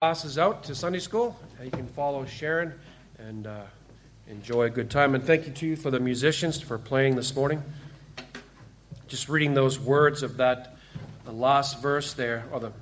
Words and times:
classes 0.00 0.38
out 0.38 0.62
to 0.62 0.76
Sunday 0.76 1.00
school. 1.00 1.36
You 1.60 1.72
can 1.72 1.88
follow 1.88 2.24
Sharon 2.24 2.72
and 3.18 3.48
uh, 3.48 3.62
enjoy 4.28 4.66
a 4.66 4.70
good 4.70 4.90
time. 4.90 5.16
And 5.16 5.24
thank 5.24 5.48
you 5.48 5.52
to 5.52 5.66
you 5.66 5.74
for 5.74 5.90
the 5.90 5.98
musicians 5.98 6.60
for 6.60 6.78
playing 6.78 7.16
this 7.16 7.34
morning. 7.34 7.60
Just 9.08 9.28
reading 9.28 9.54
those 9.54 9.76
words 9.80 10.22
of 10.22 10.36
that 10.36 10.76
the 11.24 11.32
last 11.32 11.82
verse 11.82 12.12
there, 12.12 12.44
or 12.52 12.60
the 12.60 12.72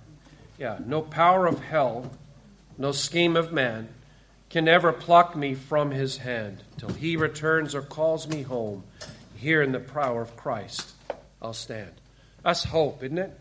yeah, 0.58 0.78
no 0.84 1.00
power 1.00 1.46
of 1.46 1.58
hell, 1.64 2.10
no 2.76 2.92
scheme 2.92 3.34
of 3.34 3.50
man 3.50 3.88
can 4.50 4.68
ever 4.68 4.92
pluck 4.92 5.34
me 5.34 5.54
from 5.54 5.90
his 5.90 6.18
hand 6.18 6.62
till 6.76 6.90
he 6.90 7.16
returns 7.16 7.74
or 7.74 7.80
calls 7.80 8.28
me 8.28 8.42
home. 8.42 8.84
Here 9.36 9.62
in 9.62 9.72
the 9.72 9.80
power 9.80 10.20
of 10.20 10.36
Christ, 10.36 10.92
I'll 11.40 11.54
stand. 11.54 11.92
That's 12.44 12.64
hope, 12.64 13.02
isn't 13.02 13.16
it? 13.16 13.40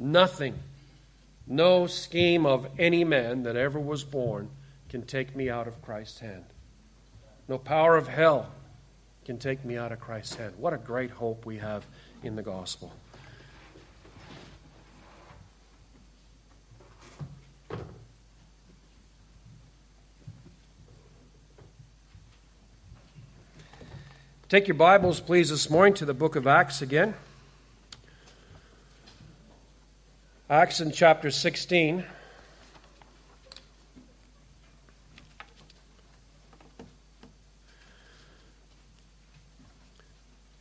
Nothing 0.00 0.58
no 1.50 1.88
scheme 1.88 2.46
of 2.46 2.68
any 2.78 3.02
man 3.02 3.42
that 3.42 3.56
ever 3.56 3.78
was 3.78 4.04
born 4.04 4.48
can 4.88 5.02
take 5.02 5.34
me 5.34 5.50
out 5.50 5.66
of 5.66 5.82
Christ's 5.82 6.20
hand. 6.20 6.44
No 7.48 7.58
power 7.58 7.96
of 7.96 8.06
hell 8.06 8.52
can 9.24 9.36
take 9.36 9.64
me 9.64 9.76
out 9.76 9.90
of 9.90 9.98
Christ's 9.98 10.36
hand. 10.36 10.54
What 10.56 10.72
a 10.72 10.78
great 10.78 11.10
hope 11.10 11.44
we 11.44 11.58
have 11.58 11.84
in 12.22 12.36
the 12.36 12.42
gospel. 12.42 12.92
Take 24.48 24.68
your 24.68 24.76
Bibles, 24.76 25.20
please, 25.20 25.50
this 25.50 25.68
morning 25.68 25.94
to 25.94 26.04
the 26.04 26.14
book 26.14 26.36
of 26.36 26.46
Acts 26.46 26.80
again. 26.80 27.14
Acts 30.50 30.80
in 30.80 30.90
chapter 30.90 31.30
16. 31.30 32.04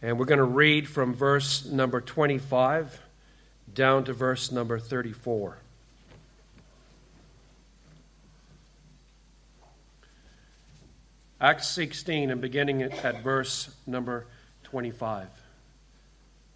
And 0.04 0.20
we're 0.20 0.26
going 0.26 0.38
to 0.38 0.44
read 0.44 0.88
from 0.88 1.16
verse 1.16 1.66
number 1.66 2.02
25 2.02 3.02
down 3.74 4.04
to 4.04 4.14
verse 4.14 4.52
number 4.52 4.78
34. 4.78 5.58
Acts 11.42 11.68
16 11.68 12.30
and 12.30 12.40
beginning 12.40 12.84
at 12.84 13.24
verse 13.24 13.74
number 13.88 14.28
25. 14.66 15.39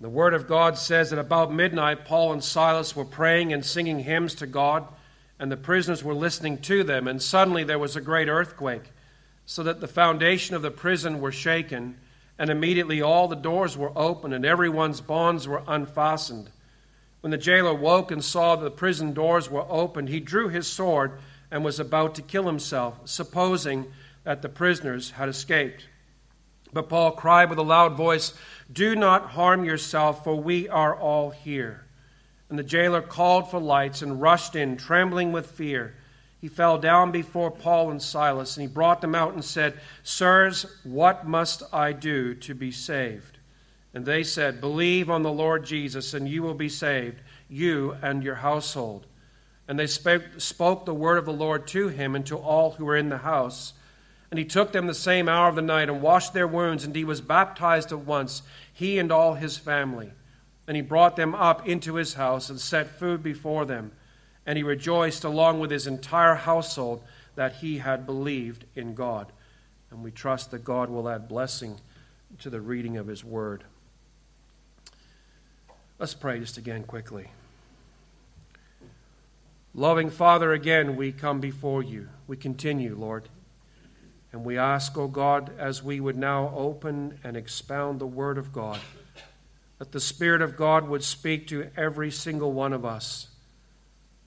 The 0.02 0.10
Word 0.10 0.34
of 0.34 0.48
God 0.48 0.78
says 0.78 1.12
that 1.12 1.20
about 1.20 1.54
midnight, 1.54 2.06
Paul 2.06 2.34
and 2.34 2.44
Silas 2.44 2.96
were 2.96 3.06
praying 3.06 3.54
and 3.54 3.66
singing 3.66 4.00
hymns 4.00 4.36
to 4.36 4.48
God, 4.48 4.88
and 5.40 5.52
the 5.52 5.58
prisoners 5.58 6.04
were 6.04 6.14
listening 6.14 6.58
to 6.60 6.84
them. 6.84 7.08
And 7.08 7.22
suddenly 7.22 7.64
there 7.64 7.80
was 7.80 7.96
a 7.96 8.02
great 8.02 8.28
earthquake, 8.28 8.92
so 9.46 9.64
that 9.64 9.80
the 9.80 9.88
foundation 9.88 10.56
of 10.56 10.62
the 10.62 10.72
prison 10.72 11.22
were 11.22 11.32
shaken, 11.32 11.98
and 12.38 12.50
immediately 12.50 13.02
all 13.02 13.28
the 13.28 13.36
doors 13.36 13.78
were 13.78 13.92
opened, 13.96 14.34
and 14.34 14.46
everyone's 14.46 15.02
bonds 15.02 15.48
were 15.48 15.64
unfastened. 15.68 16.50
When 17.22 17.32
the 17.32 17.38
jailer 17.38 17.74
woke 17.74 18.12
and 18.12 18.24
saw 18.24 18.58
that 18.58 18.64
the 18.64 18.72
prison 18.72 19.14
doors 19.14 19.50
were 19.50 19.66
opened, 19.70 20.10
he 20.10 20.20
drew 20.20 20.50
his 20.50 20.68
sword 20.68 21.20
and 21.50 21.64
was 21.64 21.80
about 21.80 22.16
to 22.16 22.22
kill 22.22 22.48
himself, 22.48 22.96
supposing 23.06 23.94
that 24.26 24.42
the 24.42 24.50
prisoners 24.50 25.12
had 25.12 25.30
escaped. 25.30 25.88
But 26.74 26.90
Paul 26.90 27.12
cried 27.12 27.50
with 27.50 27.60
a 27.60 27.64
loud 27.64 27.96
voice, 27.96 28.34
Do 28.72 28.96
not 28.96 29.32
harm 29.32 29.66
yourself, 29.66 30.24
for 30.24 30.36
we 30.36 30.70
are 30.70 30.96
all 30.96 31.32
here. 31.32 31.86
And 32.50 32.58
the 32.58 32.64
jailer 32.64 33.02
called 33.02 33.50
for 33.50 33.60
lights 33.60 34.02
and 34.02 34.22
rushed 34.22 34.56
in, 34.56 34.78
trembling 34.78 35.32
with 35.32 35.52
fear. 35.52 35.96
He 36.40 36.48
fell 36.48 36.78
down 36.78 37.12
before 37.12 37.52
Paul 37.52 37.90
and 37.92 38.02
Silas, 38.02 38.58
and 38.58 38.68
he 38.68 38.74
brought 38.74 39.02
them 39.02 39.16
out 39.16 39.34
and 39.34 39.44
said, 39.44 39.80
Sirs, 40.04 40.66
what 40.84 41.26
must 41.26 41.64
I 41.74 41.94
do 41.94 42.36
to 42.36 42.54
be 42.54 42.72
saved? 42.72 43.38
And 43.94 44.06
they 44.06 44.24
said, 44.24 44.60
Believe 44.60 45.10
on 45.10 45.24
the 45.24 45.32
Lord 45.32 45.66
Jesus, 45.66 46.14
and 46.14 46.28
you 46.28 46.44
will 46.44 46.54
be 46.54 46.70
saved, 46.70 47.22
you 47.50 47.96
and 48.02 48.24
your 48.24 48.36
household. 48.36 49.06
And 49.68 49.80
they 49.80 49.88
spoke, 49.88 50.24
spoke 50.38 50.86
the 50.86 50.94
word 50.94 51.18
of 51.18 51.26
the 51.26 51.32
Lord 51.32 51.68
to 51.68 51.88
him 51.88 52.16
and 52.16 52.26
to 52.26 52.38
all 52.38 52.72
who 52.72 52.86
were 52.86 52.98
in 52.98 53.10
the 53.10 53.20
house. 53.20 53.74
And 54.34 54.40
he 54.40 54.46
took 54.46 54.72
them 54.72 54.88
the 54.88 54.96
same 54.96 55.30
hour 55.30 55.48
of 55.48 55.54
the 55.54 55.62
night 55.62 55.90
and 55.90 56.02
washed 56.02 56.34
their 56.34 56.48
wounds, 56.48 56.84
and 56.84 56.96
he 56.96 57.04
was 57.04 57.22
baptized 57.22 57.92
at 57.92 58.00
once, 58.00 58.42
he 58.74 58.98
and 58.98 59.12
all 59.12 59.36
his 59.36 59.60
family. 59.60 60.12
And 60.68 60.76
he 60.76 60.82
brought 60.82 61.16
them 61.16 61.36
up 61.36 61.68
into 61.68 61.94
his 61.94 62.16
house 62.16 62.50
and 62.50 62.60
set 62.60 62.98
food 62.98 63.22
before 63.22 63.66
them. 63.66 63.92
And 64.48 64.58
he 64.58 64.64
rejoiced 64.64 65.24
along 65.24 65.60
with 65.60 65.70
his 65.70 65.86
entire 65.86 66.34
household 66.34 67.04
that 67.36 67.58
he 67.58 67.78
had 67.78 68.08
believed 68.08 68.66
in 68.74 68.96
God. 68.96 69.32
And 69.92 70.04
we 70.04 70.10
trust 70.10 70.50
that 70.50 70.64
God 70.64 70.90
will 70.90 71.08
add 71.08 71.28
blessing 71.28 71.80
to 72.40 72.50
the 72.50 72.60
reading 72.60 72.98
of 72.98 73.06
his 73.06 73.24
word. 73.24 73.64
Let's 76.00 76.16
pray 76.16 76.40
just 76.40 76.58
again 76.58 76.86
quickly. 76.86 77.28
Loving 79.76 80.10
Father, 80.10 80.54
again 80.54 80.96
we 80.96 81.12
come 81.12 81.40
before 81.40 81.84
you. 81.84 82.10
We 82.26 82.36
continue, 82.36 82.96
Lord. 82.98 83.30
And 84.34 84.44
we 84.44 84.58
ask, 84.58 84.98
O 84.98 85.04
oh 85.04 85.08
God, 85.08 85.52
as 85.60 85.84
we 85.84 86.00
would 86.00 86.18
now 86.18 86.52
open 86.56 87.20
and 87.24 87.38
expound 87.38 88.00
the 88.00 88.08
Word 88.08 88.40
of 88.40 88.52
God, 88.52 88.80
that 89.78 89.92
the 89.92 90.00
Spirit 90.00 90.42
of 90.42 90.58
God 90.58 90.90
would 90.90 91.04
speak 91.04 91.48
to 91.48 91.70
every 91.78 92.10
single 92.10 92.52
one 92.52 92.74
of 92.74 92.84
us, 92.84 93.28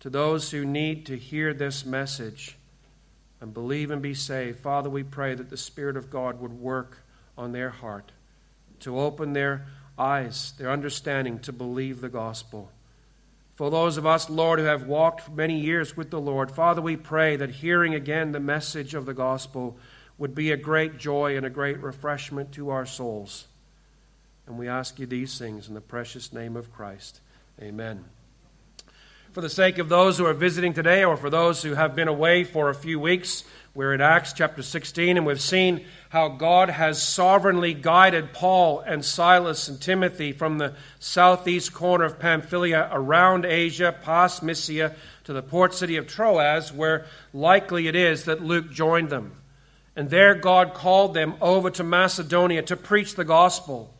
to 0.01 0.09
those 0.09 0.53
who 0.53 0.65
need 0.65 1.07
to 1.07 1.17
hear 1.17 1.53
this 1.53 1.85
message 1.85 2.57
and 3.41 3.53
believe 3.53 3.91
and 3.91 4.01
be 4.01 4.15
saved. 4.15 4.61
Father, 4.61 4.89
we 4.89 5.03
pray 5.03 5.35
that 5.35 5.51
the 5.51 5.57
Spirit 5.57 5.97
of 5.97 6.09
God 6.09 6.41
would 6.41 6.53
work 6.53 6.99
on 7.37 7.51
their 7.51 7.71
heart 7.71 8.13
to 8.81 9.01
open 9.01 9.33
their 9.33 9.67
eyes, 9.99 10.53
their 10.57 10.71
understanding 10.71 11.41
to 11.41 11.53
believe 11.53 12.01
the 12.01 12.09
gospel. 12.09 12.71
For 13.57 13.71
those 13.71 13.97
of 13.97 14.07
us, 14.07 14.31
Lord, 14.31 14.59
who 14.59 14.67
have 14.67 14.87
walked 14.87 15.31
many 15.31 15.59
years 15.59 15.97
with 15.97 16.11
the 16.11 16.21
Lord, 16.21 16.51
Father, 16.51 16.83
we 16.83 16.97
pray 16.97 17.37
that 17.37 17.51
hearing 17.51 17.95
again 17.95 18.33
the 18.33 18.41
message 18.41 18.95
of 18.95 19.07
the 19.07 19.15
gospel 19.15 19.79
would 20.19 20.35
be 20.35 20.51
a 20.51 20.57
great 20.57 20.99
joy 20.99 21.37
and 21.37 21.45
a 21.45 21.51
great 21.51 21.81
refreshment 21.83 22.53
to 22.53 22.71
our 22.71 22.87
souls. 22.87 23.47
And 24.47 24.59
we 24.59 24.69
ask 24.69 24.99
you 24.99 25.07
these 25.07 25.39
things 25.39 25.69
in 25.69 25.75
the 25.75 25.81
precious 25.81 26.33
name 26.33 26.57
of 26.57 26.73
Christ. 26.73 27.21
Amen. 27.61 28.05
For 29.33 29.43
the 29.43 29.51
sake 29.51 29.77
of 29.77 29.91
those 29.91 30.17
who 30.17 30.25
are 30.25 30.33
visiting 30.33 30.73
today, 30.73 31.05
or 31.05 31.17
for 31.19 31.29
those 31.29 31.63
who 31.63 31.75
have 31.75 31.95
been 31.95 32.09
away 32.09 32.43
for 32.43 32.71
a 32.71 32.75
few 32.75 32.99
weeks, 32.99 33.45
we're 33.75 33.93
in 33.93 34.01
Acts 34.01 34.33
chapter 34.33 34.63
16, 34.63 35.19
and 35.19 35.27
we've 35.27 35.39
seen 35.39 35.85
how 36.09 36.29
God 36.29 36.71
has 36.71 37.03
sovereignly 37.03 37.75
guided 37.75 38.33
Paul 38.33 38.81
and 38.81 39.05
Silas 39.05 39.69
and 39.69 39.79
Timothy 39.79 40.33
from 40.33 40.57
the 40.57 40.73
southeast 40.99 41.75
corner 41.75 42.07
of 42.07 42.19
Pamphylia 42.19 42.89
around 42.91 43.45
Asia, 43.45 43.95
past 44.03 44.43
Mysia, 44.43 44.97
to 45.25 45.35
the 45.35 45.43
port 45.43 45.75
city 45.75 45.99
of 45.99 46.07
Troas, 46.07 46.73
where 46.73 47.05
likely 47.35 47.89
it 47.89 47.95
is 47.95 48.25
that 48.25 48.43
Luke 48.43 48.71
joined 48.71 49.11
them. 49.11 49.33
And 49.97 50.11
there 50.11 50.35
God 50.35 50.75
called 50.75 51.15
them 51.15 51.35
over 51.41 51.71
to 51.71 51.83
Macedonia 51.83 52.63
to 52.63 52.77
preach 52.77 53.15
the 53.15 53.25
gospel. 53.25 53.95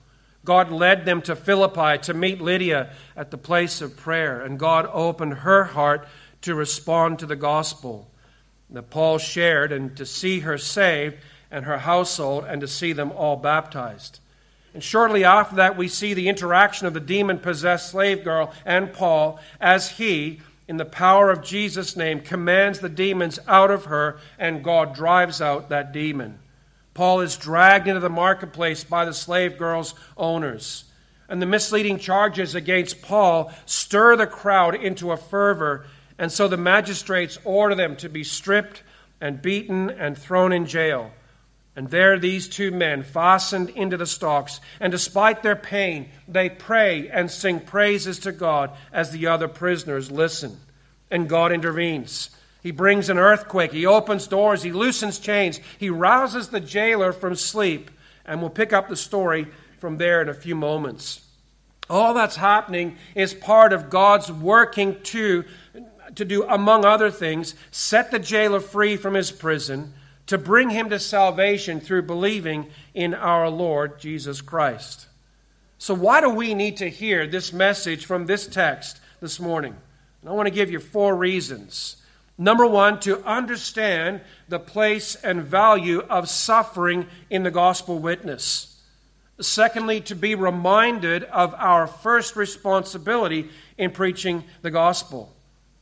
God 0.45 0.71
led 0.71 1.05
them 1.05 1.23
to 1.23 1.35
Philippi 1.35 1.99
to 2.03 2.15
meet 2.15 2.41
Lydia 2.41 2.91
at 3.17 3.31
the 3.31 3.39
place 3.39 3.81
of 3.81 3.97
prayer, 3.97 4.41
and 4.41 4.59
God 4.59 4.89
opened 4.93 5.35
her 5.35 5.65
heart 5.65 6.07
to 6.43 6.55
respond 6.55 7.19
to 7.19 7.27
the 7.27 7.35
gospel 7.35 8.09
that 8.71 8.91
Paul 8.91 9.19
shared 9.19 9.73
and 9.73 9.97
to 9.97 10.07
see 10.07 10.41
her 10.41 10.59
saved 10.59 11.17
and 11.51 11.65
her 11.65 11.79
household 11.79 12.45
and 12.45 12.61
to 12.61 12.69
see 12.69 12.93
them 12.93 13.13
all 13.13 13.37
baptized. 13.37 14.21
And 14.75 14.83
shortly 14.83 15.25
after 15.25 15.57
that, 15.57 15.77
we 15.77 15.89
see 15.89 16.13
the 16.13 16.29
interaction 16.29 16.87
of 16.87 16.95
the 16.95 17.01
demon 17.01 17.39
possessed 17.39 17.91
slave 17.91 18.23
girl 18.23 18.53
and 18.65 18.93
Paul 18.93 19.41
as 19.61 19.91
he, 19.91 20.41
in 20.69 20.77
the 20.77 20.85
power 20.85 21.31
of 21.31 21.43
Jesus' 21.43 21.97
name, 21.97 22.21
commands 22.21 22.81
the 22.81 22.89
demons 22.89 23.39
out 23.47 23.71
of 23.71 23.87
her, 23.87 24.19
and 24.39 24.65
God 24.65 24.95
drives 24.95 25.41
out 25.41 25.69
that 25.69 25.93
demon. 25.93 26.39
Paul 26.95 27.21
is 27.21 27.37
dragged 27.37 27.87
into 27.89 28.01
the 28.01 28.09
marketplace 28.09 28.83
by 28.83 29.05
the 29.05 29.15
slave 29.15 29.59
girl's 29.59 29.95
owners. 30.17 30.85
And 31.29 31.43
the 31.43 31.47
misleading 31.47 31.99
charges 31.99 32.55
against 32.55 33.03
Paul 33.03 33.53
stir 33.67 34.17
the 34.17 34.27
crowd 34.27 34.75
into 34.75 35.13
a 35.13 35.17
fervor, 35.17 35.87
and 36.19 36.33
so 36.33 36.49
the 36.49 36.57
magistrates 36.57 37.39
order 37.45 37.75
them 37.75 37.97
to 37.97 38.09
be 38.09 38.25
stripped 38.25 38.83
and 39.21 39.43
beaten 39.43 39.91
and 39.91 40.17
thrown 40.17 40.53
in 40.53 40.67
jail. 40.67 41.11
And 41.77 41.91
there 41.91 42.19
these 42.19 42.49
two 42.49 42.71
men 42.71 43.03
fastened 43.03 43.69
into 43.71 43.99
the 43.99 44.07
stocks, 44.07 44.61
and 44.81 44.91
despite 44.91 45.43
their 45.43 45.57
pain, 45.57 46.09
they 46.27 46.49
pray 46.49 47.11
and 47.11 47.31
sing 47.31 47.61
praises 47.61 48.19
to 48.21 48.33
God 48.33 48.71
as 48.93 49.11
the 49.11 49.27
other 49.27 49.47
prisoners 49.47 50.11
listen. 50.11 50.57
And 51.11 51.29
God 51.29 51.53
intervenes. 51.53 52.31
He 52.63 52.71
brings 52.71 53.11
an 53.11 53.19
earthquake, 53.19 53.73
he 53.73 53.87
opens 53.87 54.27
doors, 54.27 54.63
he 54.63 54.73
loosens 54.73 55.19
chains, 55.19 55.61
he 55.79 55.91
rouses 55.91 56.49
the 56.49 56.61
jailer 56.61 57.13
from 57.13 57.37
sleep. 57.37 57.91
And 58.25 58.41
we'll 58.41 58.51
pick 58.51 58.73
up 58.73 58.89
the 58.89 58.97
story 58.97 59.47
from 59.79 59.99
there 59.99 60.21
in 60.23 60.29
a 60.29 60.35
few 60.35 60.57
moments. 60.57 61.21
All 61.89 62.15
that's 62.15 62.35
happening 62.35 62.97
is 63.15 63.33
part 63.35 63.73
of 63.73 63.91
God's 63.91 64.33
working 64.33 65.01
to 65.05 65.45
to 66.15 66.25
do, 66.25 66.45
among 66.45 66.85
other 66.85 67.11
things, 67.11 67.55
set 67.71 68.11
the 68.11 68.19
jailer 68.19 68.61
free 68.61 68.97
from 68.97 69.15
his 69.15 69.31
prison, 69.31 69.93
to 70.27 70.39
bring 70.39 70.71
him 70.71 70.91
to 70.91 70.99
salvation 70.99 71.81
through 71.81 72.03
believing 72.03 72.67
in 72.95 73.15
our 73.15 73.49
Lord 73.49 73.99
Jesus 73.99 74.41
Christ. 74.41 75.07
So, 75.79 75.95
why 75.95 76.21
do 76.21 76.31
we 76.31 76.55
need 76.55 76.79
to 76.79 76.89
hear 76.89 77.27
this 77.27 77.53
message 77.53 78.07
from 78.07 78.27
this 78.27 78.47
text 78.47 78.99
this 79.21 79.39
morning? 79.39 79.77
And 80.21 80.31
I 80.31 80.33
want 80.33 80.47
to 80.47 80.55
give 80.55 80.71
you 80.71 80.81
four 80.81 81.15
reasons. 81.15 81.97
Number 82.39 82.67
one, 82.67 83.01
to 83.01 83.25
understand 83.25 84.21
the 84.49 84.59
place 84.59 85.15
and 85.15 85.43
value 85.43 86.01
of 86.01 86.29
suffering 86.29 87.07
in 87.31 87.43
the 87.43 87.51
gospel 87.51 87.99
witness. 87.99 88.81
Secondly, 89.41 90.01
to 90.03 90.15
be 90.15 90.35
reminded 90.35 91.25
of 91.25 91.55
our 91.55 91.87
first 91.87 92.37
responsibility 92.37 93.51
in 93.77 93.91
preaching 93.91 94.45
the 94.63 94.71
gospel. 94.71 95.36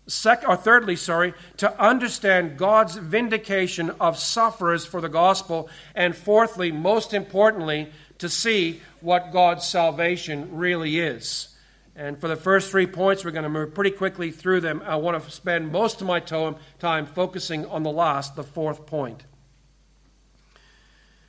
Sec- 0.06 0.46
or 0.46 0.56
thirdly, 0.56 0.96
sorry, 0.96 1.32
to 1.56 1.80
understand 1.82 2.58
God's 2.58 2.96
vindication 2.96 3.90
of 4.00 4.18
sufferers 4.18 4.84
for 4.84 5.00
the 5.00 5.08
gospel. 5.08 5.68
And 5.94 6.14
fourthly, 6.14 6.70
most 6.70 7.14
importantly, 7.14 7.90
to 8.18 8.28
see 8.28 8.82
what 9.00 9.32
God's 9.32 9.66
salvation 9.66 10.56
really 10.56 10.98
is. 10.98 11.48
And 11.96 12.20
for 12.20 12.28
the 12.28 12.36
first 12.36 12.70
three 12.70 12.86
points, 12.86 13.24
we're 13.24 13.30
going 13.30 13.44
to 13.44 13.48
move 13.48 13.74
pretty 13.74 13.92
quickly 13.92 14.30
through 14.30 14.60
them. 14.60 14.82
I 14.84 14.96
want 14.96 15.22
to 15.22 15.30
spend 15.30 15.70
most 15.70 16.00
of 16.00 16.06
my 16.06 16.20
time 16.20 17.06
focusing 17.06 17.66
on 17.66 17.82
the 17.82 17.90
last, 17.90 18.34
the 18.36 18.42
fourth 18.42 18.84
point. 18.84 19.22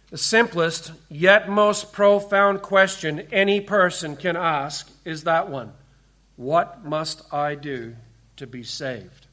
The 0.09 0.17
simplest, 0.17 0.91
yet 1.09 1.49
most 1.49 1.91
profound 1.93 2.61
question 2.61 3.27
any 3.31 3.61
person 3.61 4.15
can 4.15 4.35
ask 4.35 4.89
is 5.03 5.23
that 5.23 5.49
one 5.49 5.73
What 6.35 6.83
must 6.83 7.31
I 7.33 7.55
do 7.55 7.95
to 8.37 8.47
be 8.47 8.63
saved? 8.63 9.27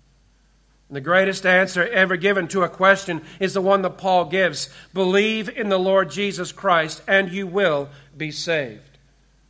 And 0.88 0.96
the 0.96 1.00
greatest 1.00 1.46
answer 1.46 1.86
ever 1.86 2.16
given 2.16 2.48
to 2.48 2.62
a 2.62 2.68
question 2.68 3.22
is 3.40 3.54
the 3.54 3.62
one 3.62 3.80
that 3.82 3.96
Paul 3.96 4.26
gives 4.26 4.68
Believe 4.92 5.48
in 5.48 5.70
the 5.70 5.78
Lord 5.78 6.10
Jesus 6.10 6.52
Christ, 6.52 7.02
and 7.08 7.32
you 7.32 7.46
will 7.46 7.88
be 8.16 8.30
saved. 8.30 8.98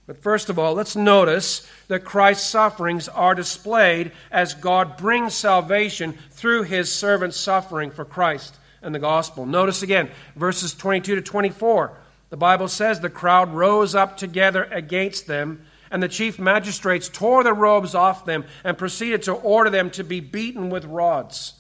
But 0.07 0.23
first 0.23 0.51
of 0.51 0.59
all, 0.59 0.75
let's 0.75 0.95
notice 0.95 1.69
that 1.89 2.05
Christ's 2.05 2.49
sufferings 2.49 3.09
are 3.09 3.35
displayed 3.35 4.13
as 4.31 4.55
God 4.55 4.97
brings 4.97 5.35
salvation 5.35 6.19
through 6.31 6.65
his 6.65 6.93
servant's 6.93 7.37
suffering 7.37 7.91
for 7.91 8.05
Christ 8.05 8.57
and 8.83 8.95
the 8.95 8.99
gospel. 8.99 9.47
Notice 9.47 9.83
again, 9.83 10.11
verses 10.37 10.75
22 10.75 11.17
to 11.17 11.23
24. 11.23 11.93
The 12.31 12.37
Bible 12.37 12.69
says 12.69 13.01
the 13.01 13.11
crowd 13.11 13.53
rose 13.53 13.95
up 13.95 14.17
together 14.17 14.65
against 14.65 15.27
them, 15.27 15.65
and 15.93 16.03
the 16.03 16.09
chief 16.09 16.39
magistrates 16.39 17.11
tore 17.11 17.45
the 17.45 17.53
robes 17.53 17.95
off 17.95 18.25
them 18.25 18.45
and 18.65 18.79
proceeded 18.79 19.23
to 19.25 19.35
order 19.35 19.69
them 19.69 19.91
to 19.91 20.03
be 20.03 20.21
beaten 20.21 20.71
with 20.71 20.87
rods. 20.87 21.53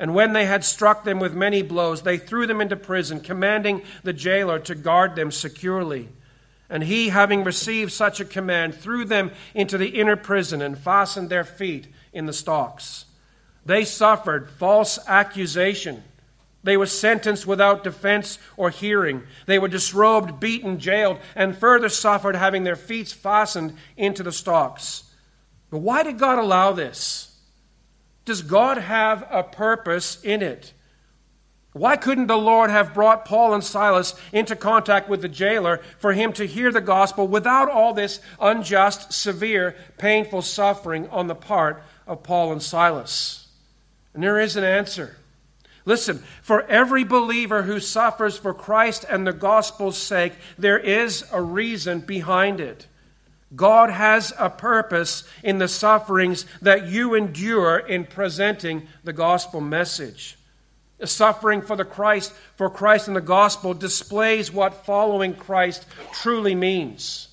And 0.00 0.14
when 0.14 0.32
they 0.32 0.46
had 0.46 0.64
struck 0.64 1.04
them 1.04 1.20
with 1.20 1.32
many 1.32 1.62
blows, 1.62 2.02
they 2.02 2.18
threw 2.18 2.48
them 2.48 2.60
into 2.60 2.76
prison, 2.76 3.20
commanding 3.20 3.82
the 4.02 4.12
jailer 4.12 4.58
to 4.60 4.74
guard 4.74 5.14
them 5.14 5.30
securely. 5.30 6.08
And 6.68 6.82
he, 6.82 7.10
having 7.10 7.44
received 7.44 7.92
such 7.92 8.18
a 8.20 8.24
command, 8.24 8.74
threw 8.74 9.04
them 9.04 9.30
into 9.54 9.78
the 9.78 9.88
inner 9.88 10.16
prison 10.16 10.60
and 10.60 10.76
fastened 10.76 11.30
their 11.30 11.44
feet 11.44 11.86
in 12.12 12.26
the 12.26 12.32
stocks. 12.32 13.04
They 13.64 13.84
suffered 13.84 14.50
false 14.50 14.98
accusation. 15.06 16.02
They 16.64 16.76
were 16.76 16.86
sentenced 16.86 17.46
without 17.46 17.84
defense 17.84 18.38
or 18.56 18.70
hearing. 18.70 19.22
They 19.46 19.58
were 19.58 19.68
disrobed, 19.68 20.40
beaten, 20.40 20.78
jailed, 20.78 21.18
and 21.34 21.56
further 21.56 21.88
suffered 21.88 22.36
having 22.36 22.64
their 22.64 22.76
feet 22.76 23.08
fastened 23.08 23.76
into 23.96 24.22
the 24.22 24.32
stocks. 24.32 25.04
But 25.70 25.78
why 25.78 26.02
did 26.02 26.18
God 26.18 26.38
allow 26.38 26.72
this? 26.72 27.36
Does 28.24 28.42
God 28.42 28.78
have 28.78 29.26
a 29.30 29.42
purpose 29.42 30.22
in 30.22 30.42
it? 30.42 30.72
Why 31.72 31.96
couldn't 31.96 32.26
the 32.26 32.36
Lord 32.36 32.70
have 32.70 32.94
brought 32.94 33.24
Paul 33.24 33.54
and 33.54 33.62
Silas 33.62 34.14
into 34.32 34.56
contact 34.56 35.08
with 35.08 35.22
the 35.22 35.28
jailer 35.28 35.80
for 35.98 36.12
him 36.12 36.32
to 36.32 36.46
hear 36.46 36.72
the 36.72 36.80
gospel 36.80 37.28
without 37.28 37.70
all 37.70 37.94
this 37.94 38.20
unjust, 38.40 39.12
severe, 39.12 39.76
painful 39.96 40.42
suffering 40.42 41.08
on 41.10 41.28
the 41.28 41.34
part 41.34 41.82
of 42.06 42.22
Paul 42.22 42.50
and 42.52 42.62
Silas? 42.62 43.48
And 44.12 44.22
there 44.22 44.40
is 44.40 44.56
an 44.56 44.64
answer. 44.64 45.18
Listen, 45.88 46.22
for 46.42 46.64
every 46.64 47.02
believer 47.02 47.62
who 47.62 47.80
suffers 47.80 48.36
for 48.36 48.52
Christ 48.52 49.06
and 49.08 49.26
the 49.26 49.32
gospel's 49.32 49.96
sake, 49.96 50.34
there 50.58 50.78
is 50.78 51.24
a 51.32 51.40
reason 51.40 52.00
behind 52.00 52.60
it. 52.60 52.86
God 53.56 53.88
has 53.88 54.34
a 54.38 54.50
purpose 54.50 55.24
in 55.42 55.56
the 55.56 55.66
sufferings 55.66 56.44
that 56.60 56.88
you 56.88 57.14
endure 57.14 57.78
in 57.78 58.04
presenting 58.04 58.86
the 59.02 59.14
gospel 59.14 59.62
message. 59.62 60.36
Suffering 61.02 61.62
for 61.62 61.74
the 61.74 61.86
Christ, 61.86 62.34
for 62.54 62.68
Christ 62.68 63.08
and 63.08 63.16
the 63.16 63.22
gospel 63.22 63.72
displays 63.72 64.52
what 64.52 64.84
following 64.84 65.34
Christ 65.34 65.86
truly 66.12 66.54
means. 66.54 67.28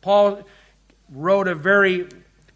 Paul 0.00 0.42
wrote 1.08 1.46
a 1.46 1.54
very 1.54 2.08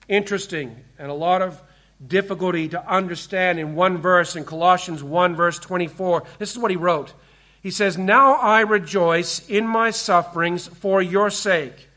interesting 0.08 0.75
and 0.99 1.08
a 1.08 1.14
lot 1.14 1.40
of 1.40 1.62
difficulty 2.06 2.69
to 2.69 2.88
understand 2.91 3.58
in 3.58 3.75
one 3.75 3.99
verse 3.99 4.37
in 4.37 4.44
Colossians 4.44 5.02
1 5.02 5.37
verse 5.37 5.58
24. 5.58 6.25
This 6.38 6.50
is 6.50 6.58
what 6.58 6.70
he 6.70 6.76
wrote. 6.76 7.14
He 7.62 7.70
says, 7.70 7.96
"Now 7.96 8.35
I 8.35 8.61
rejoice 8.61 9.49
in 9.49 9.67
my 9.67 9.91
sufferings 9.91 10.67
for 10.69 11.00
your 11.00 11.31
sake." 11.31 11.88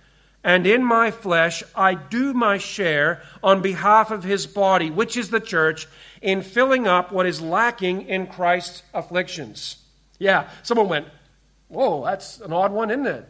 and 0.43 0.65
in 0.65 0.81
my 0.81 1.11
flesh 1.11 1.61
I 1.75 1.93
do 1.93 2.33
my 2.33 2.57
share 2.57 3.21
on 3.43 3.61
behalf 3.61 4.11
of 4.11 4.23
his 4.23 4.47
body, 4.47 4.89
which 4.89 5.17
is 5.17 5.29
the 5.29 5.41
church, 5.41 5.87
in 6.21 6.41
filling 6.41 6.87
up 6.87 7.11
what 7.11 7.25
is 7.25 7.41
lacking 7.41 8.07
in 8.07 8.27
Christ's 8.27 8.83
afflictions. 8.93 9.77
Yeah, 10.19 10.49
someone 10.63 10.87
went, 10.87 11.07
Whoa, 11.67 12.05
that's 12.05 12.39
an 12.39 12.53
odd 12.53 12.71
one, 12.71 12.89
isn't 12.89 13.07
it? 13.07 13.27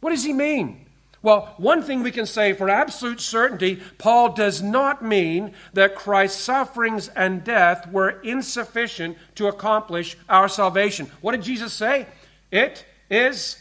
What 0.00 0.10
does 0.10 0.24
he 0.24 0.34
mean? 0.34 0.85
Well, 1.26 1.52
one 1.56 1.82
thing 1.82 2.04
we 2.04 2.12
can 2.12 2.24
say 2.24 2.52
for 2.52 2.70
absolute 2.70 3.20
certainty 3.20 3.82
Paul 3.98 4.34
does 4.34 4.62
not 4.62 5.04
mean 5.04 5.54
that 5.72 5.96
Christ's 5.96 6.40
sufferings 6.40 7.08
and 7.08 7.42
death 7.42 7.90
were 7.90 8.20
insufficient 8.20 9.18
to 9.34 9.48
accomplish 9.48 10.16
our 10.28 10.48
salvation. 10.48 11.10
What 11.22 11.32
did 11.32 11.42
Jesus 11.42 11.72
say? 11.72 12.06
It 12.52 12.86
is 13.10 13.60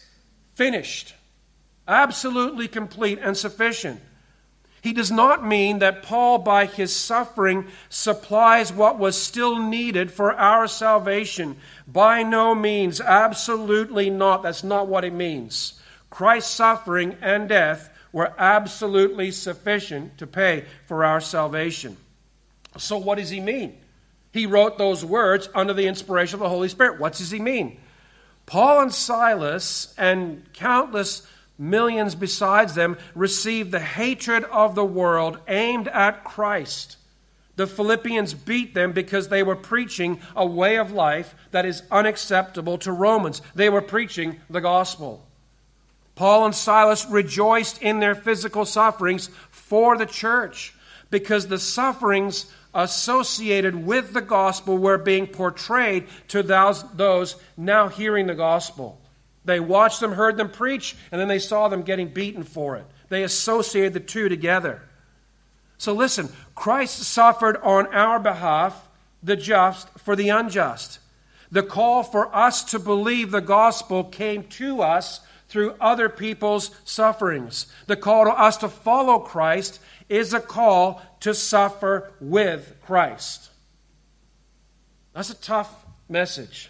finished 0.54 1.16
absolutely 1.88 2.68
complete 2.68 3.18
and 3.20 3.36
sufficient. 3.36 4.00
He 4.84 4.94
does 4.94 5.10
not 5.10 5.44
mean 5.44 5.80
that 5.80 6.04
Paul, 6.04 6.38
by 6.38 6.68
his 6.68 6.96
suffering, 6.96 7.66
supplies 7.90 8.72
what 8.72 9.00
was 9.00 9.20
still 9.20 9.58
needed 9.58 10.12
for 10.12 10.36
our 10.36 10.68
salvation. 10.68 11.58
By 11.88 12.22
no 12.22 12.54
means, 12.54 13.02
absolutely 13.02 14.12
not. 14.12 14.44
That's 14.44 14.64
not 14.64 14.88
what 14.88 15.04
it 15.04 15.14
means. 15.14 15.82
Christ's 16.16 16.54
suffering 16.54 17.18
and 17.22 17.50
death 17.50 17.90
were 18.14 18.34
absolutely 18.38 19.32
sufficient 19.32 20.18
to 20.20 20.26
pay 20.26 20.64
for 20.86 21.04
our 21.04 21.20
salvation. 21.20 21.98
So, 22.78 22.98
what 22.98 23.18
does 23.18 23.30
he 23.30 23.42
mean? 23.42 23.76
He 24.32 24.46
wrote 24.46 24.78
those 24.78 25.04
words 25.04 25.50
under 25.54 25.74
the 25.74 25.88
inspiration 25.88 26.36
of 26.36 26.40
the 26.40 26.48
Holy 26.48 26.70
Spirit. 26.70 27.02
What 27.02 27.16
does 27.16 27.32
he 27.32 27.40
mean? 27.40 27.82
Paul 28.46 28.80
and 28.80 28.94
Silas 28.94 29.94
and 29.98 30.46
countless 30.54 31.28
millions 31.58 32.16
besides 32.16 32.76
them 32.76 32.98
received 33.14 33.72
the 33.72 33.82
hatred 33.82 34.46
of 34.46 34.74
the 34.74 34.86
world 34.86 35.40
aimed 35.50 35.90
at 35.90 36.24
Christ. 36.24 36.96
The 37.58 37.68
Philippians 37.68 38.34
beat 38.34 38.74
them 38.74 38.94
because 38.94 39.28
they 39.28 39.44
were 39.44 39.58
preaching 39.58 40.22
a 40.34 40.46
way 40.46 40.78
of 40.78 40.94
life 40.94 41.36
that 41.52 41.66
is 41.66 41.84
unacceptable 41.92 42.78
to 42.78 42.94
Romans. 42.94 43.42
They 43.54 43.68
were 43.68 43.82
preaching 43.82 44.40
the 44.50 44.62
gospel. 44.62 45.26
Paul 46.16 46.46
and 46.46 46.56
Silas 46.56 47.06
rejoiced 47.06 47.82
in 47.82 48.00
their 48.00 48.16
physical 48.16 48.66
sufferings 48.66 49.30
for 49.52 49.98
the 49.98 50.06
church 50.06 50.74
because 51.10 51.48
the 51.48 51.60
sufferings 51.60 52.52
associated 52.74 53.76
with 53.86 54.14
the 54.14 54.22
gospel 54.22 54.78
were 54.78 54.98
being 54.98 55.28
portrayed 55.28 56.08
to 56.30 56.44
those 56.44 57.36
now 57.58 57.88
hearing 57.88 58.28
the 58.28 58.36
gospel. 58.36 59.00
They 59.46 59.60
watched 59.60 60.00
them, 60.00 60.14
heard 60.14 60.38
them 60.38 60.50
preach, 60.50 60.96
and 61.12 61.22
then 61.22 61.28
they 61.28 61.40
saw 61.40 61.68
them 61.68 61.84
getting 61.84 62.08
beaten 62.08 62.44
for 62.44 62.76
it. 62.76 62.86
They 63.10 63.24
associated 63.24 63.94
the 63.94 64.00
two 64.00 64.28
together. 64.28 64.82
So 65.78 65.94
listen, 65.94 66.30
Christ 66.56 67.00
suffered 67.00 67.58
on 67.58 67.88
our 67.94 68.20
behalf, 68.20 68.88
the 69.22 69.36
just 69.36 69.90
for 70.00 70.16
the 70.16 70.30
unjust. 70.30 71.00
The 71.52 71.64
call 71.64 72.04
for 72.04 72.34
us 72.36 72.64
to 72.66 72.80
believe 72.80 73.32
the 73.32 73.42
gospel 73.42 74.04
came 74.04 74.44
to 74.44 74.82
us 74.82 75.22
through 75.56 75.74
other 75.80 76.10
people's 76.10 76.70
sufferings. 76.84 77.68
The 77.88 77.96
call 77.96 78.26
to 78.26 78.32
us 78.32 78.58
to 78.58 78.68
follow 78.68 79.20
Christ 79.20 79.80
is 80.10 80.34
a 80.34 80.42
call 80.42 81.02
to 81.22 81.34
suffer 81.34 82.12
with 82.20 82.76
Christ. 82.86 83.52
That's 85.14 85.30
a 85.30 85.36
tough 85.36 85.74
message. 86.10 86.70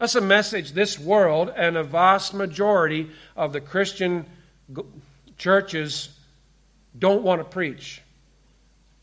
That's 0.00 0.16
a 0.16 0.20
message 0.20 0.72
this 0.72 0.98
world 0.98 1.52
and 1.54 1.76
a 1.76 1.84
vast 1.84 2.34
majority 2.34 3.08
of 3.36 3.52
the 3.52 3.60
Christian 3.60 4.26
churches 5.38 6.08
don't 6.98 7.22
want 7.22 7.40
to 7.40 7.44
preach. 7.44 8.02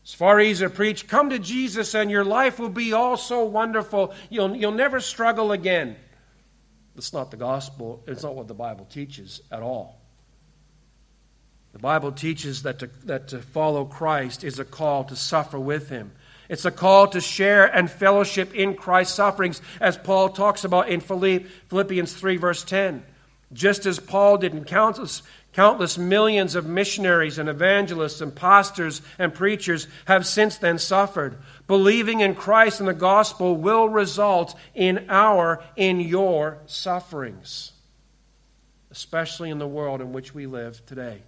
It's 0.02 0.12
far 0.12 0.38
easier 0.40 0.68
to 0.68 0.74
preach, 0.74 1.08
come 1.08 1.30
to 1.30 1.38
Jesus 1.38 1.94
and 1.94 2.10
your 2.10 2.22
life 2.22 2.58
will 2.58 2.68
be 2.68 2.92
all 2.92 3.16
so 3.16 3.46
wonderful. 3.46 4.12
You'll, 4.28 4.54
you'll 4.54 4.72
never 4.72 5.00
struggle 5.00 5.52
again. 5.52 5.96
That's 6.94 7.12
not 7.12 7.30
the 7.30 7.36
gospel. 7.36 8.02
It's 8.06 8.22
not 8.22 8.34
what 8.34 8.48
the 8.48 8.54
Bible 8.54 8.86
teaches 8.86 9.40
at 9.50 9.62
all. 9.62 10.00
The 11.72 11.80
Bible 11.80 12.12
teaches 12.12 12.62
that 12.62 12.78
to, 12.78 12.90
that 13.04 13.28
to 13.28 13.40
follow 13.40 13.84
Christ 13.84 14.44
is 14.44 14.60
a 14.60 14.64
call 14.64 15.04
to 15.04 15.16
suffer 15.16 15.58
with 15.58 15.88
him. 15.88 16.12
It's 16.48 16.64
a 16.64 16.70
call 16.70 17.08
to 17.08 17.20
share 17.20 17.64
and 17.66 17.90
fellowship 17.90 18.54
in 18.54 18.74
Christ's 18.74 19.16
sufferings, 19.16 19.60
as 19.80 19.96
Paul 19.96 20.28
talks 20.28 20.62
about 20.64 20.88
in 20.88 21.00
Philippians 21.00 22.12
3, 22.12 22.36
verse 22.36 22.62
10. 22.62 23.02
Just 23.52 23.86
as 23.86 23.98
Paul 23.98 24.38
did 24.38 24.52
in 24.52 24.64
countless, 24.64 25.22
countless 25.54 25.96
millions 25.96 26.54
of 26.54 26.66
missionaries 26.66 27.38
and 27.38 27.48
evangelists 27.48 28.20
and 28.20 28.34
pastors 28.34 29.00
and 29.18 29.32
preachers 29.32 29.86
have 30.04 30.26
since 30.26 30.58
then 30.58 30.78
suffered. 30.78 31.38
Believing 31.66 32.20
in 32.20 32.34
Christ 32.34 32.80
and 32.80 32.88
the 32.88 32.94
gospel 32.94 33.56
will 33.56 33.88
result 33.88 34.54
in 34.74 35.06
our, 35.08 35.62
in 35.76 36.00
your 36.00 36.58
sufferings, 36.66 37.72
especially 38.90 39.50
in 39.50 39.58
the 39.58 39.66
world 39.66 40.00
in 40.00 40.12
which 40.12 40.34
we 40.34 40.46
live 40.46 40.84
today. 40.86 41.22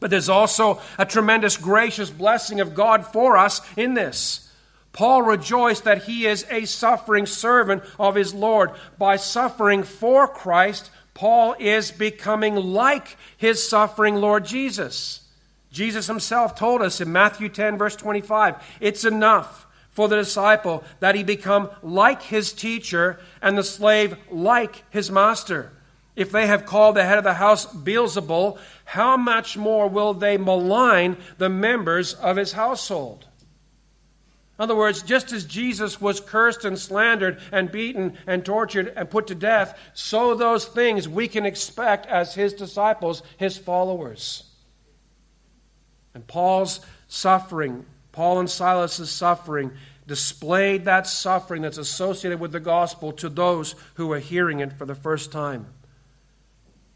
But 0.00 0.10
there's 0.10 0.28
also 0.28 0.80
a 0.98 1.06
tremendous 1.06 1.56
gracious 1.56 2.10
blessing 2.10 2.60
of 2.60 2.74
God 2.74 3.06
for 3.06 3.36
us 3.36 3.60
in 3.76 3.94
this. 3.94 4.50
Paul 4.92 5.22
rejoiced 5.22 5.84
that 5.84 6.04
he 6.04 6.26
is 6.26 6.44
a 6.50 6.66
suffering 6.66 7.24
servant 7.24 7.82
of 7.98 8.14
his 8.14 8.34
Lord. 8.34 8.72
By 8.98 9.16
suffering 9.16 9.84
for 9.84 10.28
Christ, 10.28 10.90
Paul 11.14 11.54
is 11.58 11.90
becoming 11.90 12.54
like 12.54 13.16
his 13.36 13.66
suffering 13.66 14.16
Lord 14.16 14.44
Jesus. 14.44 15.20
Jesus 15.70 16.06
himself 16.06 16.54
told 16.54 16.82
us 16.82 17.00
in 17.00 17.12
Matthew 17.12 17.48
10, 17.48 17.78
verse 17.78 17.96
25, 17.96 18.56
it's 18.80 19.04
enough 19.04 19.66
for 19.90 20.08
the 20.08 20.16
disciple 20.16 20.84
that 21.00 21.14
he 21.14 21.22
become 21.22 21.70
like 21.82 22.22
his 22.22 22.52
teacher 22.52 23.20
and 23.40 23.56
the 23.56 23.62
slave 23.62 24.16
like 24.30 24.84
his 24.90 25.10
master. 25.10 25.72
If 26.14 26.30
they 26.30 26.46
have 26.46 26.66
called 26.66 26.96
the 26.96 27.04
head 27.04 27.18
of 27.18 27.24
the 27.24 27.34
house 27.34 27.66
Beelzebul, 27.66 28.58
how 28.84 29.16
much 29.16 29.56
more 29.56 29.88
will 29.88 30.12
they 30.12 30.36
malign 30.36 31.16
the 31.38 31.48
members 31.48 32.14
of 32.14 32.36
his 32.36 32.52
household? 32.52 33.26
In 34.58 34.64
other 34.64 34.76
words, 34.76 35.02
just 35.02 35.32
as 35.32 35.44
Jesus 35.44 36.00
was 36.00 36.20
cursed 36.20 36.64
and 36.64 36.78
slandered 36.78 37.40
and 37.50 37.72
beaten 37.72 38.18
and 38.26 38.44
tortured 38.44 38.92
and 38.94 39.10
put 39.10 39.26
to 39.28 39.34
death, 39.34 39.78
so 39.94 40.34
those 40.34 40.66
things 40.66 41.08
we 41.08 41.26
can 41.26 41.46
expect 41.46 42.06
as 42.06 42.34
his 42.34 42.52
disciples, 42.52 43.22
his 43.38 43.56
followers. 43.56 44.44
And 46.14 46.26
Paul's 46.26 46.80
suffering, 47.08 47.86
Paul 48.12 48.40
and 48.40 48.50
Silas's 48.50 49.10
suffering, 49.10 49.72
displayed 50.06 50.84
that 50.84 51.06
suffering 51.06 51.62
that's 51.62 51.78
associated 51.78 52.38
with 52.38 52.52
the 52.52 52.60
gospel 52.60 53.12
to 53.12 53.30
those 53.30 53.74
who 53.94 54.12
are 54.12 54.18
hearing 54.18 54.60
it 54.60 54.74
for 54.74 54.84
the 54.84 54.94
first 54.94 55.32
time. 55.32 55.66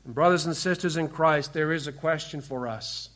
And 0.04 0.14
brothers 0.14 0.44
and 0.44 0.56
sisters 0.56 0.96
in 0.96 1.08
Christ, 1.08 1.54
there 1.54 1.72
is 1.72 1.86
a 1.86 1.92
question 1.92 2.42
for 2.42 2.68
us. 2.68 3.08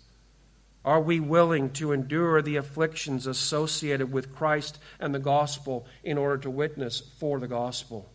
Are 0.84 1.00
we 1.00 1.20
willing 1.20 1.70
to 1.75 1.92
endure 1.92 2.40
the 2.40 2.56
afflictions 2.56 3.26
associated 3.26 4.10
with 4.12 4.34
Christ 4.34 4.78
and 4.99 5.14
the 5.14 5.18
gospel 5.18 5.87
in 6.02 6.16
order 6.16 6.38
to 6.38 6.50
witness 6.50 7.00
for 7.18 7.38
the 7.38 7.49
gospel? 7.49 8.10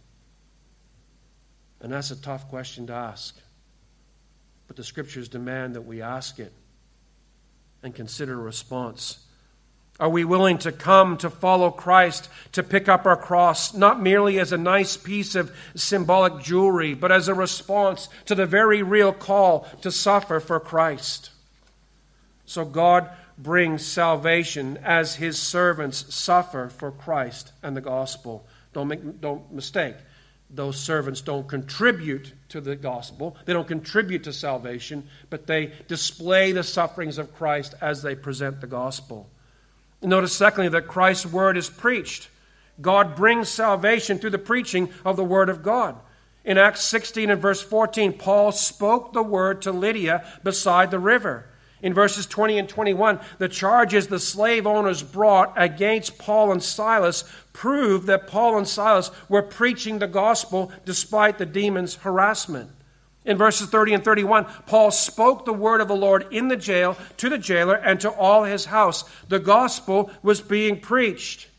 And 1.80 1.94
that's 1.94 2.10
a 2.10 2.20
tough 2.20 2.50
question 2.50 2.88
to 2.88 2.94
ask. 2.94 3.38
But 4.68 4.78
the 4.78 4.84
scriptures 4.84 5.30
demand 5.30 5.76
that 5.76 5.84
we 5.84 6.02
ask 6.02 6.40
it 6.40 6.52
and 7.84 7.94
consider 7.94 8.34
a 8.34 8.38
response. 8.38 9.20
Are 10.00 10.10
we 10.10 10.26
willing 10.26 10.58
to 10.60 10.72
come 10.72 11.18
to 11.18 11.30
follow 11.30 11.70
Christ, 11.70 12.28
to 12.54 12.64
pick 12.64 12.90
up 12.90 13.06
our 13.06 13.16
cross, 13.16 13.76
not 13.76 14.02
merely 14.02 14.40
as 14.40 14.52
a 14.52 14.58
nice 14.58 14.98
piece 14.98 15.36
of 15.36 15.56
symbolic 15.76 16.44
jewelry, 16.44 16.96
but 16.96 17.12
as 17.12 17.28
a 17.28 17.36
response 17.36 18.10
to 18.26 18.36
the 18.36 18.48
very 18.48 18.82
real 18.82 19.14
call 19.14 19.68
to 19.84 19.92
suffer 19.92 20.40
for 20.40 20.60
Christ? 20.60 21.30
So 22.46 22.66
God 22.66 23.10
brings 23.38 23.86
salvation 23.86 24.78
as 24.84 25.16
his 25.16 25.38
servants 25.38 26.14
suffer 26.14 26.70
for 26.70 26.92
Christ 26.92 27.52
and 27.64 27.76
the 27.76 27.82
gospel. 27.82 28.48
Don't, 28.74 28.88
make, 28.88 29.22
don't 29.22 29.52
mistake. 29.52 29.96
Those 30.50 30.80
servants 30.80 31.22
don't 31.22 31.48
contribute 31.48 32.34
to 32.50 32.62
the 32.62 32.76
gospel. 32.76 33.36
They 33.46 33.54
don't 33.54 33.68
contribute 33.68 34.24
to 34.26 34.34
salvation, 34.34 35.08
but 35.30 35.48
they 35.48 35.74
display 35.88 36.52
the 36.52 36.64
sufferings 36.64 37.18
of 37.18 37.34
Christ 37.34 37.74
as 37.82 38.02
they 38.02 38.16
present 38.16 38.62
the 38.62 38.68
gospel. 38.68 39.30
Notice, 40.02 40.34
secondly, 40.34 40.70
that 40.70 40.88
Christ's 40.88 41.26
word 41.26 41.58
is 41.58 41.70
preached. 41.70 42.30
God 42.80 43.16
brings 43.16 43.50
salvation 43.50 44.20
through 44.20 44.32
the 44.32 44.38
preaching 44.38 44.90
of 45.04 45.16
the 45.16 45.24
word 45.24 45.50
of 45.50 45.64
God. 45.64 45.96
In 46.44 46.60
Acts 46.60 46.82
16 46.84 47.32
and 47.32 47.42
verse 47.42 47.62
14, 47.62 48.14
Paul 48.14 48.52
spoke 48.52 49.14
the 49.14 49.24
word 49.24 49.64
to 49.64 49.72
Lydia 49.72 50.26
beside 50.44 50.92
the 50.92 51.00
river. 51.00 51.48
In 51.82 51.94
verses 51.94 52.26
20 52.26 52.58
and 52.58 52.70
21, 52.70 53.20
the 53.38 53.50
charges 53.50 54.08
the 54.08 54.20
slave 54.20 54.66
owners 54.66 55.04
brought 55.04 55.54
against 55.56 56.18
Paul 56.18 56.52
and 56.52 56.64
Silas 56.64 57.24
prove 57.54 58.06
that 58.06 58.28
Paul 58.28 58.58
and 58.58 58.68
Silas 58.68 59.12
were 59.30 59.42
preaching 59.42 60.00
the 60.00 60.08
gospel 60.08 60.72
despite 60.86 61.38
the 61.38 61.46
demon's 61.46 61.96
harassment. 61.96 62.70
In 63.26 63.38
verses 63.38 63.68
30 63.70 63.96
and 63.96 64.04
31, 64.04 64.46
Paul 64.68 64.92
spoke 64.92 65.46
the 65.46 65.54
word 65.54 65.82
of 65.82 65.88
the 65.88 65.96
Lord 65.96 66.28
in 66.32 66.48
the 66.48 66.56
jail 66.56 66.96
to 67.18 67.30
the 67.30 67.40
jailer 67.40 67.76
and 67.76 68.00
to 68.02 68.12
all 68.12 68.44
his 68.44 68.66
house. 68.66 69.04
The 69.28 69.40
gospel 69.40 70.12
was 70.22 70.42
being 70.42 70.80
preached. 70.80 71.50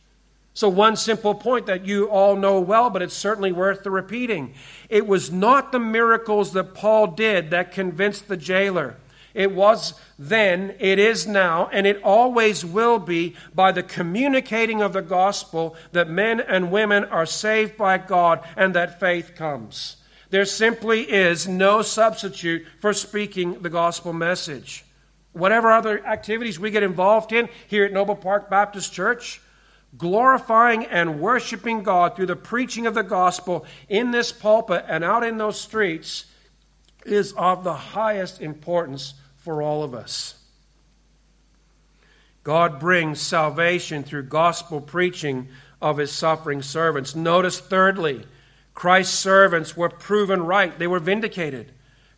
So, 0.55 0.69
one 0.71 0.97
simple 0.97 1.35
point 1.35 1.67
that 1.67 1.85
you 1.85 2.09
all 2.09 2.35
know 2.35 2.61
well, 2.61 2.89
but 2.89 3.03
it's 3.03 3.17
certainly 3.17 3.53
worth 3.53 3.83
the 3.83 3.91
repeating. 3.91 4.55
It 4.89 5.07
was 5.07 5.31
not 5.31 5.71
the 5.71 5.79
miracles 5.79 6.53
that 6.53 6.73
Paul 6.73 7.09
did 7.09 7.51
that 7.51 7.73
convinced 7.73 8.29
the 8.29 8.39
jailer. 8.39 8.97
It 9.37 9.53
was 9.53 9.93
then, 10.19 10.75
it 10.79 10.99
is 10.99 11.27
now, 11.27 11.69
and 11.71 11.87
it 11.87 12.03
always 12.03 12.65
will 12.65 12.99
be 12.99 13.37
by 13.55 13.71
the 13.71 13.83
communicating 13.83 14.81
of 14.81 14.95
the 14.95 15.03
gospel 15.03 15.77
that 15.93 16.09
men 16.09 16.41
and 16.41 16.73
women 16.73 17.05
are 17.05 17.27
saved 17.27 17.77
by 17.77 17.99
God 17.99 18.43
and 18.57 18.75
that 18.75 18.99
faith 18.99 19.35
comes. 19.37 19.99
There 20.31 20.47
simply 20.47 21.03
is 21.03 21.47
no 21.47 21.83
substitute 21.83 22.67
for 22.81 22.95
speaking 22.95 23.61
the 23.61 23.69
gospel 23.69 24.15
message. 24.15 24.87
Whatever 25.35 25.71
other 25.71 26.05
activities 26.07 26.59
we 26.59 26.71
get 26.71 26.83
involved 26.83 27.31
in 27.31 27.51
here 27.69 27.85
at 27.85 27.93
Noble 27.93 28.17
Park 28.17 28.49
Baptist 28.49 28.95
Church, 28.95 29.43
glorifying 29.99 30.87
and 30.87 31.21
worshiping 31.21 31.83
God 31.83 32.17
through 32.17 32.27
the 32.27 32.37
preaching 32.37 32.87
of 32.87 32.95
the 32.95 33.03
gospel 33.03 33.67
in 33.91 34.13
this 34.13 34.33
pulpit 34.33 34.87
and 34.89 35.05
out 35.05 35.25
in 35.25 35.37
those 35.37 35.61
streets 35.61 36.25
is 37.05 37.35
of 37.35 37.65
the 37.65 37.75
highest 37.75 38.41
importance 38.41 39.13
for 39.47 39.63
all 39.63 39.85
of 39.85 39.95
us. 39.95 40.35
God 42.43 42.81
brings 42.81 43.21
salvation 43.21 44.03
through 44.03 44.25
gospel 44.25 44.81
preaching 44.81 45.47
of 45.81 45.99
his 45.99 46.11
suffering 46.11 46.63
servants. 46.63 47.15
Notice, 47.15 47.61
thirdly, 47.61 48.27
Christ's 48.75 49.17
servants 49.17 49.77
were 49.77 49.89
proven 49.89 50.43
right, 50.43 50.77
they 50.77 50.89
were 50.89 50.99
vindicated. 50.99 51.71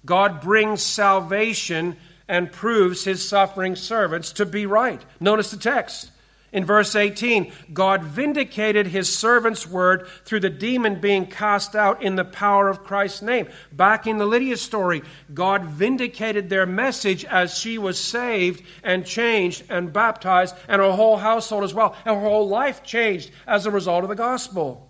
God 0.06 0.40
brings 0.40 0.82
salvation 0.82 1.98
and 2.28 2.50
proves 2.50 3.04
his 3.04 3.28
suffering 3.28 3.76
servants 3.76 4.32
to 4.32 4.46
be 4.46 4.64
right. 4.64 5.04
Notice 5.20 5.50
the 5.50 5.58
text. 5.58 6.10
In 6.50 6.64
verse 6.64 6.96
18, 6.96 7.52
God 7.74 8.02
vindicated 8.02 8.86
his 8.86 9.14
servant's 9.14 9.66
word 9.66 10.08
through 10.24 10.40
the 10.40 10.48
demon 10.48 10.98
being 10.98 11.26
cast 11.26 11.76
out 11.76 12.02
in 12.02 12.16
the 12.16 12.24
power 12.24 12.68
of 12.68 12.84
Christ's 12.84 13.20
name. 13.20 13.48
Back 13.70 14.06
in 14.06 14.16
the 14.16 14.26
Lydia 14.26 14.56
story, 14.56 15.02
God 15.34 15.64
vindicated 15.64 16.48
their 16.48 16.64
message 16.64 17.26
as 17.26 17.56
she 17.56 17.76
was 17.76 18.00
saved 18.00 18.62
and 18.82 19.04
changed 19.04 19.64
and 19.68 19.92
baptized, 19.92 20.54
and 20.68 20.80
her 20.80 20.92
whole 20.92 21.18
household 21.18 21.64
as 21.64 21.74
well. 21.74 21.94
And 22.06 22.16
her 22.16 22.22
whole 22.22 22.48
life 22.48 22.82
changed 22.82 23.30
as 23.46 23.66
a 23.66 23.70
result 23.70 24.04
of 24.04 24.08
the 24.08 24.14
gospel 24.14 24.88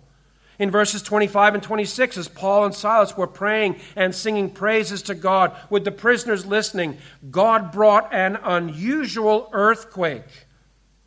in 0.59 0.69
verses 0.69 1.01
25 1.01 1.55
and 1.55 1.63
26 1.63 2.17
as 2.17 2.27
Paul 2.27 2.65
and 2.65 2.75
Silas 2.75 3.17
were 3.17 3.27
praying 3.27 3.79
and 3.95 4.13
singing 4.13 4.49
praises 4.49 5.01
to 5.03 5.15
God 5.15 5.55
with 5.69 5.85
the 5.85 5.91
prisoners 5.91 6.45
listening. 6.45 6.97
God 7.31 7.71
brought 7.71 8.13
an 8.13 8.37
unusual 8.43 9.49
earthquake. 9.53 10.47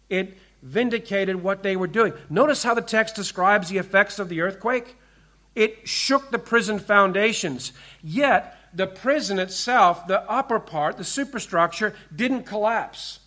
It 0.09 0.37
vindicated 0.62 1.42
what 1.42 1.62
they 1.62 1.76
were 1.76 1.87
doing. 1.87 2.12
Notice 2.31 2.62
how 2.62 2.75
the 2.75 2.81
text 2.81 3.14
describes 3.14 3.69
the 3.69 3.78
effects 3.78 4.19
of 4.19 4.28
the 4.28 4.40
earthquake. 4.40 4.97
It 5.54 5.87
shook 5.87 6.31
the 6.31 6.38
prison 6.38 6.78
foundations, 6.78 7.73
yet 8.02 8.57
the 8.73 8.87
prison 8.87 9.38
itself, 9.38 10.07
the 10.07 10.23
upper 10.31 10.59
part, 10.59 10.97
the 10.97 11.04
superstructure, 11.04 11.95
didn't 12.14 12.45
collapse. 12.45 13.21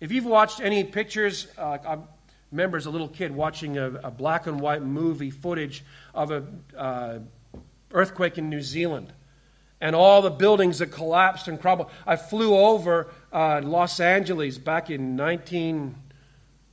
If 0.00 0.12
you've 0.12 0.26
watched 0.26 0.60
any 0.60 0.84
pictures, 0.84 1.46
uh, 1.56 1.78
I 1.86 1.98
remember 2.50 2.76
as 2.76 2.86
a 2.86 2.90
little 2.90 3.08
kid 3.08 3.32
watching 3.34 3.78
a, 3.78 3.92
a 4.04 4.10
black 4.10 4.46
and 4.46 4.60
white 4.60 4.82
movie 4.82 5.30
footage 5.30 5.84
of 6.14 6.30
an 6.30 6.64
uh, 6.76 7.18
earthquake 7.92 8.36
in 8.36 8.50
New 8.50 8.62
Zealand 8.62 9.12
and 9.80 9.96
all 9.96 10.20
the 10.22 10.30
buildings 10.30 10.78
that 10.78 10.88
collapsed 10.88 11.48
and 11.48 11.60
crumbled. 11.60 11.90
I 12.06 12.16
flew 12.16 12.54
over 12.54 13.08
uh, 13.32 13.60
Los 13.64 14.00
Angeles 14.00 14.58
back 14.58 14.90
in 14.90 15.16
19, 15.16 15.94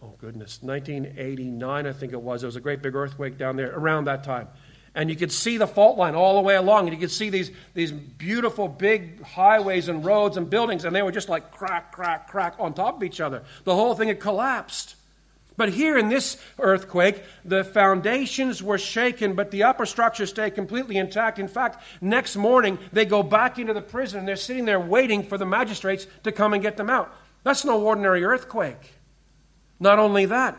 oh 0.02 0.14
goodness, 0.20 0.60
1989, 0.62 1.88
I 1.88 1.94
think 1.94 2.14
it 2.14 2.22
was. 2.22 2.42
There 2.42 2.48
was 2.48 2.56
a 2.56 2.62
great 2.62 2.82
big 2.82 2.96
earthquake 2.96 3.38
down 3.38 3.56
there 3.56 3.72
around 3.74 4.06
that 4.06 4.24
time. 4.24 4.48
And 4.96 5.10
you 5.10 5.16
could 5.16 5.32
see 5.32 5.58
the 5.58 5.68
fault 5.68 5.98
line 5.98 6.16
all 6.16 6.36
the 6.36 6.42
way 6.42 6.56
along, 6.56 6.88
and 6.88 6.94
you 6.94 7.00
could 7.00 7.12
see 7.12 7.30
these, 7.30 7.52
these 7.76 7.92
beautiful 7.92 8.68
big 8.68 9.22
highways 9.22 9.90
and 9.90 10.04
roads 10.04 10.38
and 10.38 10.50
buildings, 10.50 10.86
and 10.86 10.96
they 10.96 11.04
were 11.04 11.12
just 11.12 11.30
like 11.30 11.52
crack, 11.52 11.92
crack, 11.92 12.28
crack 12.28 12.56
on 12.58 12.74
top 12.74 12.98
of 12.98 13.04
each 13.04 13.22
other. 13.22 13.44
The 13.64 13.76
whole 13.76 13.94
thing 13.94 14.08
had 14.08 14.20
collapsed. 14.20 14.96
But 15.56 15.70
here 15.70 15.98
in 15.98 16.08
this 16.08 16.38
earthquake, 16.60 17.24
the 17.44 17.64
foundations 17.64 18.62
were 18.62 18.78
shaken, 18.78 19.34
but 19.34 19.50
the 19.50 19.64
upper 19.64 19.88
structure 19.88 20.28
stayed 20.28 20.54
completely 20.54 20.98
intact. 20.98 21.40
In 21.40 21.48
fact, 21.48 21.84
next 22.00 22.36
morning, 22.36 22.78
they 22.94 23.06
go 23.06 23.24
back 23.24 23.58
into 23.58 23.74
the 23.74 23.82
prison 23.82 24.20
and 24.20 24.28
they're 24.28 24.36
sitting 24.36 24.66
there 24.66 24.80
waiting 24.80 25.24
for 25.24 25.38
the 25.38 25.48
magistrates 25.48 26.06
to 26.24 26.32
come 26.32 26.54
and 26.54 26.62
get 26.62 26.78
them 26.78 26.92
out. 26.92 27.12
That's 27.44 27.66
no 27.66 27.82
ordinary 27.82 28.24
earthquake. 28.24 28.97
Not 29.80 30.00
only 30.00 30.26
that, 30.26 30.58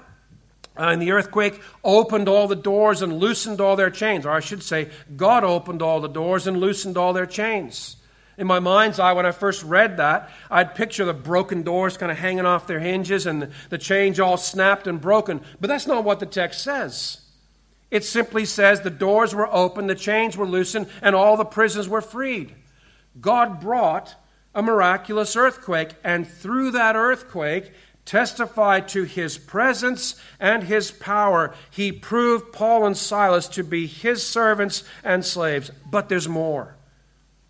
uh, 0.79 0.91
and 0.91 1.03
the 1.03 1.11
earthquake 1.11 1.61
opened 1.83 2.29
all 2.29 2.47
the 2.47 2.55
doors 2.55 3.03
and 3.03 3.19
loosened 3.19 3.61
all 3.61 3.75
their 3.75 3.91
chains. 3.91 4.25
Or 4.25 4.31
I 4.31 4.41
should 4.41 4.63
say, 4.63 4.91
God 5.17 5.43
opened 5.43 5.83
all 5.83 6.01
the 6.01 6.09
doors 6.09 6.47
and 6.47 6.59
loosened 6.61 6.97
all 6.97 7.13
their 7.13 7.27
chains. 7.27 7.97
In 8.37 8.47
my 8.47 8.61
mind's 8.61 9.01
eye, 9.01 9.13
when 9.15 9.27
I 9.27 9.33
first 9.33 9.65
read 9.65 9.97
that, 9.97 10.31
I'd 10.49 10.77
picture 10.77 11.05
the 11.05 11.13
broken 11.13 11.65
doors 11.65 11.97
kind 11.97 12.13
of 12.13 12.19
hanging 12.19 12.47
off 12.47 12.69
their 12.69 12.79
hinges 12.79 13.27
and 13.27 13.51
the 13.69 13.79
chains 13.79 14.21
all 14.21 14.37
snapped 14.37 14.87
and 14.87 15.01
broken. 15.01 15.41
But 15.61 15.67
that's 15.67 15.89
not 15.89 16.05
what 16.05 16.21
the 16.21 16.27
text 16.27 16.63
says. 16.63 17.23
It 17.91 18.05
simply 18.05 18.45
says 18.45 18.81
the 18.81 18.91
doors 18.91 19.35
were 19.35 19.53
open, 19.53 19.89
the 19.89 19.97
chains 19.97 20.37
were 20.37 20.47
loosened, 20.47 20.87
and 21.03 21.17
all 21.17 21.37
the 21.37 21.45
prisons 21.45 21.89
were 21.89 22.03
freed. 22.03 22.55
God 23.21 23.61
brought 23.61 24.15
a 24.55 24.63
miraculous 24.63 25.35
earthquake, 25.35 25.95
and 26.05 26.29
through 26.29 26.73
that 26.73 26.97
earthquake, 26.97 27.73
testified 28.09 28.89
to 28.89 29.05
his 29.05 29.37
presence 29.37 30.15
and 30.41 30.63
his 30.63 30.91
power. 30.91 31.55
He 31.71 31.93
proved 31.93 32.55
Paul 32.55 32.87
and 32.87 32.97
Silas 32.97 33.47
to 33.49 33.63
be 33.63 33.87
his 33.87 34.27
servants 34.27 34.83
and 35.05 35.25
slaves. 35.25 35.71
But 35.89 36.09
there's 36.09 36.27
more. 36.27 36.75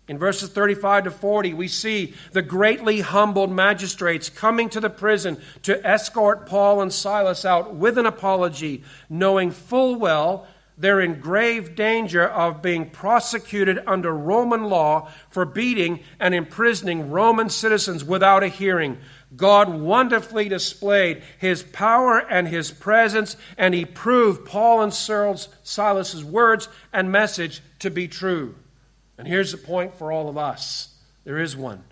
In 0.09 0.17
verses 0.17 0.49
35 0.49 1.05
to 1.05 1.11
40, 1.11 1.53
we 1.53 1.69
see 1.69 2.13
the 2.33 2.41
greatly 2.41 2.99
humbled 2.99 3.51
magistrates 3.51 4.27
coming 4.27 4.67
to 4.69 4.81
the 4.81 4.89
prison 4.89 5.39
to 5.63 5.87
escort 5.87 6.45
Paul 6.45 6.81
and 6.81 6.91
Silas 6.91 7.45
out 7.45 7.75
with 7.75 7.97
an 7.97 8.05
apology, 8.05 8.83
knowing 9.09 9.51
full 9.51 9.95
well 9.95 10.45
they're 10.79 11.01
in 11.01 11.19
grave 11.19 11.75
danger 11.75 12.25
of 12.25 12.61
being 12.61 12.89
prosecuted 12.89 13.79
under 13.85 14.15
Roman 14.15 14.63
law 14.63 15.11
for 15.29 15.43
beating 15.43 15.99
and 16.21 16.33
imprisoning 16.33 17.11
Roman 17.11 17.49
citizens 17.49 18.01
without 18.01 18.43
a 18.43 18.47
hearing. 18.47 18.97
God 19.35 19.69
wonderfully 19.69 20.49
displayed 20.49 21.21
his 21.37 21.61
power 21.61 22.17
and 22.17 22.47
his 22.47 22.71
presence, 22.71 23.37
and 23.57 23.73
he 23.73 23.85
proved 23.85 24.45
Paul 24.45 24.81
and 24.81 24.93
Silas's 24.93 26.23
words 26.25 26.67
and 26.91 27.11
message 27.11 27.61
to 27.79 27.91
be 27.91 28.07
true. 28.07 28.55
And 29.17 29.27
here's 29.27 29.51
the 29.51 29.57
point 29.57 29.95
for 29.95 30.11
all 30.11 30.29
of 30.29 30.37
us 30.37 30.95
there 31.25 31.37
is 31.37 31.55
one. 31.55 31.83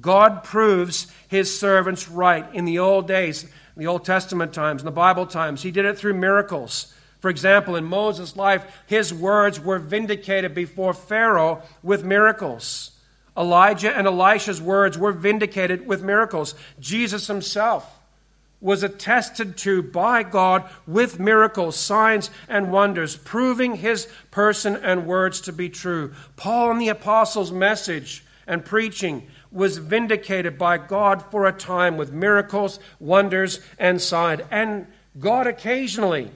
God 0.00 0.44
proves 0.44 1.06
his 1.28 1.58
servants 1.58 2.08
right 2.08 2.46
in 2.52 2.66
the 2.66 2.78
old 2.78 3.08
days, 3.08 3.44
in 3.44 3.50
the 3.76 3.86
Old 3.86 4.04
Testament 4.04 4.52
times, 4.52 4.82
in 4.82 4.86
the 4.86 4.92
Bible 4.92 5.26
times. 5.26 5.62
He 5.62 5.70
did 5.70 5.86
it 5.86 5.96
through 5.96 6.14
miracles. 6.14 6.92
For 7.20 7.30
example, 7.30 7.76
in 7.76 7.84
Moses' 7.84 8.36
life, 8.36 8.82
his 8.86 9.14
words 9.14 9.58
were 9.58 9.78
vindicated 9.78 10.54
before 10.54 10.92
Pharaoh 10.92 11.62
with 11.82 12.04
miracles. 12.04 12.90
Elijah 13.36 13.96
and 13.96 14.06
Elisha's 14.06 14.60
words 14.60 14.96
were 14.96 15.12
vindicated 15.12 15.86
with 15.86 16.02
miracles. 16.02 16.54
Jesus 16.80 17.26
himself 17.26 17.92
was 18.60 18.82
attested 18.82 19.56
to 19.58 19.82
by 19.82 20.22
God 20.22 20.68
with 20.86 21.20
miracles, 21.20 21.76
signs, 21.76 22.30
and 22.48 22.72
wonders, 22.72 23.16
proving 23.16 23.76
his 23.76 24.08
person 24.30 24.76
and 24.76 25.06
words 25.06 25.40
to 25.42 25.52
be 25.52 25.68
true. 25.68 26.14
Paul 26.36 26.70
and 26.72 26.80
the 26.80 26.88
apostles' 26.88 27.52
message 27.52 28.24
and 28.46 28.64
preaching 28.64 29.26
was 29.52 29.78
vindicated 29.78 30.56
by 30.56 30.78
God 30.78 31.22
for 31.30 31.46
a 31.46 31.52
time 31.52 31.96
with 31.96 32.12
miracles, 32.12 32.78
wonders, 32.98 33.60
and 33.78 34.00
signs. 34.00 34.42
And 34.50 34.86
God 35.18 35.46
occasionally 35.46 36.30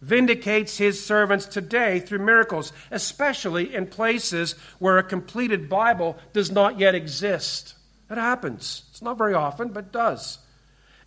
vindicates 0.00 0.78
his 0.78 1.04
servants 1.04 1.46
today 1.46 2.00
through 2.00 2.18
miracles, 2.18 2.72
especially 2.90 3.74
in 3.74 3.86
places 3.86 4.52
where 4.78 4.98
a 4.98 5.02
completed 5.02 5.68
Bible 5.68 6.16
does 6.32 6.50
not 6.50 6.78
yet 6.78 6.94
exist. 6.94 7.74
It 8.10 8.18
happens. 8.18 8.84
It's 8.90 9.02
not 9.02 9.18
very 9.18 9.34
often, 9.34 9.68
but 9.68 9.86
it 9.86 9.92
does. 9.92 10.38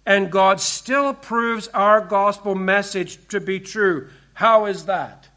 And 0.06 0.32
God 0.32 0.60
still 0.60 1.14
proves 1.14 1.68
our 1.70 2.02
gospel 2.02 2.56
message 2.56 3.28
to 3.30 3.40
be 3.40 3.60
true. 3.60 4.10
How 4.34 4.66
is 4.66 4.86
that? 4.86 5.30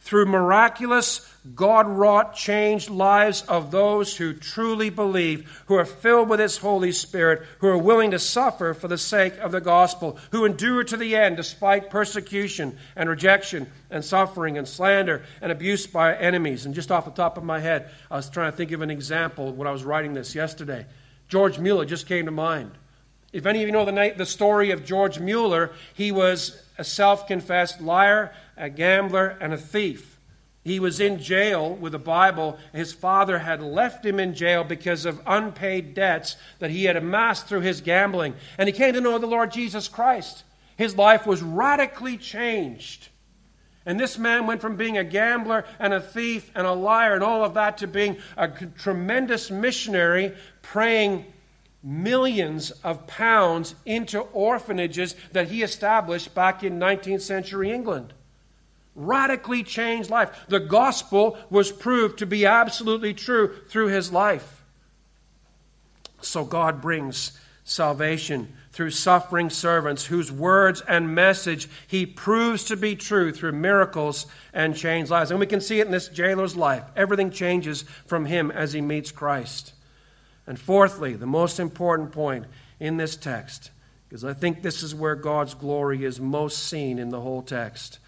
Through 0.00 0.26
miraculous, 0.26 1.28
God 1.54 1.86
wrought, 1.86 2.34
changed 2.34 2.88
lives 2.88 3.42
of 3.42 3.70
those 3.70 4.16
who 4.16 4.32
truly 4.32 4.90
believe, 4.90 5.62
who 5.66 5.74
are 5.74 5.84
filled 5.84 6.28
with 6.28 6.40
His 6.40 6.58
Holy 6.58 6.92
Spirit, 6.92 7.42
who 7.58 7.68
are 7.68 7.78
willing 7.78 8.12
to 8.12 8.18
suffer 8.18 8.74
for 8.74 8.88
the 8.88 8.98
sake 8.98 9.36
of 9.38 9.52
the 9.52 9.60
gospel, 9.60 10.18
who 10.30 10.44
endure 10.44 10.84
to 10.84 10.96
the 10.96 11.16
end 11.16 11.36
despite 11.36 11.90
persecution 11.90 12.78
and 12.96 13.08
rejection 13.08 13.70
and 13.90 14.04
suffering 14.04 14.56
and 14.56 14.68
slander 14.68 15.24
and 15.40 15.52
abuse 15.52 15.86
by 15.86 16.16
enemies. 16.16 16.64
And 16.64 16.74
just 16.74 16.92
off 16.92 17.04
the 17.04 17.10
top 17.10 17.36
of 17.36 17.44
my 17.44 17.58
head, 17.58 17.90
I 18.10 18.16
was 18.16 18.30
trying 18.30 18.50
to 18.50 18.56
think 18.56 18.72
of 18.72 18.82
an 18.82 18.90
example 18.90 19.52
when 19.52 19.68
I 19.68 19.72
was 19.72 19.84
writing 19.84 20.14
this 20.14 20.34
yesterday. 20.34 20.86
George 21.28 21.58
Mueller 21.58 21.84
just 21.84 22.06
came 22.06 22.24
to 22.24 22.30
mind. 22.30 22.72
If 23.32 23.44
any 23.44 23.62
of 23.62 23.68
you 23.68 23.72
know 23.72 23.84
the, 23.84 24.14
the 24.16 24.24
story 24.24 24.70
of 24.70 24.86
George 24.86 25.18
Mueller, 25.18 25.72
he 25.92 26.12
was 26.12 26.62
a 26.78 26.84
self 26.84 27.26
confessed 27.26 27.80
liar, 27.80 28.32
a 28.58 28.68
gambler, 28.70 29.36
and 29.40 29.52
a 29.52 29.58
thief. 29.58 30.18
He 30.64 30.80
was 30.80 31.00
in 31.00 31.18
jail 31.18 31.74
with 31.74 31.94
a 31.94 31.98
Bible. 31.98 32.58
His 32.74 32.92
father 32.92 33.38
had 33.38 33.62
left 33.62 34.04
him 34.04 34.20
in 34.20 34.34
jail 34.34 34.64
because 34.64 35.06
of 35.06 35.22
unpaid 35.26 35.94
debts 35.94 36.36
that 36.58 36.70
he 36.70 36.84
had 36.84 36.96
amassed 36.96 37.46
through 37.46 37.60
his 37.60 37.80
gambling. 37.80 38.34
And 38.58 38.68
he 38.68 38.72
came 38.72 38.92
to 38.92 39.00
know 39.00 39.18
the 39.18 39.26
Lord 39.26 39.50
Jesus 39.50 39.88
Christ. 39.88 40.44
His 40.76 40.96
life 40.96 41.26
was 41.26 41.42
radically 41.42 42.18
changed. 42.18 43.08
And 43.86 43.98
this 43.98 44.18
man 44.18 44.46
went 44.46 44.60
from 44.60 44.76
being 44.76 44.98
a 44.98 45.04
gambler 45.04 45.64
and 45.78 45.94
a 45.94 46.00
thief 46.00 46.50
and 46.54 46.66
a 46.66 46.72
liar 46.72 47.14
and 47.14 47.24
all 47.24 47.42
of 47.42 47.54
that 47.54 47.78
to 47.78 47.86
being 47.86 48.18
a 48.36 48.48
tremendous 48.48 49.50
missionary 49.50 50.36
praying 50.60 51.24
millions 51.82 52.70
of 52.84 53.06
pounds 53.06 53.74
into 53.86 54.20
orphanages 54.20 55.16
that 55.32 55.48
he 55.48 55.62
established 55.62 56.34
back 56.34 56.62
in 56.62 56.78
19th 56.78 57.22
century 57.22 57.70
England. 57.70 58.12
Radically 59.00 59.62
changed 59.62 60.10
life. 60.10 60.30
The 60.48 60.58
gospel 60.58 61.38
was 61.50 61.70
proved 61.70 62.18
to 62.18 62.26
be 62.26 62.46
absolutely 62.46 63.14
true 63.14 63.54
through 63.68 63.88
his 63.88 64.12
life. 64.12 64.64
So 66.20 66.44
God 66.44 66.80
brings 66.82 67.38
salvation 67.62 68.52
through 68.72 68.90
suffering 68.90 69.50
servants 69.50 70.06
whose 70.06 70.32
words 70.32 70.80
and 70.88 71.14
message 71.14 71.68
he 71.86 72.06
proves 72.06 72.64
to 72.64 72.76
be 72.76 72.96
true 72.96 73.32
through 73.32 73.52
miracles 73.52 74.26
and 74.52 74.76
changed 74.76 75.12
lives. 75.12 75.30
And 75.30 75.38
we 75.38 75.46
can 75.46 75.60
see 75.60 75.78
it 75.78 75.86
in 75.86 75.92
this 75.92 76.08
jailer's 76.08 76.56
life. 76.56 76.82
Everything 76.96 77.30
changes 77.30 77.84
from 78.06 78.24
him 78.24 78.50
as 78.50 78.72
he 78.72 78.80
meets 78.80 79.12
Christ. 79.12 79.74
And 80.44 80.58
fourthly, 80.58 81.14
the 81.14 81.26
most 81.26 81.60
important 81.60 82.10
point 82.10 82.46
in 82.80 82.96
this 82.96 83.16
text, 83.16 83.70
because 84.08 84.24
I 84.24 84.32
think 84.32 84.62
this 84.62 84.82
is 84.82 84.94
where 84.94 85.14
God's 85.14 85.54
glory 85.54 86.04
is 86.04 86.20
most 86.20 86.58
seen 86.58 86.98
in 86.98 87.10
the 87.10 87.20
whole 87.20 87.42
text. 87.42 87.98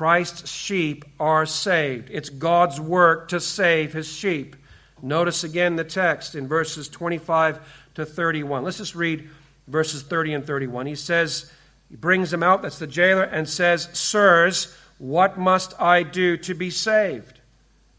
Christ's 0.00 0.50
sheep 0.50 1.04
are 1.20 1.44
saved. 1.44 2.08
It's 2.10 2.30
God's 2.30 2.80
work 2.80 3.28
to 3.28 3.38
save 3.38 3.92
his 3.92 4.10
sheep. 4.10 4.56
Notice 5.02 5.44
again 5.44 5.76
the 5.76 5.84
text 5.84 6.34
in 6.34 6.48
verses 6.48 6.88
25 6.88 7.60
to 7.96 8.06
31. 8.06 8.64
Let's 8.64 8.78
just 8.78 8.94
read 8.94 9.28
verses 9.68 10.02
30 10.02 10.32
and 10.32 10.46
31. 10.46 10.86
He 10.86 10.94
says, 10.94 11.52
he 11.90 11.96
brings 11.96 12.30
them 12.30 12.42
out, 12.42 12.62
that's 12.62 12.78
the 12.78 12.86
jailer, 12.86 13.24
and 13.24 13.46
says, 13.46 13.90
Sirs, 13.92 14.74
what 14.96 15.38
must 15.38 15.78
I 15.78 16.02
do 16.02 16.38
to 16.38 16.54
be 16.54 16.70
saved? 16.70 17.38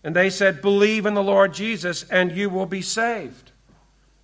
And 0.04 0.16
they 0.16 0.32
said, 0.32 0.64
Believe 0.64 1.06
in 1.06 1.14
the 1.14 1.22
Lord 1.22 1.54
Jesus, 1.54 2.02
and 2.10 2.32
you 2.32 2.50
will 2.50 2.66
be 2.66 2.82
saved. 2.82 3.52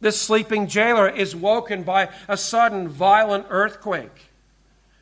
This 0.02 0.20
sleeping 0.20 0.66
jailer 0.66 1.08
is 1.08 1.36
woken 1.36 1.84
by 1.84 2.10
a 2.28 2.38
sudden 2.38 2.88
violent 2.88 3.46
earthquake. 3.50 4.27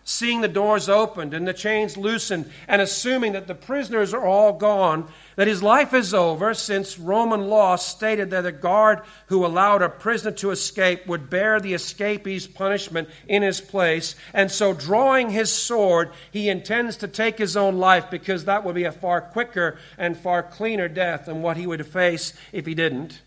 Seeing 0.08 0.42
the 0.42 0.48
doors 0.48 0.88
opened 0.88 1.34
and 1.34 1.48
the 1.48 1.54
chains 1.54 1.98
loosened, 1.98 2.52
and 2.68 2.80
assuming 2.80 3.32
that 3.32 3.48
the 3.48 3.56
prisoners 3.56 4.14
are 4.14 4.24
all 4.24 4.54
gone, 4.54 5.12
that 5.36 5.48
his 5.48 5.64
life 5.64 5.96
is 5.96 6.14
over, 6.14 6.54
since 6.54 7.00
Roman 7.00 7.48
law 7.48 7.76
stated 7.76 8.30
that 8.30 8.46
a 8.46 8.52
guard 8.52 9.02
who 9.28 9.44
allowed 9.44 9.82
a 9.82 9.90
prisoner 9.90 10.30
to 10.34 10.52
escape 10.52 11.08
would 11.08 11.32
bear 11.32 11.60
the 11.60 11.74
escapee's 11.74 12.46
punishment 12.46 13.10
in 13.28 13.42
his 13.42 13.60
place. 13.60 14.16
And 14.32 14.52
so, 14.52 14.74
drawing 14.74 15.32
his 15.32 15.52
sword, 15.52 16.12
he 16.30 16.50
intends 16.50 16.98
to 16.98 17.08
take 17.08 17.40
his 17.40 17.58
own 17.58 17.80
life 17.80 18.12
because 18.12 18.46
that 18.46 18.64
would 18.64 18.76
be 18.76 18.84
a 18.84 18.92
far 18.92 19.22
quicker 19.22 19.80
and 19.98 20.16
far 20.16 20.44
cleaner 20.44 20.88
death 20.88 21.26
than 21.26 21.42
what 21.42 21.58
he 21.58 21.66
would 21.66 21.84
face 21.88 22.34
if 22.52 22.68
he 22.68 22.76
didn't. 22.76 23.24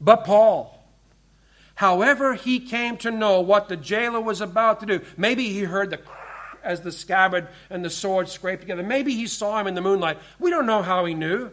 But 0.00 0.24
Paul, 0.24 0.75
However, 1.76 2.34
he 2.34 2.58
came 2.58 2.96
to 2.98 3.10
know 3.10 3.40
what 3.40 3.68
the 3.68 3.76
jailer 3.76 4.20
was 4.20 4.40
about 4.40 4.80
to 4.80 4.86
do. 4.86 5.00
Maybe 5.16 5.50
he 5.50 5.60
heard 5.60 5.90
the 5.90 6.00
as 6.64 6.80
the 6.80 6.90
scabbard 6.90 7.48
and 7.70 7.84
the 7.84 7.90
sword 7.90 8.28
scraped 8.28 8.62
together. 8.62 8.82
Maybe 8.82 9.14
he 9.14 9.26
saw 9.26 9.60
him 9.60 9.68
in 9.68 9.74
the 9.74 9.80
moonlight. 9.80 10.18
We 10.40 10.50
don't 10.50 10.66
know 10.66 10.82
how 10.82 11.04
he 11.04 11.14
knew. 11.14 11.50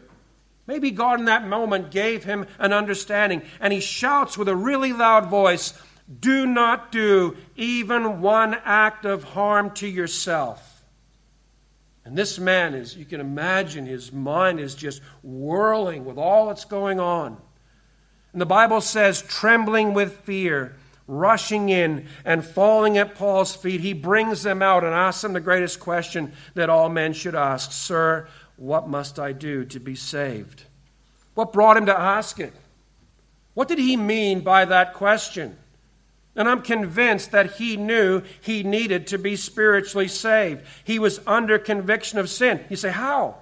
Maybe 0.66 0.92
God 0.92 1.20
in 1.20 1.26
that 1.26 1.46
moment 1.46 1.92
gave 1.92 2.24
him 2.24 2.48
an 2.58 2.72
understanding, 2.72 3.42
and 3.60 3.74
he 3.74 3.82
shouts 3.82 4.38
with 4.38 4.48
a 4.48 4.56
really 4.56 4.94
loud 4.94 5.28
voice 5.28 5.74
Do 6.22 6.46
not 6.46 6.92
do 6.92 7.36
even 7.58 8.22
one 8.22 8.56
act 8.64 9.04
of 9.04 9.26
harm 9.26 9.72
to 9.72 9.88
yourself. 9.88 10.86
And 12.06 12.18
this 12.18 12.40
man 12.40 12.76
is, 12.76 12.96
you 12.96 13.06
can 13.06 13.20
imagine, 13.20 13.86
his 13.86 14.12
mind 14.14 14.62
is 14.62 14.74
just 14.74 15.02
whirling 15.22 16.06
with 16.06 16.18
all 16.18 16.48
that's 16.48 16.66
going 16.66 17.02
on. 17.02 17.38
And 18.34 18.42
the 18.42 18.48
Bible 18.48 18.82
says, 18.82 19.22
trembling 19.22 19.94
with 19.94 20.20
fear, 20.20 20.76
rushing 21.08 21.70
in 21.70 22.08
and 22.26 22.44
falling 22.44 22.98
at 22.98 23.16
Paul's 23.16 23.56
feet, 23.56 23.82
he 23.82 23.94
brings 23.94 24.44
them 24.44 24.62
out 24.62 24.84
and 24.84 24.94
asks 24.94 25.22
them 25.22 25.34
the 25.34 25.40
greatest 25.40 25.80
question 25.80 26.34
that 26.56 26.70
all 26.70 26.90
men 26.90 27.14
should 27.14 27.36
ask 27.36 27.72
Sir, 27.72 28.28
what 28.58 28.90
must 28.90 29.20
I 29.20 29.32
do 29.32 29.66
to 29.66 29.80
be 29.80 29.96
saved? 29.96 30.64
What 31.36 31.54
brought 31.54 31.78
him 31.78 31.86
to 31.88 32.00
ask 32.00 32.40
it? 32.40 32.54
What 33.54 33.68
did 33.68 33.80
he 33.80 33.96
mean 33.98 34.42
by 34.42 34.66
that 34.66 34.94
question? 34.94 35.58
And 36.36 36.50
I'm 36.50 36.64
convinced 36.64 37.32
that 37.32 37.54
he 37.54 37.78
knew 37.78 38.24
he 38.42 38.64
needed 38.64 39.08
to 39.08 39.20
be 39.20 39.36
spiritually 39.36 40.08
saved. 40.08 40.66
He 40.84 40.98
was 40.98 41.20
under 41.28 41.60
conviction 41.60 42.18
of 42.18 42.30
sin. 42.30 42.64
You 42.70 42.76
say, 42.76 42.90
How? 42.90 43.38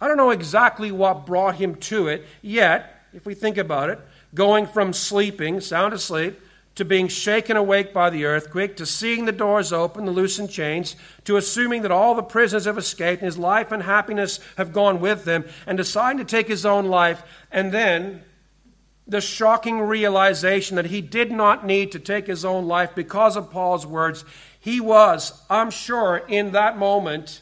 I 0.00 0.06
don't 0.06 0.16
know 0.16 0.30
exactly 0.30 0.92
what 0.92 1.26
brought 1.26 1.56
him 1.56 1.74
to 1.76 2.08
it, 2.08 2.26
yet, 2.42 2.95
if 3.16 3.24
we 3.24 3.34
think 3.34 3.56
about 3.56 3.88
it, 3.88 3.98
going 4.34 4.66
from 4.66 4.92
sleeping, 4.92 5.58
sound 5.58 5.94
asleep, 5.94 6.38
to 6.74 6.84
being 6.84 7.08
shaken 7.08 7.56
awake 7.56 7.94
by 7.94 8.10
the 8.10 8.26
earthquake, 8.26 8.76
to 8.76 8.84
seeing 8.84 9.24
the 9.24 9.32
doors 9.32 9.72
open, 9.72 10.04
the 10.04 10.12
loosened 10.12 10.50
chains, 10.50 10.94
to 11.24 11.38
assuming 11.38 11.80
that 11.80 11.90
all 11.90 12.14
the 12.14 12.22
prisoners 12.22 12.66
have 12.66 12.76
escaped 12.76 13.22
and 13.22 13.26
his 13.26 13.38
life 13.38 13.72
and 13.72 13.82
happiness 13.82 14.38
have 14.58 14.70
gone 14.70 15.00
with 15.00 15.24
them, 15.24 15.46
and 15.66 15.78
deciding 15.78 16.18
to 16.18 16.30
take 16.30 16.46
his 16.46 16.66
own 16.66 16.84
life, 16.84 17.22
and 17.50 17.72
then 17.72 18.22
the 19.08 19.22
shocking 19.22 19.80
realization 19.80 20.76
that 20.76 20.84
he 20.84 21.00
did 21.00 21.32
not 21.32 21.64
need 21.64 21.92
to 21.92 21.98
take 21.98 22.26
his 22.26 22.44
own 22.44 22.66
life 22.66 22.94
because 22.94 23.34
of 23.34 23.50
Paul's 23.50 23.86
words. 23.86 24.26
He 24.60 24.78
was, 24.78 25.32
I'm 25.48 25.70
sure, 25.70 26.18
in 26.28 26.52
that 26.52 26.76
moment, 26.76 27.40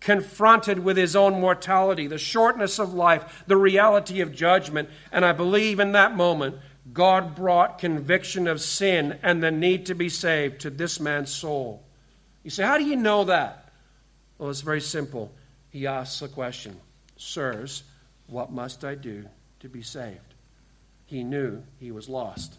confronted 0.00 0.78
with 0.78 0.96
his 0.96 1.14
own 1.14 1.40
mortality, 1.40 2.06
the 2.06 2.18
shortness 2.18 2.78
of 2.78 2.94
life, 2.94 3.44
the 3.46 3.56
reality 3.56 4.20
of 4.20 4.34
judgment. 4.34 4.88
And 5.12 5.24
I 5.24 5.32
believe 5.32 5.78
in 5.78 5.92
that 5.92 6.16
moment, 6.16 6.56
God 6.92 7.36
brought 7.36 7.78
conviction 7.78 8.48
of 8.48 8.60
sin 8.60 9.18
and 9.22 9.42
the 9.42 9.50
need 9.50 9.86
to 9.86 9.94
be 9.94 10.08
saved 10.08 10.62
to 10.62 10.70
this 10.70 10.98
man's 10.98 11.30
soul. 11.30 11.82
You 12.42 12.50
say, 12.50 12.64
How 12.64 12.78
do 12.78 12.84
you 12.84 12.96
know 12.96 13.24
that? 13.24 13.72
Well, 14.38 14.48
it's 14.50 14.62
very 14.62 14.80
simple. 14.80 15.30
He 15.68 15.86
asks 15.86 16.20
the 16.20 16.28
question 16.28 16.80
Sirs, 17.16 17.84
what 18.26 18.50
must 18.50 18.84
I 18.84 18.94
do 18.94 19.26
to 19.60 19.68
be 19.68 19.82
saved? 19.82 20.34
He 21.04 21.24
knew 21.24 21.62
he 21.78 21.90
was 21.90 22.08
lost. 22.08 22.54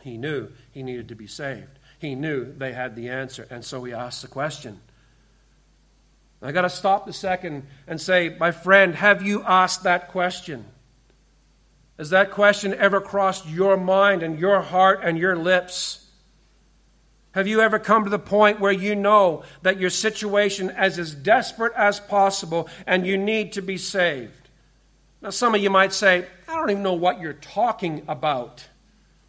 He 0.00 0.16
knew 0.16 0.48
he 0.72 0.82
needed 0.82 1.08
to 1.08 1.14
be 1.14 1.26
saved. 1.26 1.78
He 1.98 2.14
knew 2.14 2.52
they 2.56 2.72
had 2.72 2.96
the 2.96 3.10
answer, 3.10 3.46
and 3.50 3.64
so 3.64 3.84
he 3.84 3.92
asked 3.92 4.22
the 4.22 4.28
question. 4.28 4.80
I 6.40 6.52
got 6.52 6.62
to 6.62 6.70
stop 6.70 7.04
the 7.04 7.12
second 7.12 7.66
and 7.86 8.00
say, 8.00 8.36
my 8.38 8.52
friend, 8.52 8.94
have 8.94 9.22
you 9.22 9.42
asked 9.42 9.82
that 9.82 10.08
question? 10.08 10.64
Has 11.98 12.10
that 12.10 12.30
question 12.30 12.74
ever 12.74 13.00
crossed 13.00 13.48
your 13.48 13.76
mind 13.76 14.22
and 14.22 14.38
your 14.38 14.60
heart 14.60 15.00
and 15.02 15.18
your 15.18 15.36
lips? 15.36 16.06
Have 17.32 17.48
you 17.48 17.60
ever 17.60 17.80
come 17.80 18.04
to 18.04 18.10
the 18.10 18.20
point 18.20 18.60
where 18.60 18.72
you 18.72 18.94
know 18.94 19.42
that 19.62 19.80
your 19.80 19.90
situation 19.90 20.70
is 20.70 20.98
as 20.98 21.14
desperate 21.14 21.72
as 21.76 21.98
possible 21.98 22.68
and 22.86 23.04
you 23.04 23.18
need 23.18 23.52
to 23.54 23.62
be 23.62 23.76
saved? 23.76 24.48
Now, 25.20 25.30
some 25.30 25.56
of 25.56 25.60
you 25.60 25.70
might 25.70 25.92
say, 25.92 26.26
I 26.46 26.54
don't 26.54 26.70
even 26.70 26.82
know 26.84 26.94
what 26.94 27.20
you're 27.20 27.32
talking 27.32 28.04
about. 28.06 28.64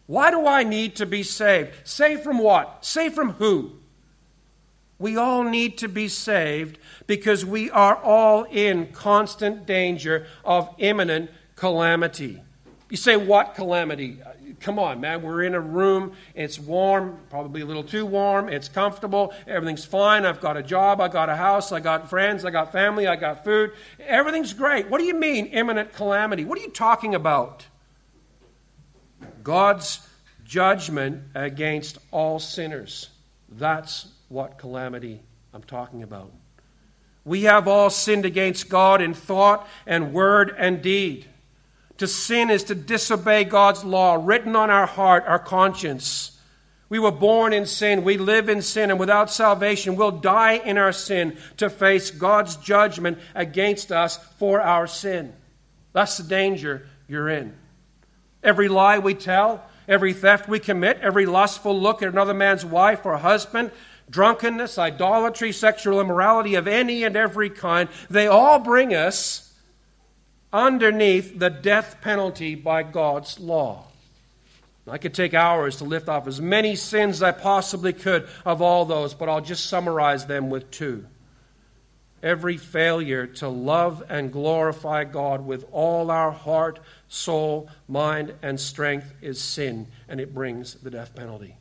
Why 0.06 0.30
do 0.30 0.46
I 0.46 0.62
need 0.62 0.96
to 0.96 1.06
be 1.06 1.24
saved? 1.24 1.72
Saved 1.82 2.22
from 2.22 2.38
what? 2.38 2.84
Saved 2.84 3.16
from 3.16 3.32
who? 3.32 3.79
We 5.00 5.16
all 5.16 5.42
need 5.42 5.78
to 5.78 5.88
be 5.88 6.08
saved 6.08 6.78
because 7.06 7.44
we 7.44 7.70
are 7.70 7.96
all 7.96 8.44
in 8.44 8.92
constant 8.92 9.66
danger 9.66 10.26
of 10.44 10.72
imminent 10.76 11.30
calamity. 11.56 12.42
You 12.90 12.98
say, 12.98 13.16
What 13.16 13.54
calamity? 13.54 14.18
Come 14.60 14.78
on, 14.78 15.00
man. 15.00 15.22
We're 15.22 15.44
in 15.44 15.54
a 15.54 15.60
room. 15.60 16.12
It's 16.34 16.58
warm, 16.58 17.18
probably 17.30 17.62
a 17.62 17.64
little 17.64 17.82
too 17.82 18.04
warm. 18.04 18.50
It's 18.50 18.68
comfortable. 18.68 19.32
Everything's 19.46 19.86
fine. 19.86 20.26
I've 20.26 20.42
got 20.42 20.58
a 20.58 20.62
job. 20.62 21.00
I 21.00 21.08
got 21.08 21.30
a 21.30 21.36
house. 21.36 21.72
I 21.72 21.80
got 21.80 22.10
friends. 22.10 22.44
I 22.44 22.50
got 22.50 22.70
family. 22.70 23.06
I 23.06 23.16
got 23.16 23.42
food. 23.42 23.72
Everything's 24.00 24.52
great. 24.52 24.90
What 24.90 24.98
do 24.98 25.04
you 25.04 25.14
mean, 25.14 25.46
imminent 25.46 25.94
calamity? 25.94 26.44
What 26.44 26.58
are 26.58 26.62
you 26.62 26.70
talking 26.70 27.14
about? 27.14 27.64
God's 29.42 30.06
judgment 30.44 31.22
against 31.34 31.96
all 32.10 32.38
sinners. 32.38 33.08
That's 33.48 34.08
what 34.30 34.56
calamity 34.56 35.20
I'm 35.52 35.62
talking 35.62 36.02
about. 36.02 36.32
We 37.24 37.42
have 37.42 37.68
all 37.68 37.90
sinned 37.90 38.24
against 38.24 38.70
God 38.70 39.02
in 39.02 39.12
thought 39.12 39.68
and 39.86 40.14
word 40.14 40.54
and 40.56 40.80
deed. 40.80 41.26
To 41.98 42.06
sin 42.06 42.48
is 42.48 42.64
to 42.64 42.74
disobey 42.74 43.44
God's 43.44 43.84
law 43.84 44.18
written 44.18 44.56
on 44.56 44.70
our 44.70 44.86
heart, 44.86 45.24
our 45.26 45.38
conscience. 45.38 46.38
We 46.88 46.98
were 46.98 47.10
born 47.10 47.52
in 47.52 47.66
sin. 47.66 48.04
We 48.04 48.16
live 48.16 48.48
in 48.48 48.62
sin. 48.62 48.90
And 48.90 48.98
without 48.98 49.30
salvation, 49.30 49.96
we'll 49.96 50.12
die 50.12 50.54
in 50.54 50.78
our 50.78 50.92
sin 50.92 51.36
to 51.58 51.68
face 51.68 52.10
God's 52.10 52.56
judgment 52.56 53.18
against 53.34 53.92
us 53.92 54.16
for 54.38 54.62
our 54.62 54.86
sin. 54.86 55.34
That's 55.92 56.16
the 56.16 56.24
danger 56.24 56.88
you're 57.06 57.28
in. 57.28 57.54
Every 58.42 58.68
lie 58.68 58.98
we 58.98 59.14
tell, 59.14 59.62
every 59.86 60.14
theft 60.14 60.48
we 60.48 60.58
commit, 60.58 60.98
every 61.02 61.26
lustful 61.26 61.78
look 61.78 62.00
at 62.00 62.08
another 62.08 62.32
man's 62.32 62.64
wife 62.64 63.04
or 63.04 63.18
husband, 63.18 63.72
drunkenness, 64.10 64.76
idolatry, 64.76 65.52
sexual 65.52 66.00
immorality 66.00 66.56
of 66.56 66.66
any 66.66 67.04
and 67.04 67.16
every 67.16 67.48
kind, 67.48 67.88
they 68.10 68.26
all 68.26 68.58
bring 68.58 68.94
us 68.94 69.54
underneath 70.52 71.38
the 71.38 71.50
death 71.50 71.98
penalty 72.00 72.54
by 72.54 72.82
God's 72.82 73.38
law. 73.38 73.86
I 74.88 74.98
could 74.98 75.14
take 75.14 75.34
hours 75.34 75.76
to 75.76 75.84
lift 75.84 76.08
off 76.08 76.26
as 76.26 76.40
many 76.40 76.74
sins 76.74 77.16
as 77.16 77.22
I 77.22 77.32
possibly 77.32 77.92
could 77.92 78.28
of 78.44 78.60
all 78.60 78.84
those, 78.84 79.14
but 79.14 79.28
I'll 79.28 79.40
just 79.40 79.66
summarize 79.66 80.26
them 80.26 80.50
with 80.50 80.70
two. 80.70 81.06
Every 82.22 82.56
failure 82.56 83.26
to 83.26 83.48
love 83.48 84.02
and 84.08 84.32
glorify 84.32 85.04
God 85.04 85.46
with 85.46 85.64
all 85.70 86.10
our 86.10 86.32
heart, 86.32 86.80
soul, 87.08 87.70
mind, 87.88 88.34
and 88.42 88.60
strength 88.60 89.14
is 89.22 89.40
sin, 89.40 89.86
and 90.08 90.20
it 90.20 90.34
brings 90.34 90.74
the 90.74 90.90
death 90.90 91.14
penalty. 91.14 91.56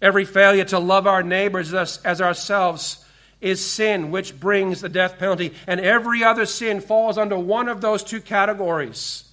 Every 0.00 0.24
failure 0.24 0.64
to 0.66 0.78
love 0.78 1.06
our 1.06 1.22
neighbors 1.22 1.74
as, 1.74 2.20
ourselves 2.20 3.04
is 3.40 3.64
sin, 3.64 4.10
which 4.10 4.38
brings 4.38 4.80
the 4.80 4.88
death 4.88 5.18
penalty. 5.18 5.54
And 5.66 5.80
every 5.80 6.22
other 6.22 6.46
sin 6.46 6.80
falls 6.80 7.18
under 7.18 7.38
one 7.38 7.68
of 7.68 7.80
those 7.80 8.04
two 8.04 8.20
categories. 8.20 9.24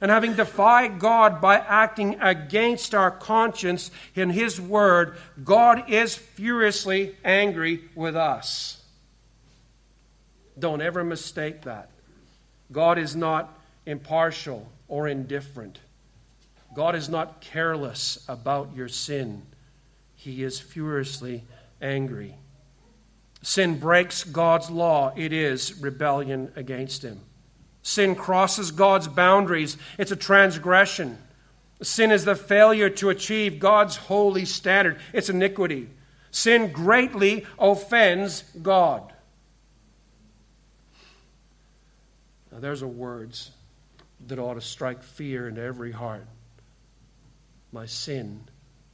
And 0.00 0.10
having 0.10 0.34
defied 0.34 0.98
God 0.98 1.40
by 1.40 1.56
acting 1.56 2.20
against 2.20 2.94
our 2.94 3.10
conscience 3.10 3.90
in 4.14 4.30
His 4.30 4.60
Word, 4.60 5.16
God 5.42 5.90
is 5.90 6.14
furiously 6.14 7.16
angry 7.24 7.84
with 7.94 8.14
us. 8.14 8.82
Don't 10.58 10.82
ever 10.82 11.02
mistake 11.02 11.62
that. 11.62 11.90
God 12.70 12.98
is 12.98 13.16
not 13.16 13.58
impartial 13.86 14.68
or 14.88 15.08
indifferent. 15.08 15.78
God 16.74 16.94
is 16.94 17.08
not 17.08 17.40
careless 17.40 18.24
about 18.28 18.74
your 18.74 18.88
sin. 18.88 19.42
He 20.16 20.42
is 20.42 20.58
furiously 20.58 21.44
angry. 21.80 22.34
Sin 23.42 23.78
breaks 23.78 24.24
God's 24.24 24.70
law, 24.70 25.12
it 25.16 25.32
is 25.32 25.78
rebellion 25.80 26.50
against 26.56 27.04
Him. 27.04 27.20
Sin 27.82 28.14
crosses 28.14 28.70
God's 28.70 29.06
boundaries, 29.06 29.76
it's 29.98 30.10
a 30.10 30.16
transgression. 30.16 31.18
Sin 31.82 32.10
is 32.10 32.24
the 32.24 32.36
failure 32.36 32.88
to 32.88 33.10
achieve 33.10 33.58
God's 33.58 33.96
holy 33.96 34.46
standard, 34.46 34.98
it's 35.12 35.28
iniquity. 35.28 35.90
Sin 36.30 36.72
greatly 36.72 37.44
offends 37.58 38.42
God. 38.62 39.12
Now, 42.50 42.60
there's 42.60 42.82
a 42.82 42.88
words 42.88 43.50
that 44.26 44.38
ought 44.38 44.54
to 44.54 44.60
strike 44.60 45.02
fear 45.02 45.48
into 45.48 45.60
every 45.60 45.92
heart. 45.92 46.26
My 47.72 47.84
sin 47.84 48.40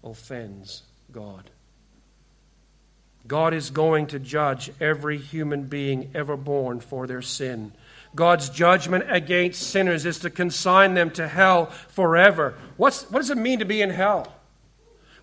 offends 0.02 0.83
God. 1.12 1.51
God 3.27 3.55
is 3.55 3.70
going 3.70 4.07
to 4.09 4.18
judge 4.18 4.70
every 4.81 5.18
human 5.18 5.64
being 5.64 6.11
ever 6.14 6.37
born 6.37 6.81
for 6.81 7.07
their 7.07 7.23
sin. 7.23 7.73
God's 8.14 8.49
judgment 8.49 9.05
against 9.09 9.62
sinners 9.62 10.05
is 10.05 10.18
to 10.20 10.31
consign 10.31 10.94
them 10.94 11.11
to 11.12 11.29
hell 11.29 11.66
forever. 11.66 12.55
What's, 12.77 13.09
what 13.11 13.20
does 13.20 13.31
it 13.31 13.38
mean 13.38 13.61
to 13.61 13.64
be 13.64 13.83
in 13.83 13.90
hell? 13.90 14.35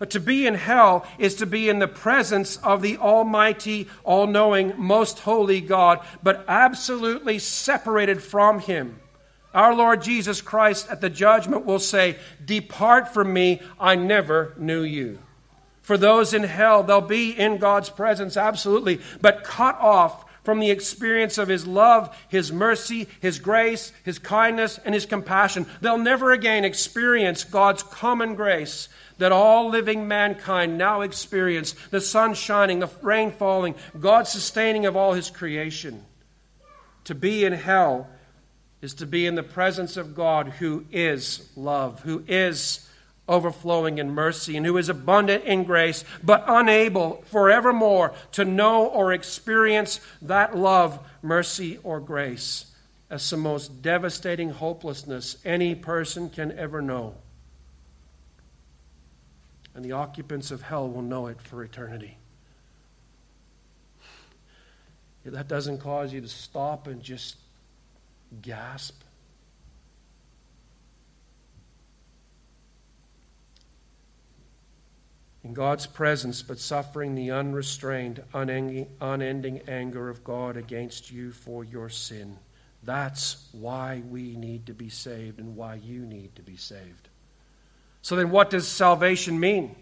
To 0.08 0.20
be 0.20 0.46
in 0.46 0.54
hell 0.54 1.06
is 1.18 1.34
to 1.36 1.46
be 1.46 1.68
in 1.68 1.80
the 1.80 1.88
presence 1.88 2.56
of 2.58 2.82
the 2.82 2.98
Almighty, 2.98 3.88
all 4.04 4.26
knowing, 4.26 4.74
most 4.78 5.18
holy 5.18 5.60
God, 5.60 6.00
but 6.22 6.44
absolutely 6.46 7.40
separated 7.40 8.22
from 8.22 8.60
Him. 8.60 9.00
Our 9.52 9.74
Lord 9.74 10.02
Jesus 10.02 10.40
Christ 10.40 10.88
at 10.88 11.00
the 11.00 11.10
judgment 11.10 11.66
will 11.66 11.80
say, 11.80 12.16
Depart 12.44 13.12
from 13.12 13.32
me, 13.32 13.60
I 13.80 13.96
never 13.96 14.54
knew 14.56 14.82
you. 14.82 15.18
For 15.88 15.96
those 15.96 16.34
in 16.34 16.42
hell, 16.42 16.82
they'll 16.82 17.00
be 17.00 17.30
in 17.30 17.56
God's 17.56 17.88
presence, 17.88 18.36
absolutely, 18.36 19.00
but 19.22 19.42
cut 19.42 19.78
off 19.80 20.30
from 20.44 20.60
the 20.60 20.70
experience 20.70 21.38
of 21.38 21.48
His 21.48 21.66
love, 21.66 22.14
His 22.28 22.52
mercy, 22.52 23.08
His 23.20 23.38
grace, 23.38 23.90
His 24.04 24.18
kindness, 24.18 24.78
and 24.84 24.94
His 24.94 25.06
compassion. 25.06 25.64
They'll 25.80 25.96
never 25.96 26.32
again 26.32 26.66
experience 26.66 27.42
God's 27.42 27.82
common 27.82 28.34
grace 28.34 28.90
that 29.16 29.32
all 29.32 29.70
living 29.70 30.06
mankind 30.06 30.76
now 30.76 31.00
experience 31.00 31.74
the 31.90 32.02
sun 32.02 32.34
shining, 32.34 32.80
the 32.80 32.90
rain 33.00 33.30
falling, 33.30 33.74
God 33.98 34.28
sustaining 34.28 34.84
of 34.84 34.94
all 34.94 35.14
His 35.14 35.30
creation. 35.30 36.04
To 37.04 37.14
be 37.14 37.46
in 37.46 37.54
hell 37.54 38.10
is 38.82 38.92
to 38.92 39.06
be 39.06 39.24
in 39.24 39.36
the 39.36 39.42
presence 39.42 39.96
of 39.96 40.14
God 40.14 40.48
who 40.48 40.84
is 40.92 41.48
love, 41.56 42.00
who 42.00 42.24
is 42.28 42.86
overflowing 43.28 43.98
in 43.98 44.10
mercy, 44.10 44.56
and 44.56 44.64
who 44.64 44.76
is 44.76 44.88
abundant 44.88 45.44
in 45.44 45.64
grace, 45.64 46.04
but 46.22 46.44
unable 46.46 47.22
forevermore 47.26 48.14
to 48.32 48.44
know 48.44 48.86
or 48.86 49.12
experience 49.12 50.00
that 50.22 50.56
love, 50.56 50.98
mercy, 51.22 51.78
or 51.82 52.00
grace 52.00 52.66
as 53.10 53.28
the 53.30 53.36
most 53.36 53.82
devastating 53.82 54.50
hopelessness 54.50 55.36
any 55.44 55.74
person 55.74 56.28
can 56.28 56.56
ever 56.58 56.82
know. 56.82 57.14
And 59.74 59.84
the 59.84 59.92
occupants 59.92 60.50
of 60.50 60.62
hell 60.62 60.88
will 60.88 61.02
know 61.02 61.28
it 61.28 61.40
for 61.40 61.62
eternity. 61.62 62.16
That 65.24 65.48
doesn't 65.48 65.78
cause 65.78 66.12
you 66.12 66.20
to 66.20 66.28
stop 66.28 66.86
and 66.86 67.02
just 67.02 67.36
gasp 68.42 69.02
in 75.48 75.54
God's 75.54 75.86
presence, 75.86 76.42
but 76.42 76.58
suffering 76.58 77.14
the 77.14 77.30
unrestrained, 77.30 78.22
unending, 78.34 79.62
anger 79.66 80.10
of 80.10 80.22
God 80.22 80.58
against 80.58 81.10
you 81.10 81.32
for 81.32 81.64
your 81.64 81.88
sin. 81.88 82.38
That's 82.82 83.48
why 83.52 84.02
we 84.10 84.36
need 84.36 84.66
to 84.66 84.74
be 84.74 84.90
saved 84.90 85.38
and 85.38 85.56
why 85.56 85.76
you 85.76 86.00
need 86.00 86.36
to 86.36 86.42
be 86.42 86.56
saved. 86.56 87.08
So, 88.02 88.14
then 88.14 88.30
what 88.30 88.50
does 88.50 88.68
salvation 88.68 89.40
mean? 89.40 89.74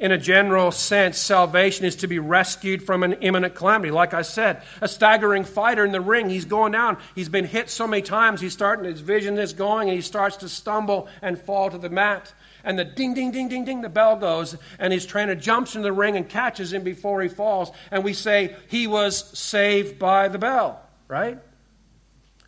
In 0.00 0.10
a 0.10 0.18
general 0.18 0.72
sense, 0.72 1.18
salvation 1.18 1.84
is 1.84 1.96
to 1.96 2.08
be 2.08 2.18
rescued 2.18 2.82
from 2.82 3.04
an 3.04 3.12
imminent 3.12 3.54
calamity. 3.54 3.92
Like 3.92 4.12
I 4.12 4.22
said, 4.22 4.62
a 4.80 4.88
staggering 4.88 5.44
fighter 5.44 5.84
in 5.84 5.92
the 5.92 6.00
ring, 6.00 6.28
he's 6.28 6.46
going 6.46 6.72
down. 6.72 6.98
He's 7.14 7.28
been 7.28 7.44
hit 7.44 7.70
so 7.70 7.86
many 7.86 8.02
times, 8.02 8.40
he's 8.40 8.54
starting, 8.54 8.86
his 8.86 9.00
vision 9.00 9.38
is 9.38 9.52
going, 9.52 9.88
and 9.88 9.94
he 9.94 10.02
starts 10.02 10.38
to 10.38 10.48
stumble 10.48 11.06
and 11.22 11.38
fall 11.38 11.70
to 11.70 11.78
the 11.78 11.90
mat 11.90 12.32
and 12.64 12.78
the 12.78 12.84
ding, 12.84 13.14
ding, 13.14 13.30
ding, 13.30 13.48
ding, 13.48 13.64
ding, 13.64 13.80
the 13.80 13.88
bell 13.88 14.16
goes, 14.16 14.56
and 14.78 14.92
his 14.92 15.06
trainer 15.06 15.34
jumps 15.34 15.76
in 15.76 15.82
the 15.82 15.92
ring 15.92 16.16
and 16.16 16.28
catches 16.28 16.72
him 16.72 16.82
before 16.82 17.22
he 17.22 17.28
falls, 17.28 17.70
and 17.90 18.04
we 18.04 18.12
say 18.12 18.54
he 18.68 18.86
was 18.86 19.38
saved 19.38 19.98
by 19.98 20.28
the 20.28 20.38
bell, 20.38 20.82
right? 21.08 21.38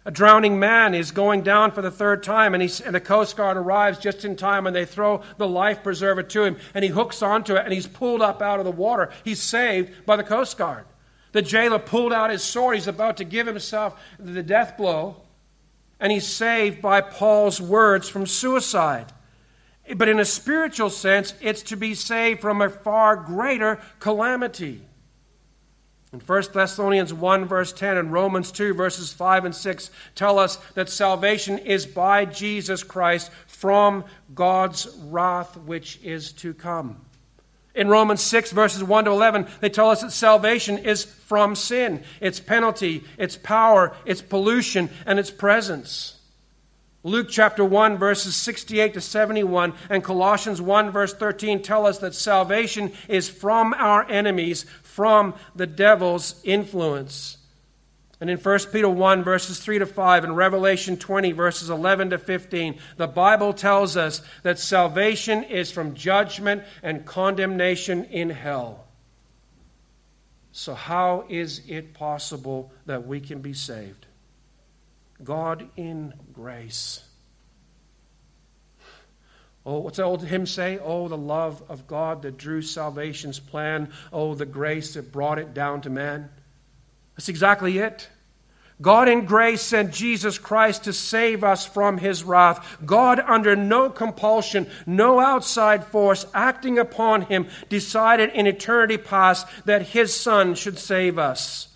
A 0.04 0.10
drowning 0.10 0.58
man 0.58 0.94
is 0.94 1.12
going 1.12 1.42
down 1.42 1.70
for 1.70 1.80
the 1.80 1.90
third 1.90 2.24
time, 2.24 2.54
and, 2.54 2.62
and, 2.84 2.94
the 2.94 3.00
Coast 3.00 3.36
Guard 3.36 3.56
arrives 3.56 3.98
just 3.98 4.24
in 4.24 4.34
time, 4.34 4.66
and 4.66 4.74
they 4.74 4.84
throw 4.84 5.22
the 5.38 5.46
life 5.46 5.84
preserver 5.84 6.24
to 6.24 6.42
him, 6.42 6.56
and 6.74 6.84
he 6.84 6.90
hooks 6.90 7.22
onto 7.22 7.54
it, 7.54 7.64
and 7.64 7.72
he's 7.72 7.86
pulled 7.86 8.20
up 8.20 8.42
out 8.42 8.58
of 8.58 8.64
the 8.64 8.72
water. 8.72 9.10
He's 9.22 9.40
saved 9.40 10.04
by 10.04 10.16
the 10.16 10.24
Coast 10.24 10.58
Guard. 10.58 10.86
The 11.30 11.42
jailer 11.42 11.78
pulled 11.78 12.12
out 12.12 12.30
his 12.30 12.42
sword. 12.42 12.74
He's 12.74 12.88
about 12.88 13.18
to 13.18 13.24
give 13.24 13.46
himself 13.46 13.98
the 14.18 14.42
death 14.42 14.76
blow, 14.76 15.22
and 16.00 16.10
he's 16.10 16.26
saved 16.26 16.82
by 16.82 17.00
Paul's 17.00 17.60
words 17.60 18.08
from 18.08 18.26
suicide. 18.26 19.12
But 19.96 20.08
in 20.08 20.20
a 20.20 20.24
spiritual 20.24 20.90
sense, 20.90 21.34
it's 21.40 21.62
to 21.64 21.76
be 21.76 21.94
saved 21.94 22.40
from 22.40 22.62
a 22.62 22.70
far 22.70 23.16
greater 23.16 23.80
calamity. 23.98 24.82
In 26.12 26.20
1 26.20 26.42
Thessalonians 26.52 27.14
1, 27.14 27.46
verse 27.46 27.72
10, 27.72 27.96
and 27.96 28.12
Romans 28.12 28.52
2, 28.52 28.74
verses 28.74 29.12
5 29.12 29.46
and 29.46 29.54
6 29.54 29.90
tell 30.14 30.38
us 30.38 30.56
that 30.74 30.90
salvation 30.90 31.58
is 31.58 31.86
by 31.86 32.26
Jesus 32.26 32.82
Christ 32.82 33.30
from 33.46 34.04
God's 34.34 34.88
wrath 35.04 35.56
which 35.56 35.98
is 36.02 36.32
to 36.32 36.52
come. 36.52 37.00
In 37.74 37.88
Romans 37.88 38.20
6, 38.20 38.52
verses 38.52 38.84
1 38.84 39.06
to 39.06 39.10
11, 39.10 39.46
they 39.60 39.70
tell 39.70 39.88
us 39.88 40.02
that 40.02 40.12
salvation 40.12 40.76
is 40.76 41.04
from 41.04 41.54
sin, 41.54 42.02
its 42.20 42.40
penalty, 42.40 43.04
its 43.16 43.38
power, 43.38 43.96
its 44.04 44.20
pollution, 44.20 44.90
and 45.06 45.18
its 45.18 45.30
presence. 45.30 46.18
Luke 47.04 47.26
chapter 47.28 47.64
1, 47.64 47.98
verses 47.98 48.36
68 48.36 48.94
to 48.94 49.00
71, 49.00 49.74
and 49.90 50.04
Colossians 50.04 50.62
1, 50.62 50.90
verse 50.90 51.12
13 51.12 51.60
tell 51.60 51.84
us 51.84 51.98
that 51.98 52.14
salvation 52.14 52.92
is 53.08 53.28
from 53.28 53.74
our 53.74 54.08
enemies, 54.08 54.64
from 54.82 55.34
the 55.56 55.66
devil's 55.66 56.40
influence. 56.44 57.38
And 58.20 58.30
in 58.30 58.38
1 58.38 58.58
Peter 58.70 58.88
1, 58.88 59.24
verses 59.24 59.58
3 59.58 59.80
to 59.80 59.86
5, 59.86 60.22
and 60.22 60.36
Revelation 60.36 60.96
20, 60.96 61.32
verses 61.32 61.70
11 61.70 62.10
to 62.10 62.18
15, 62.18 62.78
the 62.96 63.08
Bible 63.08 63.52
tells 63.52 63.96
us 63.96 64.22
that 64.44 64.60
salvation 64.60 65.42
is 65.42 65.72
from 65.72 65.94
judgment 65.94 66.62
and 66.84 67.04
condemnation 67.04 68.04
in 68.04 68.30
hell. 68.30 68.84
So, 70.52 70.74
how 70.74 71.24
is 71.28 71.62
it 71.66 71.94
possible 71.94 72.70
that 72.86 73.08
we 73.08 73.18
can 73.18 73.40
be 73.40 73.54
saved? 73.54 74.06
God 75.24 75.68
in 75.76 76.14
grace. 76.32 77.02
Oh, 79.64 79.78
what's 79.78 79.98
the 79.98 80.02
old 80.02 80.24
hymn 80.24 80.46
say? 80.46 80.78
Oh, 80.82 81.06
the 81.06 81.16
love 81.16 81.62
of 81.68 81.86
God 81.86 82.22
that 82.22 82.36
drew 82.36 82.62
salvation's 82.62 83.38
plan. 83.38 83.92
Oh, 84.12 84.34
the 84.34 84.46
grace 84.46 84.94
that 84.94 85.12
brought 85.12 85.38
it 85.38 85.54
down 85.54 85.82
to 85.82 85.90
man. 85.90 86.30
That's 87.16 87.28
exactly 87.28 87.78
it. 87.78 88.08
God 88.80 89.08
in 89.08 89.24
grace 89.24 89.62
sent 89.62 89.92
Jesus 89.92 90.38
Christ 90.38 90.84
to 90.84 90.92
save 90.92 91.44
us 91.44 91.64
from 91.64 91.98
his 91.98 92.24
wrath. 92.24 92.78
God, 92.84 93.20
under 93.20 93.54
no 93.54 93.88
compulsion, 93.88 94.68
no 94.86 95.20
outside 95.20 95.84
force 95.84 96.26
acting 96.34 96.80
upon 96.80 97.22
him, 97.22 97.46
decided 97.68 98.30
in 98.30 98.48
eternity 98.48 98.98
past 98.98 99.46
that 99.66 99.82
his 99.82 100.12
Son 100.12 100.56
should 100.56 100.80
save 100.80 101.16
us. 101.16 101.68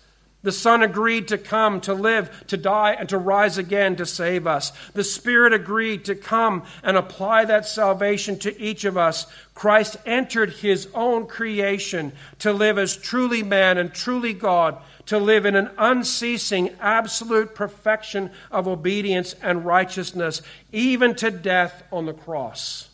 The 0.47 0.53
Son 0.53 0.81
agreed 0.81 1.27
to 1.27 1.37
come, 1.37 1.81
to 1.81 1.93
live, 1.93 2.45
to 2.47 2.55
die, 2.55 2.93
and 2.93 3.09
to 3.09 3.17
rise 3.17 3.57
again 3.57 3.97
to 3.97 4.05
save 4.05 4.47
us. 4.47 4.71
The 4.93 5.03
Spirit 5.03 5.51
agreed 5.51 6.05
to 6.05 6.15
come 6.15 6.63
and 6.83 6.95
apply 6.95 7.43
that 7.43 7.65
salvation 7.65 8.39
to 8.39 8.57
each 8.57 8.85
of 8.85 8.95
us. 8.97 9.25
Christ 9.53 9.97
entered 10.05 10.53
his 10.53 10.87
own 10.93 11.27
creation 11.27 12.13
to 12.39 12.53
live 12.53 12.77
as 12.77 12.95
truly 12.95 13.43
man 13.43 13.77
and 13.77 13.93
truly 13.93 14.31
God, 14.31 14.77
to 15.07 15.17
live 15.19 15.45
in 15.45 15.57
an 15.57 15.69
unceasing, 15.77 16.73
absolute 16.79 17.53
perfection 17.53 18.31
of 18.49 18.69
obedience 18.69 19.35
and 19.41 19.65
righteousness, 19.65 20.41
even 20.71 21.13
to 21.15 21.29
death 21.29 21.83
on 21.91 22.05
the 22.05 22.13
cross. 22.13 22.87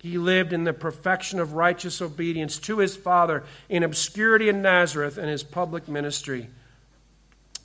He 0.00 0.16
lived 0.16 0.52
in 0.52 0.64
the 0.64 0.72
perfection 0.72 1.40
of 1.40 1.54
righteous 1.54 2.00
obedience 2.00 2.58
to 2.60 2.78
his 2.78 2.96
Father 2.96 3.44
in 3.68 3.82
obscurity 3.82 4.48
in 4.48 4.62
Nazareth 4.62 5.18
and 5.18 5.28
his 5.28 5.42
public 5.42 5.88
ministry. 5.88 6.48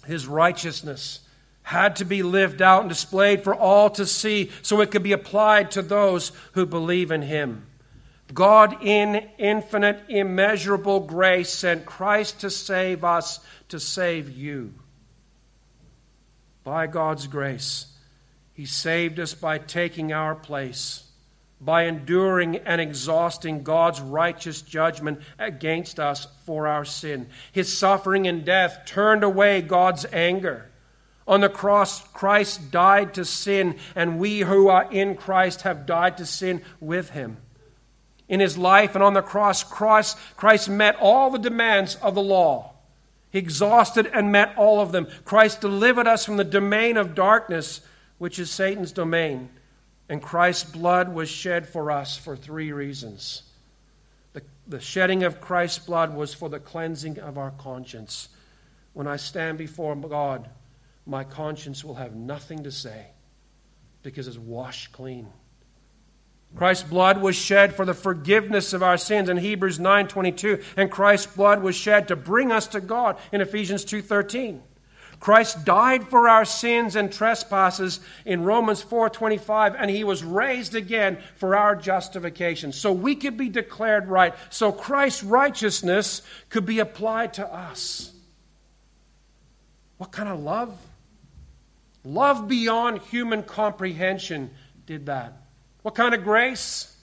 His 0.05 0.27
righteousness 0.27 1.19
had 1.61 1.95
to 1.97 2.05
be 2.05 2.23
lived 2.23 2.61
out 2.61 2.81
and 2.81 2.89
displayed 2.89 3.43
for 3.43 3.55
all 3.55 3.89
to 3.91 4.05
see 4.05 4.51
so 4.63 4.81
it 4.81 4.91
could 4.91 5.03
be 5.03 5.13
applied 5.13 5.71
to 5.71 5.81
those 5.81 6.31
who 6.53 6.65
believe 6.65 7.11
in 7.11 7.21
him. 7.21 7.65
God, 8.33 8.83
in 8.83 9.29
infinite, 9.37 10.01
immeasurable 10.09 11.01
grace, 11.01 11.53
sent 11.53 11.85
Christ 11.85 12.41
to 12.41 12.49
save 12.49 13.03
us, 13.03 13.39
to 13.69 13.79
save 13.79 14.31
you. 14.31 14.73
By 16.63 16.87
God's 16.87 17.27
grace, 17.27 17.87
He 18.53 18.65
saved 18.65 19.19
us 19.19 19.33
by 19.33 19.57
taking 19.59 20.13
our 20.13 20.33
place 20.33 21.02
by 21.63 21.83
enduring 21.83 22.57
and 22.57 22.81
exhausting 22.81 23.63
God's 23.63 24.01
righteous 24.01 24.61
judgment 24.61 25.21
against 25.39 25.99
us 25.99 26.27
for 26.45 26.67
our 26.67 26.85
sin. 26.85 27.27
His 27.51 27.75
suffering 27.75 28.27
and 28.27 28.43
death 28.43 28.81
turned 28.85 29.23
away 29.23 29.61
God's 29.61 30.05
anger. 30.11 30.69
On 31.27 31.39
the 31.39 31.49
cross, 31.49 32.05
Christ 32.09 32.71
died 32.71 33.13
to 33.13 33.23
sin, 33.23 33.77
and 33.95 34.19
we 34.19 34.41
who 34.41 34.67
are 34.67 34.91
in 34.91 35.15
Christ 35.15 35.61
have 35.61 35.85
died 35.85 36.17
to 36.17 36.25
sin 36.25 36.61
with 36.81 37.11
him. 37.11 37.37
In 38.27 38.39
his 38.39 38.57
life 38.57 38.95
and 38.95 39.03
on 39.03 39.13
the 39.13 39.21
cross, 39.21 39.63
Christ, 39.63 40.17
Christ 40.35 40.69
met 40.69 40.97
all 40.99 41.29
the 41.29 41.39
demands 41.39 41.95
of 41.95 42.15
the 42.15 42.21
law. 42.21 42.73
He 43.31 43.39
exhausted 43.39 44.09
and 44.13 44.31
met 44.31 44.53
all 44.57 44.79
of 44.79 44.91
them. 44.91 45.07
Christ 45.23 45.61
delivered 45.61 46.07
us 46.07 46.25
from 46.25 46.37
the 46.37 46.43
domain 46.43 46.97
of 46.97 47.15
darkness, 47.15 47.81
which 48.17 48.37
is 48.37 48.51
Satan's 48.51 48.91
domain. 48.91 49.49
And 50.09 50.21
Christ's 50.21 50.69
blood 50.69 51.13
was 51.13 51.29
shed 51.29 51.67
for 51.67 51.91
us 51.91 52.17
for 52.17 52.35
three 52.35 52.71
reasons. 52.71 53.43
The, 54.33 54.41
the 54.67 54.79
shedding 54.79 55.23
of 55.23 55.41
Christ's 55.41 55.79
blood 55.79 56.13
was 56.13 56.33
for 56.33 56.49
the 56.49 56.59
cleansing 56.59 57.19
of 57.19 57.37
our 57.37 57.51
conscience. 57.51 58.29
When 58.93 59.07
I 59.07 59.15
stand 59.15 59.57
before 59.57 59.95
God, 59.95 60.49
my 61.05 61.23
conscience 61.23 61.83
will 61.83 61.95
have 61.95 62.15
nothing 62.15 62.63
to 62.63 62.71
say 62.71 63.07
because 64.03 64.27
it's 64.27 64.37
washed 64.37 64.91
clean. 64.91 65.27
Christ's 66.55 66.87
blood 66.87 67.19
was 67.19 67.35
shed 67.35 67.75
for 67.75 67.83
the 67.83 67.95
forgiveness 67.95 68.73
of 68.73 68.83
our 68.83 68.97
sins 68.97 69.27
in 69.27 69.37
Hebrews 69.37 69.79
9:22 69.79 70.61
and 70.77 70.91
Christ's 70.91 71.35
blood 71.35 71.63
was 71.63 71.75
shed 71.75 72.07
to 72.09 72.15
bring 72.15 72.51
us 72.51 72.67
to 72.67 72.81
God 72.81 73.17
in 73.31 73.41
Ephesians 73.41 73.83
2:13. 73.83 74.61
Christ 75.23 75.63
died 75.63 76.09
for 76.09 76.27
our 76.27 76.43
sins 76.43 76.97
and 76.97 77.09
trespasses 77.09 78.01
in 78.25 78.43
Romans 78.43 78.83
4:25 78.83 79.73
and 79.79 79.89
he 79.89 80.03
was 80.03 80.21
raised 80.21 80.75
again 80.75 81.17
for 81.37 81.55
our 81.55 81.77
justification 81.77 82.73
so 82.73 82.91
we 82.91 83.15
could 83.15 83.37
be 83.37 83.47
declared 83.47 84.09
right 84.09 84.35
so 84.49 84.73
Christ's 84.73 85.23
righteousness 85.23 86.23
could 86.49 86.65
be 86.65 86.79
applied 86.79 87.35
to 87.35 87.47
us. 87.47 88.11
What 89.95 90.11
kind 90.11 90.27
of 90.27 90.41
love? 90.41 90.77
Love 92.03 92.49
beyond 92.49 92.99
human 93.03 93.43
comprehension 93.43 94.51
did 94.85 95.05
that. 95.05 95.37
What 95.83 95.95
kind 95.95 96.13
of 96.13 96.25
grace? 96.25 96.97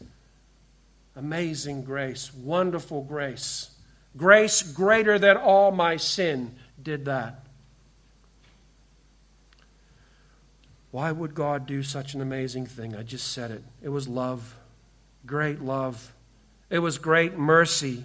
Amazing 1.16 1.85
grace, 1.85 2.35
wonderful 2.35 3.02
grace. 3.02 3.70
Grace 4.14 4.62
greater 4.62 5.18
than 5.18 5.38
all 5.38 5.70
my 5.70 5.96
sin 5.96 6.54
did 6.83 7.06
that. 7.06 7.39
Why 10.90 11.12
would 11.12 11.35
God 11.35 11.66
do 11.66 11.83
such 11.83 12.14
an 12.14 12.20
amazing 12.20 12.66
thing? 12.66 12.96
I 12.96 13.03
just 13.03 13.33
said 13.33 13.50
it. 13.50 13.62
It 13.83 13.90
was 13.90 14.09
love, 14.09 14.57
great 15.24 15.61
love. 15.61 16.12
It 16.68 16.81
was 16.81 16.98
great 16.98 17.37
mercy. 17.37 18.05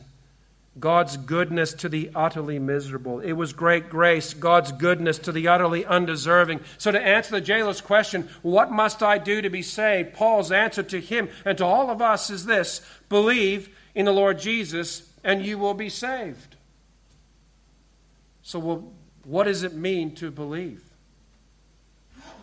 God's 0.77 1.15
goodness 1.15 1.73
to 1.75 1.89
the 1.89 2.11
utterly 2.13 2.59
miserable. 2.59 3.21
It 3.21 3.31
was 3.31 3.53
great 3.53 3.89
grace, 3.89 4.33
God's 4.33 4.73
goodness 4.73 5.17
to 5.19 5.31
the 5.31 5.47
utterly 5.47 5.85
undeserving. 5.85 6.59
So, 6.77 6.91
to 6.91 6.99
answer 6.99 7.31
the 7.31 7.41
jailer's 7.41 7.79
question, 7.79 8.27
what 8.41 8.71
must 8.71 9.01
I 9.01 9.17
do 9.17 9.41
to 9.41 9.49
be 9.49 9.61
saved? 9.61 10.13
Paul's 10.13 10.51
answer 10.51 10.83
to 10.83 10.99
him 10.99 11.29
and 11.45 11.57
to 11.59 11.65
all 11.65 11.89
of 11.89 12.01
us 12.01 12.29
is 12.29 12.45
this 12.45 12.81
believe 13.07 13.69
in 13.93 14.03
the 14.05 14.11
Lord 14.11 14.37
Jesus, 14.37 15.09
and 15.23 15.45
you 15.45 15.57
will 15.57 15.73
be 15.73 15.87
saved. 15.87 16.57
So, 18.43 18.59
well, 18.59 18.91
what 19.23 19.45
does 19.45 19.63
it 19.63 19.73
mean 19.73 20.13
to 20.15 20.29
believe? 20.29 20.83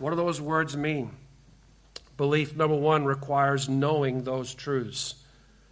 What 0.03 0.11
do 0.11 0.17
those 0.17 0.41
words 0.41 0.77
mean? 0.77 1.13
Belief, 2.17 2.57
number 2.57 2.75
one, 2.75 3.05
requires 3.05 3.69
knowing 3.69 4.25
those 4.25 4.53
truths 4.53 5.15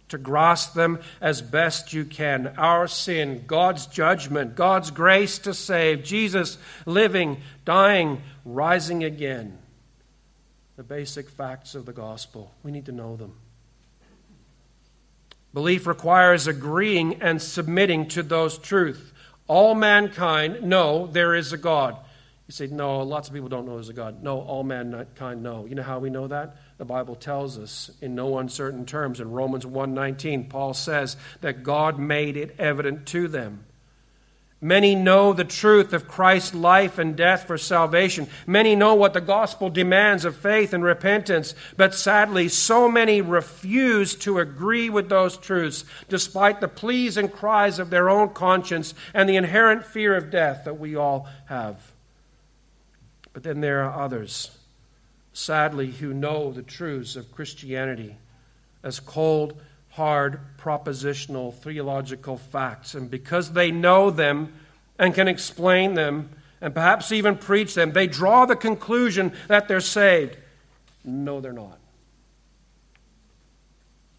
to 0.07 0.17
grasp 0.17 0.73
them 0.73 0.99
as 1.19 1.41
best 1.41 1.91
you 1.91 2.05
can. 2.05 2.47
Our 2.57 2.87
sin, 2.87 3.43
God's 3.45 3.87
judgment, 3.87 4.55
God's 4.55 4.89
grace 4.89 5.37
to 5.39 5.53
save, 5.53 6.05
Jesus 6.05 6.57
living, 6.85 7.41
dying, 7.65 8.21
rising 8.45 9.03
again. 9.03 9.57
The 10.77 10.83
basic 10.83 11.29
facts 11.29 11.75
of 11.75 11.85
the 11.85 11.91
gospel. 11.93 12.53
We 12.63 12.71
need 12.71 12.85
to 12.85 12.93
know 12.93 13.17
them. 13.17 13.33
Belief 15.53 15.85
requires 15.85 16.47
agreeing 16.47 17.21
and 17.21 17.41
submitting 17.41 18.07
to 18.09 18.23
those 18.23 18.57
truths. 18.57 19.11
All 19.47 19.75
mankind 19.75 20.63
know 20.63 21.07
there 21.07 21.35
is 21.35 21.51
a 21.51 21.57
God. 21.57 21.97
You 22.51 22.53
say, 22.53 22.67
no, 22.67 22.99
lots 22.99 23.29
of 23.29 23.33
people 23.33 23.47
don't 23.47 23.65
know 23.65 23.75
there's 23.75 23.87
a 23.87 23.93
God. 23.93 24.23
No, 24.23 24.41
all 24.41 24.65
mankind 24.65 25.41
know. 25.41 25.65
You 25.65 25.75
know 25.75 25.83
how 25.83 25.99
we 25.99 26.09
know 26.09 26.27
that? 26.27 26.57
The 26.79 26.83
Bible 26.83 27.15
tells 27.15 27.57
us 27.57 27.89
in 28.01 28.13
no 28.13 28.39
uncertain 28.39 28.85
terms. 28.85 29.21
In 29.21 29.31
Romans 29.31 29.65
1:19, 29.65 30.49
Paul 30.49 30.73
says 30.73 31.15
that 31.39 31.63
God 31.63 31.97
made 31.97 32.35
it 32.35 32.53
evident 32.59 33.05
to 33.05 33.29
them. 33.29 33.63
Many 34.59 34.95
know 34.95 35.31
the 35.31 35.45
truth 35.45 35.93
of 35.93 36.09
Christ's 36.09 36.53
life 36.53 36.97
and 36.97 37.15
death 37.15 37.47
for 37.47 37.57
salvation. 37.57 38.27
Many 38.45 38.75
know 38.75 38.95
what 38.95 39.13
the 39.13 39.21
gospel 39.21 39.69
demands 39.69 40.25
of 40.25 40.35
faith 40.35 40.73
and 40.73 40.83
repentance. 40.83 41.55
But 41.77 41.95
sadly, 41.95 42.49
so 42.49 42.89
many 42.89 43.21
refuse 43.21 44.13
to 44.15 44.39
agree 44.39 44.89
with 44.89 45.07
those 45.07 45.37
truths, 45.37 45.85
despite 46.09 46.59
the 46.59 46.67
pleas 46.67 47.15
and 47.15 47.31
cries 47.31 47.79
of 47.79 47.91
their 47.91 48.09
own 48.09 48.31
conscience 48.31 48.93
and 49.13 49.29
the 49.29 49.37
inherent 49.37 49.85
fear 49.85 50.17
of 50.17 50.29
death 50.29 50.65
that 50.65 50.77
we 50.77 50.97
all 50.97 51.29
have. 51.45 51.93
But 53.33 53.43
then 53.43 53.61
there 53.61 53.83
are 53.83 54.03
others 54.03 54.51
sadly, 55.33 55.91
who 55.91 56.13
know 56.13 56.51
the 56.51 56.61
truths 56.61 57.15
of 57.15 57.31
Christianity 57.31 58.15
as 58.83 58.99
cold, 58.99 59.59
hard, 59.91 60.39
propositional, 60.57 61.53
theological 61.53 62.37
facts. 62.37 62.93
And 62.95 63.09
because 63.09 63.53
they 63.53 63.71
know 63.71 64.09
them 64.09 64.53
and 64.99 65.13
can 65.13 65.27
explain 65.27 65.93
them, 65.93 66.29
and 66.59 66.73
perhaps 66.73 67.11
even 67.11 67.37
preach 67.37 67.73
them, 67.73 67.91
they 67.91 68.07
draw 68.07 68.45
the 68.45 68.55
conclusion 68.55 69.33
that 69.47 69.67
they're 69.67 69.79
saved. 69.79 70.37
No, 71.03 71.39
they're 71.41 71.53
not. 71.53 71.79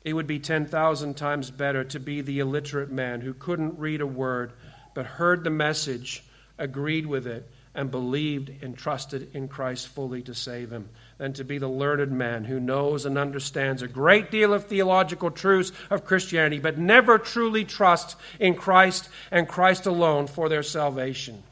It 0.04 0.14
would 0.14 0.26
be 0.26 0.40
10,000 0.40 1.16
times 1.16 1.50
better 1.52 1.84
to 1.84 2.00
be 2.00 2.22
the 2.22 2.40
illiterate 2.40 2.90
man 2.90 3.20
who 3.20 3.34
couldn't 3.34 3.78
read 3.78 4.00
a 4.00 4.06
word, 4.06 4.52
but 4.94 5.06
heard 5.06 5.44
the 5.44 5.50
message, 5.50 6.24
agreed 6.58 7.06
with 7.06 7.26
it, 7.26 7.48
and 7.74 7.90
believed 7.90 8.62
and 8.62 8.76
trusted 8.76 9.34
in 9.34 9.48
Christ 9.48 9.88
fully 9.88 10.22
to 10.22 10.34
save 10.34 10.70
him 10.70 10.90
than 11.18 11.32
to 11.34 11.44
be 11.44 11.58
the 11.58 11.68
learned 11.68 12.12
man 12.12 12.44
who 12.44 12.60
knows 12.60 13.06
and 13.06 13.16
understands 13.16 13.80
a 13.80 13.88
great 13.88 14.30
deal 14.30 14.52
of 14.52 14.66
theological 14.66 15.30
truths 15.30 15.72
of 15.88 16.04
Christianity, 16.04 16.58
but 16.58 16.76
never 16.76 17.18
truly 17.18 17.64
trusts 17.64 18.16
in 18.38 18.54
Christ 18.54 19.08
and 19.30 19.48
Christ 19.48 19.86
alone 19.86 20.26
for 20.26 20.48
their 20.48 20.62
salvation. 20.62 21.42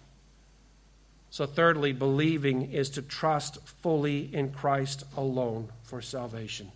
So, 1.30 1.46
thirdly, 1.46 1.92
believing 1.92 2.72
is 2.72 2.90
to 2.90 3.02
trust 3.02 3.59
fully 3.83 4.35
in 4.35 4.52
Christ 4.52 5.04
alone 5.16 5.68
for 5.85 6.02
salvation. 6.02 6.70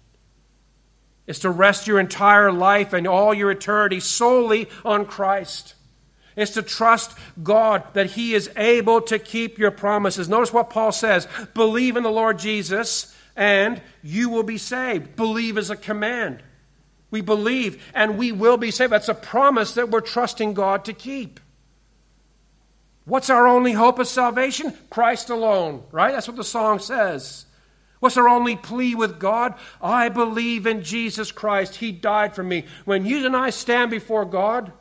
It's 1.26 1.40
to 1.40 1.50
rest 1.50 1.86
your 1.86 1.98
entire 1.98 2.52
life 2.52 2.92
and 2.92 3.06
all 3.06 3.34
your 3.34 3.50
eternity 3.50 4.00
solely 4.00 4.68
on 4.84 5.06
Christ 5.06 5.74
is 6.36 6.50
to 6.52 6.62
trust 6.62 7.16
God 7.42 7.84
that 7.94 8.10
He 8.10 8.34
is 8.34 8.50
able 8.56 9.00
to 9.02 9.18
keep 9.18 9.58
your 9.58 9.70
promises. 9.70 10.28
Notice 10.28 10.52
what 10.52 10.70
Paul 10.70 10.92
says 10.92 11.28
believe 11.54 11.96
in 11.96 12.02
the 12.02 12.10
Lord 12.10 12.38
Jesus 12.38 13.14
and 13.36 13.80
you 14.02 14.28
will 14.28 14.42
be 14.42 14.58
saved. 14.58 15.16
Believe 15.16 15.58
is 15.58 15.70
a 15.70 15.76
command. 15.76 16.42
We 17.10 17.20
believe 17.20 17.82
and 17.94 18.18
we 18.18 18.32
will 18.32 18.56
be 18.56 18.70
saved. 18.70 18.92
That's 18.92 19.08
a 19.08 19.14
promise 19.14 19.74
that 19.74 19.90
we're 19.90 20.00
trusting 20.00 20.54
God 20.54 20.84
to 20.86 20.92
keep. 20.92 21.40
What's 23.04 23.30
our 23.30 23.46
only 23.46 23.72
hope 23.72 23.98
of 23.98 24.08
salvation? 24.08 24.76
Christ 24.88 25.28
alone, 25.28 25.84
right? 25.92 26.12
That's 26.12 26.26
what 26.26 26.36
the 26.36 26.44
song 26.44 26.78
says. 26.78 27.44
What's 28.00 28.16
our 28.16 28.28
only 28.28 28.56
plea 28.56 28.94
with 28.94 29.18
God? 29.18 29.54
I 29.80 30.08
believe 30.08 30.66
in 30.66 30.82
Jesus 30.82 31.32
Christ. 31.32 31.76
He 31.76 31.92
died 31.92 32.34
for 32.34 32.42
me. 32.42 32.64
When 32.84 33.06
you 33.06 33.24
and 33.24 33.36
I 33.36 33.50
stand 33.50 33.90
before 33.90 34.24
God, 34.24 34.72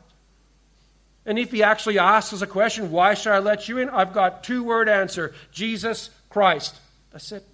and 1.26 1.38
if 1.38 1.50
he 1.50 1.62
actually 1.62 1.98
asks 1.98 2.32
us 2.32 2.42
a 2.42 2.46
question, 2.46 2.90
why 2.90 3.14
should 3.14 3.32
I 3.32 3.38
let 3.38 3.68
you 3.68 3.78
in? 3.78 3.88
I've 3.88 4.12
got 4.12 4.44
two 4.44 4.62
word 4.62 4.88
answer 4.88 5.34
Jesus 5.52 6.10
Christ. 6.28 6.76
That's 7.12 7.32
it. 7.32 7.44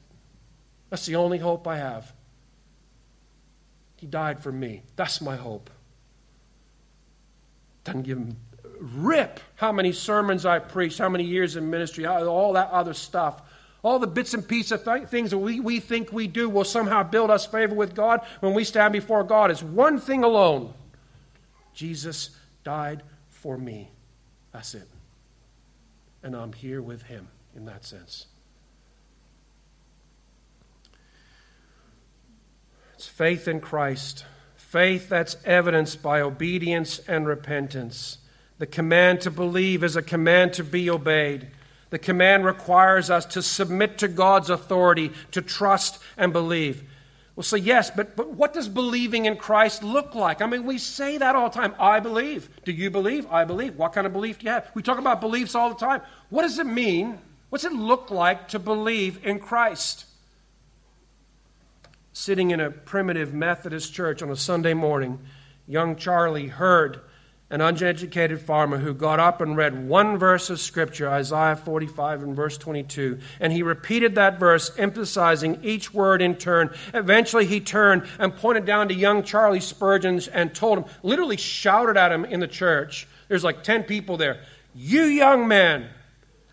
That's 0.89 1.07
the 1.07 1.17
only 1.17 1.39
hope 1.39 1.69
I 1.69 1.77
have. 1.77 2.13
He 3.97 4.07
died 4.07 4.43
for 4.43 4.51
me. 4.51 4.83
That's 4.97 5.21
my 5.21 5.37
hope. 5.37 5.71
Doesn't 7.85 8.03
give 8.03 8.19
him 8.19 8.37
rip 8.81 9.41
how 9.57 9.73
many 9.73 9.93
sermons 9.93 10.47
I 10.47 10.59
preached, 10.59 10.99
how 10.99 11.11
many 11.11 11.25
years 11.25 11.55
in 11.57 11.71
ministry, 11.71 12.07
all 12.07 12.55
that 12.55 12.71
other 12.71 12.95
stuff. 12.95 13.43
All 13.83 13.99
the 13.99 14.07
bits 14.07 14.35
and 14.35 14.47
pieces 14.47 14.73
of 14.73 14.85
th- 14.85 15.09
things 15.09 15.31
that 15.31 15.39
we, 15.39 15.61
we 15.61 15.81
think 15.81 16.13
we 16.13 16.27
do 16.27 16.51
will 16.51 16.65
somehow 16.65 17.03
build 17.03 17.31
us 17.31 17.47
favor 17.47 17.75
with 17.75 17.95
God 17.95 18.21
when 18.41 18.53
we 18.53 18.65
stand 18.65 18.93
before 18.93 19.25
God. 19.25 19.51
It's 19.51 19.63
one 19.63 19.99
thing 19.99 20.23
alone 20.23 20.75
Jesus 21.73 22.31
died 22.63 23.03
for 23.41 23.57
me. 23.57 23.91
That's 24.53 24.75
it. 24.75 24.89
And 26.23 26.37
I'm 26.37 26.53
here 26.53 26.83
with 26.83 27.03
him 27.03 27.29
in 27.57 27.65
that 27.65 27.85
sense. 27.85 28.27
It's 32.95 33.07
faith 33.07 33.49
in 33.49 33.61
Christ, 33.61 34.27
faith 34.57 35.09
that's 35.09 35.39
evidenced 35.47 36.03
by 36.03 36.21
obedience 36.21 37.01
and 37.09 37.27
repentance. 37.27 38.19
The 38.59 38.67
command 38.67 39.23
to 39.23 39.31
believe 39.31 39.83
is 39.83 39.97
a 39.97 40.03
command 40.03 40.53
to 40.55 40.65
be 40.65 40.91
obeyed. 40.91 41.49
The 41.89 41.99
command 41.99 42.45
requires 42.45 43.09
us 43.09 43.25
to 43.27 43.43
submit 43.43 43.97
to 43.99 44.09
God's 44.09 44.51
authority, 44.51 45.13
to 45.31 45.41
trust 45.41 45.99
and 46.19 46.31
believe. 46.31 46.90
Say, 47.43 47.59
yes, 47.59 47.91
but, 47.91 48.17
but 48.17 48.33
what 48.33 48.53
does 48.53 48.69
believing 48.69 49.27
in 49.27 49.37
Christ 49.37 49.83
look 49.83 50.15
like? 50.15 50.43
I 50.43 50.47
mean, 50.47 50.65
we 50.65 50.79
say 50.79 51.19
that 51.19 51.35
all 51.35 51.49
the 51.49 51.59
time. 51.59 51.75
I 51.79 52.01
believe. 52.01 52.49
Do 52.65 52.73
you 52.73 52.91
believe? 52.91 53.27
I 53.31 53.45
believe. 53.45 53.77
What 53.77 53.93
kind 53.93 54.07
of 54.07 54.13
belief 54.13 54.39
do 54.39 54.47
you 54.47 54.53
have? 54.53 54.71
We 54.75 54.83
talk 54.83 54.99
about 54.99 55.21
beliefs 55.21 55.55
all 55.55 55.69
the 55.69 55.77
time. 55.77 56.03
What 56.29 56.43
does 56.43 56.59
it 56.59 56.67
mean? 56.67 57.19
What's 57.49 57.65
it 57.65 57.73
look 57.73 58.11
like 58.11 58.49
to 58.49 58.59
believe 58.59 59.25
in 59.25 59.39
Christ? 59.39 60.07
Sitting 62.13 62.51
in 62.51 62.61
a 62.61 62.71
primitive 62.71 63.33
Methodist 63.33 63.93
church 63.95 64.23
on 64.23 64.31
a 64.31 64.37
Sunday 64.37 64.75
morning, 64.75 65.21
young 65.67 65.97
Charlie 65.97 66.49
heard 66.49 67.01
an 67.51 67.61
uneducated 67.61 68.41
farmer 68.41 68.79
who 68.79 68.95
got 68.95 69.19
up 69.19 69.41
and 69.41 69.57
read 69.57 69.89
one 69.89 70.17
verse 70.17 70.51
of 70.51 70.61
Scripture, 70.61 71.11
Isaiah 71.11 71.57
45 71.57 72.23
and 72.23 72.37
verse 72.37 72.57
22, 72.57 73.19
and 73.41 73.53
he 73.53 73.63
repeated 73.63 74.15
that 74.15 74.39
verse, 74.39 74.71
emphasizing 74.79 75.59
each 75.63 75.93
word 75.93 76.23
in 76.23 76.37
turn. 76.37 76.73
Eventually, 76.95 77.47
he 77.47 77.59
turned 77.59 78.07
and 78.21 78.35
pointed 78.35 78.65
down 78.65 78.89
to 78.89 78.95
young 78.95 79.25
Charlie 79.25 79.61
Spurgeon 79.61 80.21
and 80.33 80.55
told 80.55 80.79
him, 80.79 80.85
literally 81.03 81.37
shouted 81.37 81.97
at 81.97 82.13
him 82.13 82.25
in 82.25 82.39
the 82.39 82.49
church. 82.49 83.09
There's 83.29 83.45
like 83.45 83.65
10 83.65 83.85
people 83.85 84.17
there. 84.17 84.41
You 84.75 85.03
young 85.03 85.49
man. 85.49 85.89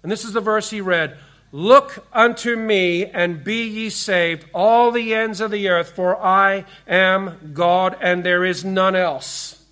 And 0.02 0.12
this 0.12 0.26
is 0.26 0.34
the 0.34 0.42
verse 0.42 0.70
he 0.70 0.82
read 0.82 1.18
Look 1.52 2.06
unto 2.12 2.56
me 2.56 3.06
and 3.06 3.44
be 3.44 3.68
ye 3.68 3.90
saved, 3.90 4.46
all 4.54 4.92
the 4.92 5.14
ends 5.14 5.40
of 5.40 5.50
the 5.50 5.70
earth, 5.70 5.92
for 5.92 6.22
I 6.22 6.66
am 6.88 7.52
God 7.54 7.98
and 8.02 8.24
there 8.24 8.44
is 8.44 8.66
none 8.66 8.96
else. 8.96 9.64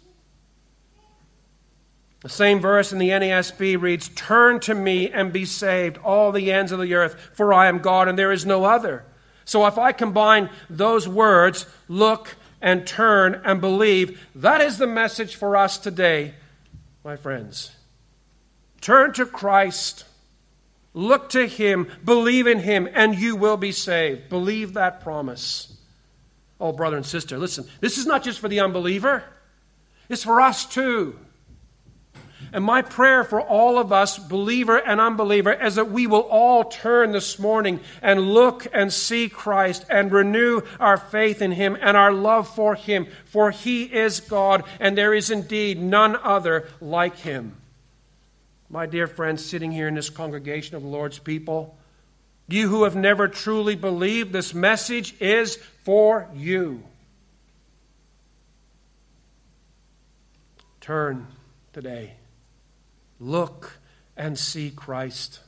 The 2.25 2.29
same 2.29 2.59
verse 2.59 2.91
in 2.91 2.97
the 2.97 3.09
NASB 3.09 3.79
reads, 3.79 4.09
Turn 4.09 4.59
to 4.61 4.73
me 4.73 5.11
and 5.11 5.31
be 5.31 5.45
saved, 5.45 5.99
all 5.99 6.31
the 6.31 6.51
ends 6.51 6.71
of 6.71 6.79
the 6.79 6.95
earth, 6.95 7.29
for 7.33 7.53
I 7.53 7.67
am 7.67 7.77
God 7.77 8.07
and 8.07 8.17
there 8.17 8.31
is 8.31 8.47
no 8.47 8.65
other. 8.65 9.05
So 9.45 9.67
if 9.67 9.77
I 9.77 9.91
combine 9.91 10.49
those 10.67 11.07
words, 11.07 11.67
look 11.87 12.35
and 12.63 12.87
turn 12.87 13.39
and 13.45 13.61
believe, 13.61 14.19
that 14.33 14.59
is 14.59 14.79
the 14.79 14.87
message 14.87 15.35
for 15.35 15.55
us 15.55 15.77
today, 15.77 16.33
my 17.03 17.15
friends. 17.15 17.75
Turn 18.81 19.13
to 19.13 19.27
Christ, 19.27 20.05
look 20.95 21.29
to 21.29 21.45
Him, 21.45 21.91
believe 22.03 22.47
in 22.47 22.57
Him, 22.57 22.89
and 22.91 23.13
you 23.13 23.35
will 23.35 23.57
be 23.57 23.71
saved. 23.71 24.29
Believe 24.29 24.73
that 24.73 25.01
promise. 25.01 25.77
Oh, 26.59 26.71
brother 26.71 26.97
and 26.97 27.05
sister, 27.05 27.37
listen, 27.37 27.67
this 27.81 27.99
is 27.99 28.07
not 28.07 28.23
just 28.23 28.39
for 28.39 28.47
the 28.47 28.61
unbeliever, 28.61 29.23
it's 30.09 30.23
for 30.23 30.41
us 30.41 30.65
too. 30.65 31.19
And 32.53 32.63
my 32.63 32.81
prayer 32.81 33.23
for 33.23 33.41
all 33.41 33.77
of 33.77 33.91
us, 33.91 34.17
believer 34.17 34.77
and 34.77 35.01
unbeliever, 35.01 35.51
is 35.51 35.75
that 35.75 35.91
we 35.91 36.07
will 36.07 36.21
all 36.21 36.63
turn 36.63 37.11
this 37.11 37.37
morning 37.37 37.79
and 38.01 38.33
look 38.33 38.67
and 38.73 38.93
see 38.93 39.27
Christ 39.27 39.85
and 39.89 40.11
renew 40.11 40.61
our 40.79 40.97
faith 40.97 41.41
in 41.41 41.51
Him 41.51 41.77
and 41.79 41.97
our 41.97 42.13
love 42.13 42.47
for 42.47 42.75
Him. 42.75 43.07
For 43.25 43.51
He 43.51 43.83
is 43.83 44.19
God, 44.19 44.63
and 44.79 44.97
there 44.97 45.13
is 45.13 45.29
indeed 45.29 45.81
none 45.81 46.15
other 46.15 46.67
like 46.79 47.17
Him. 47.17 47.57
My 48.69 48.85
dear 48.85 49.07
friends, 49.07 49.45
sitting 49.45 49.71
here 49.71 49.87
in 49.87 49.95
this 49.95 50.09
congregation 50.09 50.75
of 50.75 50.81
the 50.81 50.89
Lord's 50.89 51.19
people, 51.19 51.77
you 52.47 52.69
who 52.69 52.83
have 52.83 52.95
never 52.95 53.27
truly 53.27 53.75
believed, 53.75 54.31
this 54.31 54.53
message 54.53 55.15
is 55.19 55.57
for 55.83 56.27
you. 56.33 56.83
Turn 60.79 61.25
today. 61.73 62.13
Look 63.19 63.79
and 64.17 64.37
see 64.37 64.71
Christ. 64.71 65.39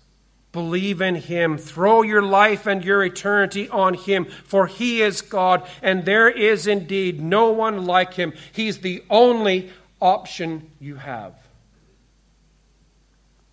Believe 0.51 1.01
in 1.01 1.15
Him. 1.15 1.57
Throw 1.57 2.01
your 2.01 2.21
life 2.21 2.65
and 2.65 2.83
your 2.83 3.03
eternity 3.03 3.69
on 3.69 3.93
Him, 3.93 4.25
for 4.45 4.67
He 4.67 5.01
is 5.01 5.21
God, 5.21 5.67
and 5.81 6.05
there 6.05 6.29
is 6.29 6.67
indeed 6.67 7.21
no 7.21 7.51
one 7.51 7.85
like 7.85 8.13
Him. 8.13 8.33
He's 8.51 8.79
the 8.79 9.03
only 9.09 9.71
option 10.01 10.71
you 10.79 10.95
have. 10.95 11.33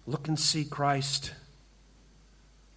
Look 0.07 0.29
and 0.29 0.39
see 0.39 0.65
Christ. 0.65 1.33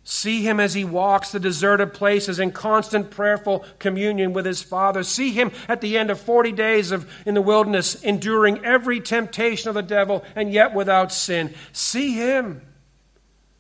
See 0.10 0.42
him 0.42 0.62
as 0.62 0.74
he 0.74 0.86
walks 0.86 1.34
the 1.34 1.40
deserted 1.40 1.94
places 1.94 2.40
in 2.40 2.54
constant 2.54 3.12
prayerful 3.12 3.66
communion 3.78 4.32
with 4.32 4.46
his 4.46 4.62
Father. 4.62 5.04
See 5.04 5.32
him 5.32 5.52
at 5.68 5.82
the 5.82 5.98
end 5.98 6.10
of 6.10 6.18
40 6.18 6.54
days 6.54 6.92
of, 6.92 7.12
in 7.26 7.34
the 7.34 7.42
wilderness, 7.42 8.02
enduring 8.04 8.64
every 8.64 9.02
temptation 9.02 9.68
of 9.68 9.76
the 9.76 9.82
devil 9.82 10.24
and 10.34 10.50
yet 10.50 10.74
without 10.74 11.12
sin. 11.12 11.54
See 11.74 12.14
him 12.14 12.62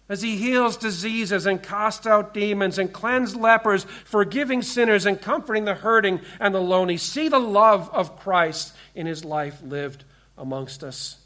as 0.07 0.21
he 0.21 0.37
heals 0.37 0.77
diseases 0.77 1.45
and 1.45 1.61
casts 1.61 2.07
out 2.07 2.33
demons 2.33 2.79
and 2.79 2.93
cleanses 2.93 3.35
lepers, 3.35 3.83
forgiving 4.05 4.61
sinners 4.61 5.05
and 5.05 5.21
comforting 5.21 5.65
the 5.65 5.75
hurting 5.75 6.21
and 6.39 6.55
the 6.55 6.61
lonely. 6.61 6.95
See 6.95 7.27
the 7.27 7.39
love 7.39 7.89
of 7.91 8.17
Christ 8.17 8.73
in 8.95 9.05
his 9.05 9.25
life 9.25 9.61
lived 9.61 10.05
amongst 10.37 10.81
us. 10.81 11.17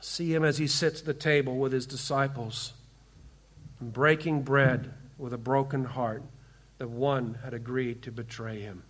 See 0.00 0.34
him 0.34 0.44
as 0.44 0.56
he 0.56 0.66
sits 0.66 1.00
at 1.00 1.06
the 1.06 1.12
table 1.12 1.58
with 1.58 1.72
his 1.72 1.84
disciples 1.84 2.72
and 3.82 3.92
breaking 3.92 4.42
bread 4.42 4.94
with 5.18 5.32
a 5.32 5.38
broken 5.38 5.82
heart 5.82 6.22
that 6.78 6.88
one 6.88 7.36
had 7.42 7.52
agreed 7.52 8.00
to 8.00 8.12
betray 8.12 8.60
him. 8.60 8.84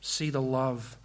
See 0.00 0.30
the 0.30 0.42
love 0.42 0.96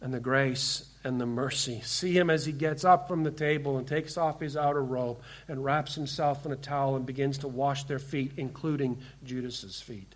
and 0.00 0.14
the 0.14 0.20
grace 0.20 0.88
and 1.02 1.20
the 1.20 1.26
mercy. 1.26 1.80
See 1.82 2.16
him 2.16 2.30
as 2.30 2.46
he 2.46 2.52
gets 2.52 2.84
up 2.84 3.08
from 3.08 3.24
the 3.24 3.32
table 3.32 3.78
and 3.78 3.88
takes 3.88 4.16
off 4.16 4.38
his 4.38 4.56
outer 4.56 4.80
robe 4.80 5.22
and 5.48 5.64
wraps 5.64 5.96
himself 5.96 6.46
in 6.46 6.52
a 6.52 6.56
towel 6.56 6.94
and 6.94 7.04
begins 7.04 7.38
to 7.38 7.48
wash 7.48 7.82
their 7.82 7.98
feet, 7.98 8.30
including 8.36 9.00
Judas's 9.24 9.80
feet. 9.80 10.14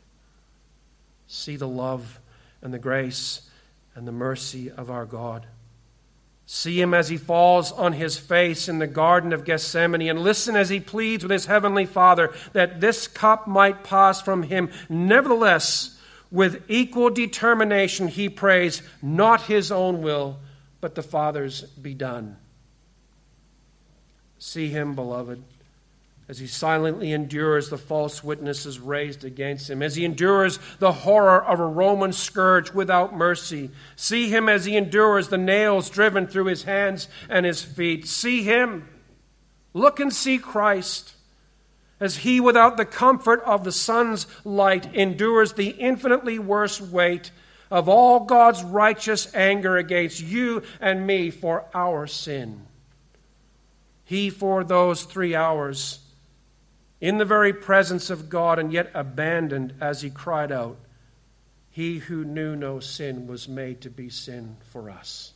See 1.27 1.57
the 1.57 1.67
love 1.67 2.21
and 2.63 2.73
the 2.73 2.79
grace 2.79 3.51
and 3.97 4.07
the 4.07 4.13
mercy 4.13 4.71
of 4.71 4.89
our 4.89 5.05
God. 5.05 5.49
See 6.51 6.81
him 6.81 6.95
as 6.95 7.11
he 7.11 7.19
falls 7.19 7.73
on 7.73 7.93
his 7.93 8.17
face 8.17 8.71
in 8.71 8.79
the 8.79 8.87
Garden 8.87 9.35
of 9.35 9.45
Gethsemane 9.45 10.09
and 10.09 10.23
listen 10.23 10.57
as 10.57 10.71
he 10.71 10.81
pleads 10.81 11.23
with 11.23 11.31
his 11.31 11.45
heavenly 11.45 11.85
Father 11.85 12.33
that 12.55 12.81
this 12.81 13.07
cup 13.07 13.47
might 13.47 13.85
pass 13.85 14.23
from 14.23 14.45
him. 14.45 14.71
Nevertheless, 14.89 16.01
with 16.31 16.65
equal 16.67 17.11
determination, 17.11 18.09
he 18.09 18.31
prays, 18.31 18.81
not 19.03 19.43
his 19.43 19.71
own 19.71 20.01
will, 20.01 20.39
but 20.81 20.95
the 20.95 21.03
Father's 21.03 21.65
be 21.65 21.93
done. 21.93 22.39
See 24.39 24.69
him, 24.69 24.95
beloved 24.95 25.45
as 26.29 26.39
he 26.39 26.47
silently 26.47 27.13
endures 27.13 27.71
the 27.71 27.79
false 27.79 28.23
witnesses 28.23 28.79
raised 28.79 29.25
against 29.25 29.71
him, 29.71 29.83
as 29.83 29.97
he 29.97 30.05
endures 30.05 30.59
the 30.79 30.93
horror 30.93 31.43
of 31.43 31.59
a 31.59 31.67
Roman 31.67 32.13
scourge 32.13 32.73
without 32.73 33.17
mercy. 33.17 33.71
See 33.97 34.29
him 34.29 34.49
as 34.49 34.67
he 34.67 34.77
endures 34.77 35.29
the 35.29 35.39
nails 35.39 35.89
driven 35.89 36.27
through 36.27 36.47
his 36.47 36.65
hands 36.65 37.09
and 37.31 37.47
his 37.47 37.63
feet. 37.63 38.07
See 38.07 38.43
him. 38.43 38.89
Look 39.73 40.01
and 40.01 40.13
see 40.13 40.37
Christ 40.39 41.15
as 42.01 42.19
he, 42.19 42.41
without 42.41 42.77
the 42.77 42.85
comfort 42.85 43.43
of 43.43 43.65
the 43.65 43.73
sun's 43.73 44.27
light, 44.45 44.95
endures 44.95 45.55
the 45.55 45.71
infinitely 45.71 46.39
worse 46.39 46.81
weight 46.81 47.31
of 47.71 47.89
all 47.89 48.21
God's 48.21 48.63
righteous 48.63 49.35
anger 49.35 49.77
against 49.77 50.21
you 50.21 50.63
and 50.81 51.07
me 51.07 51.31
for 51.31 51.65
our 51.75 52.07
sin. 52.07 52.67
He, 54.05 54.31
for 54.31 54.63
those 54.63 55.05
three 55.05 55.35
hours, 55.35 56.01
in 57.01 57.19
the 57.19 57.25
very 57.25 57.53
presence 57.53 58.11
of 58.11 58.29
God 58.29 58.59
and 58.59 58.73
yet 58.73 58.91
abandoned 58.95 59.75
as 59.81 60.03
he 60.03 60.11
cried 60.11 60.51
out, 60.51 60.79
He 61.71 61.99
who 61.99 62.25
knew 62.25 62.57
no 62.57 62.81
sin 62.81 63.27
was 63.27 63.49
made 63.49 63.81
to 63.83 63.91
be 63.91 64.09
sin 64.09 64.57
for 64.71 64.91
us. 64.91 65.33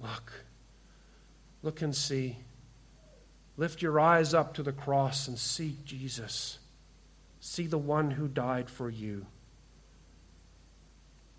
Look, 0.00 0.32
look 1.62 1.82
and 1.82 1.94
see. 1.94 2.38
Lift 3.56 3.82
your 3.82 4.00
eyes 4.00 4.32
up 4.32 4.54
to 4.54 4.62
the 4.62 4.72
cross 4.72 5.28
and 5.28 5.38
see 5.38 5.76
Jesus. 5.84 6.58
See 7.40 7.66
the 7.66 7.78
one 7.78 8.12
who 8.12 8.28
died 8.28 8.70
for 8.70 8.88
you. 8.88 9.26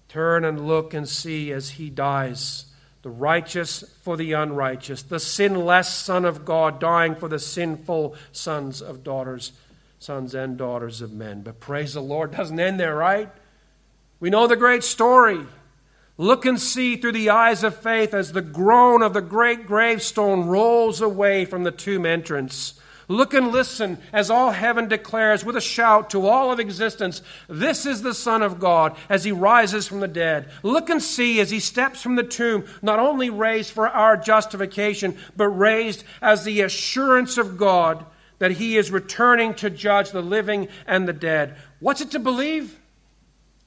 Turn 0.07 0.43
and 0.43 0.67
look 0.67 0.93
and 0.93 1.07
see 1.07 1.51
as 1.51 1.71
he 1.71 1.89
dies 1.89 2.65
the 3.01 3.09
righteous 3.09 3.83
for 4.03 4.15
the 4.15 4.33
unrighteous, 4.33 5.03
the 5.03 5.19
sinless 5.19 5.89
Son 5.89 6.25
of 6.25 6.45
God 6.45 6.79
dying 6.79 7.15
for 7.15 7.27
the 7.27 7.39
sinful 7.39 8.15
sons 8.31 8.81
of 8.81 9.03
daughters, 9.03 9.53
sons 9.99 10.35
and 10.35 10.57
daughters 10.57 11.01
of 11.01 11.11
men. 11.11 11.41
But 11.41 11.59
praise 11.59 11.93
the 11.93 12.01
Lord 12.01 12.31
doesn't 12.31 12.59
end 12.59 12.79
there, 12.79 12.95
right? 12.95 13.29
We 14.19 14.29
know 14.29 14.45
the 14.45 14.55
great 14.55 14.83
story. 14.83 15.45
Look 16.17 16.45
and 16.45 16.59
see 16.59 16.97
through 16.97 17.13
the 17.13 17.31
eyes 17.31 17.63
of 17.63 17.75
faith 17.75 18.13
as 18.13 18.31
the 18.31 18.41
groan 18.41 19.01
of 19.01 19.13
the 19.13 19.21
great 19.21 19.65
gravestone 19.65 20.45
rolls 20.45 21.01
away 21.01 21.45
from 21.45 21.63
the 21.63 21.71
tomb 21.71 22.05
entrance. 22.05 22.79
Look 23.07 23.33
and 23.33 23.51
listen 23.51 23.97
as 24.13 24.29
all 24.29 24.51
heaven 24.51 24.87
declares 24.87 25.43
with 25.43 25.55
a 25.55 25.61
shout 25.61 26.09
to 26.11 26.27
all 26.27 26.51
of 26.51 26.59
existence, 26.59 27.21
This 27.47 27.85
is 27.85 28.01
the 28.01 28.13
Son 28.13 28.41
of 28.41 28.59
God 28.59 28.95
as 29.09 29.23
he 29.23 29.31
rises 29.31 29.87
from 29.87 29.99
the 29.99 30.07
dead. 30.07 30.49
Look 30.63 30.89
and 30.89 31.01
see 31.01 31.39
as 31.39 31.49
he 31.49 31.59
steps 31.59 32.01
from 32.01 32.15
the 32.15 32.23
tomb, 32.23 32.65
not 32.81 32.99
only 32.99 33.29
raised 33.29 33.71
for 33.71 33.87
our 33.87 34.17
justification, 34.17 35.17
but 35.35 35.47
raised 35.49 36.03
as 36.21 36.43
the 36.43 36.61
assurance 36.61 37.37
of 37.37 37.57
God 37.57 38.05
that 38.39 38.51
he 38.51 38.75
is 38.75 38.89
returning 38.89 39.53
to 39.53 39.69
judge 39.69 40.09
the 40.11 40.21
living 40.21 40.67
and 40.87 41.07
the 41.07 41.13
dead. 41.13 41.55
What's 41.79 42.01
it 42.01 42.11
to 42.11 42.19
believe? 42.19 42.79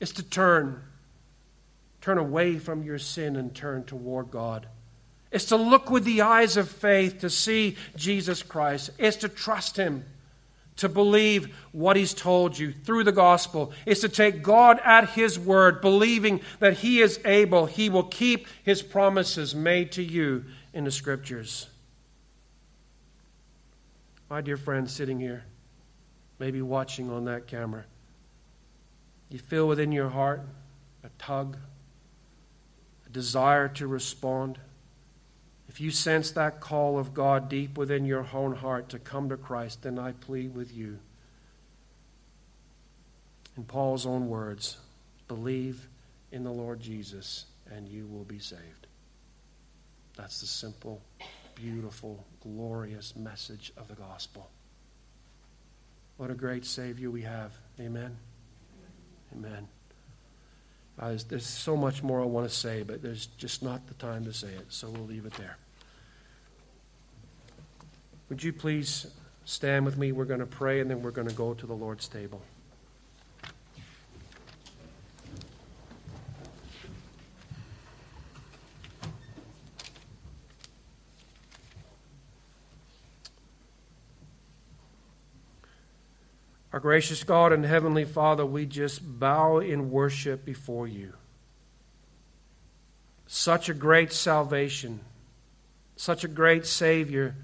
It's 0.01 0.13
to 0.15 0.23
turn. 0.23 0.83
Turn 2.01 2.19
away 2.19 2.59
from 2.59 2.83
your 2.83 2.99
sin 2.99 3.37
and 3.37 3.55
turn 3.55 3.85
toward 3.85 4.31
God. 4.31 4.67
It's 5.35 5.47
to 5.47 5.57
look 5.57 5.91
with 5.91 6.05
the 6.05 6.21
eyes 6.21 6.57
of 6.57 6.71
faith 6.71 7.19
to 7.23 7.29
see 7.29 7.77
Jesus 7.97 8.45
Christ. 8.45 8.91
It's 8.99 9.17
to 9.17 9.29
trust 9.29 9.77
him 9.77 10.05
to 10.77 10.89
believe 10.89 11.57
what 11.73 11.97
he's 11.97 12.15
told 12.15 12.57
you 12.57 12.73
through 12.73 13.03
the 13.03 13.11
gospel 13.11 13.73
is 13.85 13.99
to 14.03 14.09
take 14.09 14.45
God 14.45 14.79
at 14.85 15.11
his 15.11 15.37
word, 15.37 15.81
believing 15.81 16.41
that 16.61 16.75
he 16.75 17.01
is 17.01 17.19
able, 17.25 17.67
he 17.67 17.89
will 17.89 18.05
keep 18.05 18.47
his 18.63 18.81
promises 18.81 19.57
made 19.57 19.91
to 19.93 20.05
you 20.05 20.45
in 20.73 20.85
the 20.85 20.91
scriptures. 20.93 21.67
My 24.31 24.41
dear 24.41 24.57
friend 24.57 24.89
sitting 24.89 25.19
here, 25.19 25.43
maybe 26.39 26.63
watching 26.63 27.11
on 27.11 27.25
that 27.25 27.49
camera, 27.49 27.85
you 29.31 29.41
feel 29.41 29.67
within 29.67 29.91
your 29.91 30.11
heart 30.11 30.43
a 31.03 31.09
tug, 31.19 31.57
a 33.05 33.11
desire 33.11 33.67
to 33.67 33.89
respond. 33.89 34.61
If 35.69 35.81
you 35.81 35.91
sense 35.91 36.31
that 36.33 36.61
call 36.61 36.99
of 36.99 37.15
God 37.15 37.49
deep 37.49 37.79
within 37.79 38.05
your 38.05 38.27
own 38.33 38.55
heart 38.55 38.91
to 38.91 38.99
come 38.99 39.29
to 39.31 39.37
Christ, 39.37 39.83
then 39.83 39.99
I 39.99 40.13
plead 40.13 40.55
with 40.55 40.75
you. 40.75 40.99
In 43.57 43.65
Paul's 43.65 44.07
own 44.07 44.29
words, 44.29 44.77
believe 45.29 45.89
in 46.33 46.45
the 46.45 46.51
Lord 46.51 46.81
Jesus 46.81 47.47
and 47.73 47.89
you 47.89 48.07
will 48.07 48.25
be 48.25 48.39
saved. 48.39 48.87
That's 50.17 50.41
the 50.41 50.47
simple, 50.47 51.01
beautiful, 51.55 52.25
glorious 52.43 53.17
message 53.17 53.73
of 53.77 53.89
the 53.89 53.95
gospel. 53.95 54.49
What 56.17 56.31
a 56.31 56.35
great 56.35 56.65
Savior 56.65 57.11
we 57.11 57.23
have. 57.23 57.53
Amen. 57.81 58.17
Amen. 59.35 59.67
Uh, 60.99 61.09
there's, 61.09 61.25
there's 61.25 61.47
so 61.47 61.77
much 61.77 62.03
more 62.03 62.21
I 62.21 62.25
want 62.25 62.49
to 62.49 62.55
say, 62.55 62.83
but 62.83 63.03
there's 63.03 63.27
just 63.27 63.63
not 63.63 63.87
the 63.89 63.95
time 63.95 64.25
to 64.25 64.33
say 64.33 64.49
it, 64.49 64.67
so 64.69 64.89
we'll 64.91 65.07
leave 65.07 65.27
it 65.27 65.35
there. 65.35 65.57
Would 68.29 68.43
you 68.43 68.53
please 68.53 69.07
stand 69.45 69.85
with 69.85 69.99
me? 69.99 70.13
We're 70.13 70.25
going 70.25 70.41
to 70.41 70.47
pray 70.47 70.81
and 70.81 70.91
then 70.91 71.03
we're 71.03 71.11
going 71.11 71.29
to 71.29 71.35
go 71.35 71.55
to 71.55 71.67
the 71.67 71.75
Lord's 71.75 72.09
table. 72.09 72.43
Our 86.75 86.81
gracious 86.81 87.23
God 87.23 87.53
and 87.53 87.65
Heavenly 87.65 88.05
Father, 88.05 88.45
we 88.45 88.67
just 88.67 89.01
bow 89.21 89.59
in 89.59 89.93
worship 89.93 90.45
before 90.45 90.89
you. 90.89 91.13
Such 93.29 93.69
a 93.69 93.75
great 93.75 94.13
salvation, 94.13 94.99
such 95.95 96.25
a 96.25 96.29
great 96.29 96.67
Savior 96.67 97.37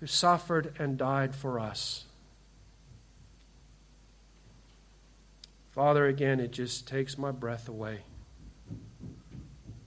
who 0.00 0.06
suffered 0.06 0.74
and 0.78 0.98
died 0.98 1.34
for 1.34 1.58
us. 1.58 2.04
Father, 5.70 6.04
again, 6.04 6.38
it 6.38 6.50
just 6.50 6.86
takes 6.86 7.16
my 7.16 7.30
breath 7.30 7.70
away 7.70 8.00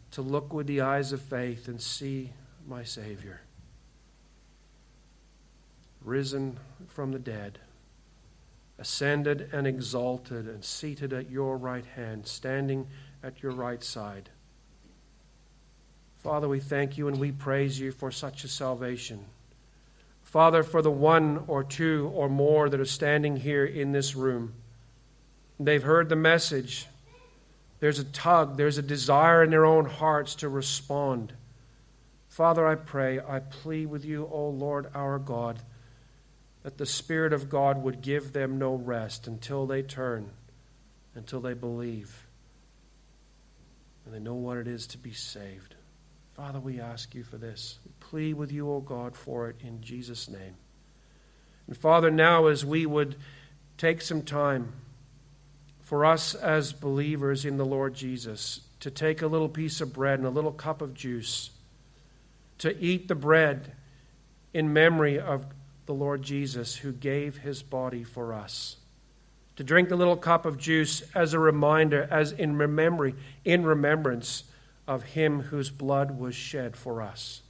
to 0.10 0.24
look 0.24 0.52
with 0.52 0.66
the 0.66 0.82
eyes 0.82 1.12
of 1.12 1.22
faith 1.22 1.68
and 1.68 1.80
see 1.80 2.32
my 2.68 2.84
Savior, 2.84 3.42
risen 6.04 6.58
from 6.88 7.12
the 7.12 7.20
dead, 7.20 7.60
ascended 8.80 9.50
and 9.52 9.66
exalted, 9.66 10.48
and 10.48 10.64
seated 10.64 11.14
at 11.14 11.30
your 11.30 11.58
right 11.58 11.86
hand, 11.86 12.28
standing 12.28 12.88
at 13.24 13.42
your 13.42 13.52
right 13.52 13.84
side. 13.84 14.30
Father, 16.18 16.48
we 16.48 16.60
thank 16.60 16.98
you 16.98 17.08
and 17.08 17.20
we 17.20 17.32
praise 17.32 17.80
you 17.80 17.92
for 17.92 18.12
such 18.12 18.44
a 18.44 18.48
salvation. 18.48 19.26
Father, 20.24 20.62
for 20.62 20.82
the 20.82 20.92
one 20.92 21.46
or 21.48 21.64
two 21.64 22.12
or 22.14 22.28
more 22.28 22.70
that 22.70 22.80
are 22.80 22.86
standing 22.86 23.38
here 23.38 23.66
in 23.66 23.94
this 23.94 24.16
room, 24.16 24.54
they've 25.60 25.84
heard 25.84 26.10
the 26.10 26.16
message. 26.16 26.88
There's 27.80 28.00
a 28.00 28.04
tug, 28.04 28.58
there's 28.58 28.78
a 28.78 28.82
desire 28.82 29.42
in 29.42 29.52
their 29.52 29.66
own 29.66 29.86
hearts 29.86 30.36
to 30.36 30.50
respond. 30.50 31.34
Father, 32.28 32.68
I 32.68 32.76
pray, 32.76 33.20
I 33.20 33.40
plead 33.40 33.88
with 33.88 34.04
you, 34.04 34.28
O 34.32 34.50
Lord 34.50 34.90
our 34.94 35.18
God, 35.18 35.60
that 36.68 36.78
the 36.78 36.86
Spirit 36.86 37.32
of 37.32 37.48
God 37.48 37.82
would 37.82 38.02
give 38.02 38.34
them 38.34 38.60
no 38.60 38.76
rest 38.76 39.26
until 39.26 39.66
they 39.66 39.82
turn, 39.82 40.32
until 41.16 41.40
they 41.40 41.54
believe, 41.54 42.28
and 44.04 44.14
they 44.14 44.20
know 44.20 44.34
what 44.34 44.58
it 44.58 44.68
is 44.68 44.86
to 44.88 44.98
be 44.98 45.14
saved. 45.14 45.76
Father, 46.34 46.60
we 46.60 46.82
ask 46.82 47.16
you 47.16 47.24
for 47.24 47.38
this. 47.38 47.80
We 47.86 47.94
plead 48.02 48.34
with 48.34 48.52
you, 48.52 48.70
O 48.70 48.82
God, 48.82 49.16
for 49.16 49.48
it 49.48 49.56
in 49.62 49.82
Jesus' 49.82 50.28
name. 50.30 50.56
And 51.68 51.78
Father, 51.78 52.12
now 52.12 52.48
as 52.48 52.66
we 52.66 52.86
would 52.86 53.16
take 53.78 54.02
some 54.02 54.22
time 54.22 54.74
for 55.80 56.04
us 56.04 56.36
as 56.36 56.74
believers 56.74 57.46
in 57.46 57.56
the 57.56 57.66
Lord 57.66 57.94
Jesus 57.94 58.60
to 58.82 58.92
take 58.92 59.22
a 59.22 59.28
little 59.28 59.48
piece 59.48 59.80
of 59.80 59.94
bread 59.94 60.20
and 60.20 60.28
a 60.28 60.32
little 60.32 60.52
cup 60.52 60.82
of 60.82 60.94
juice, 60.94 61.50
to 62.58 62.78
eat 62.78 63.08
the 63.08 63.16
bread 63.16 63.72
in 64.54 64.74
memory 64.74 65.18
of 65.18 65.46
the 65.88 65.94
Lord 65.94 66.22
Jesus 66.22 66.76
who 66.76 66.92
gave 66.92 67.38
his 67.38 67.64
body 67.64 68.04
for 68.04 68.34
us. 68.34 68.78
To 69.56 69.64
drink 69.64 69.90
the 69.90 69.96
little 69.96 70.16
cup 70.16 70.46
of 70.46 70.60
juice 70.60 71.02
as 71.16 71.34
a 71.34 71.40
reminder, 71.40 72.08
as 72.12 72.32
in 72.32 72.56
memory, 72.56 73.16
in 73.44 73.66
remembrance 73.66 74.44
of 74.88 75.02
him 75.02 75.42
whose 75.42 75.72
blood 75.72 76.20
was 76.20 76.36
shed 76.36 76.78
for 76.78 77.02
us. 77.02 77.42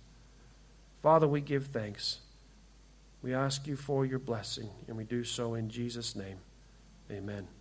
Father, 1.04 1.28
we 1.28 1.42
give 1.42 1.68
thanks. 1.68 2.20
We 3.22 3.34
ask 3.34 3.68
you 3.68 3.76
for 3.76 4.06
your 4.06 4.20
blessing, 4.20 4.70
and 4.88 4.96
we 4.96 5.04
do 5.04 5.24
so 5.24 5.56
in 5.56 5.70
Jesus' 5.70 6.16
name. 6.16 6.38
Amen. 7.12 7.57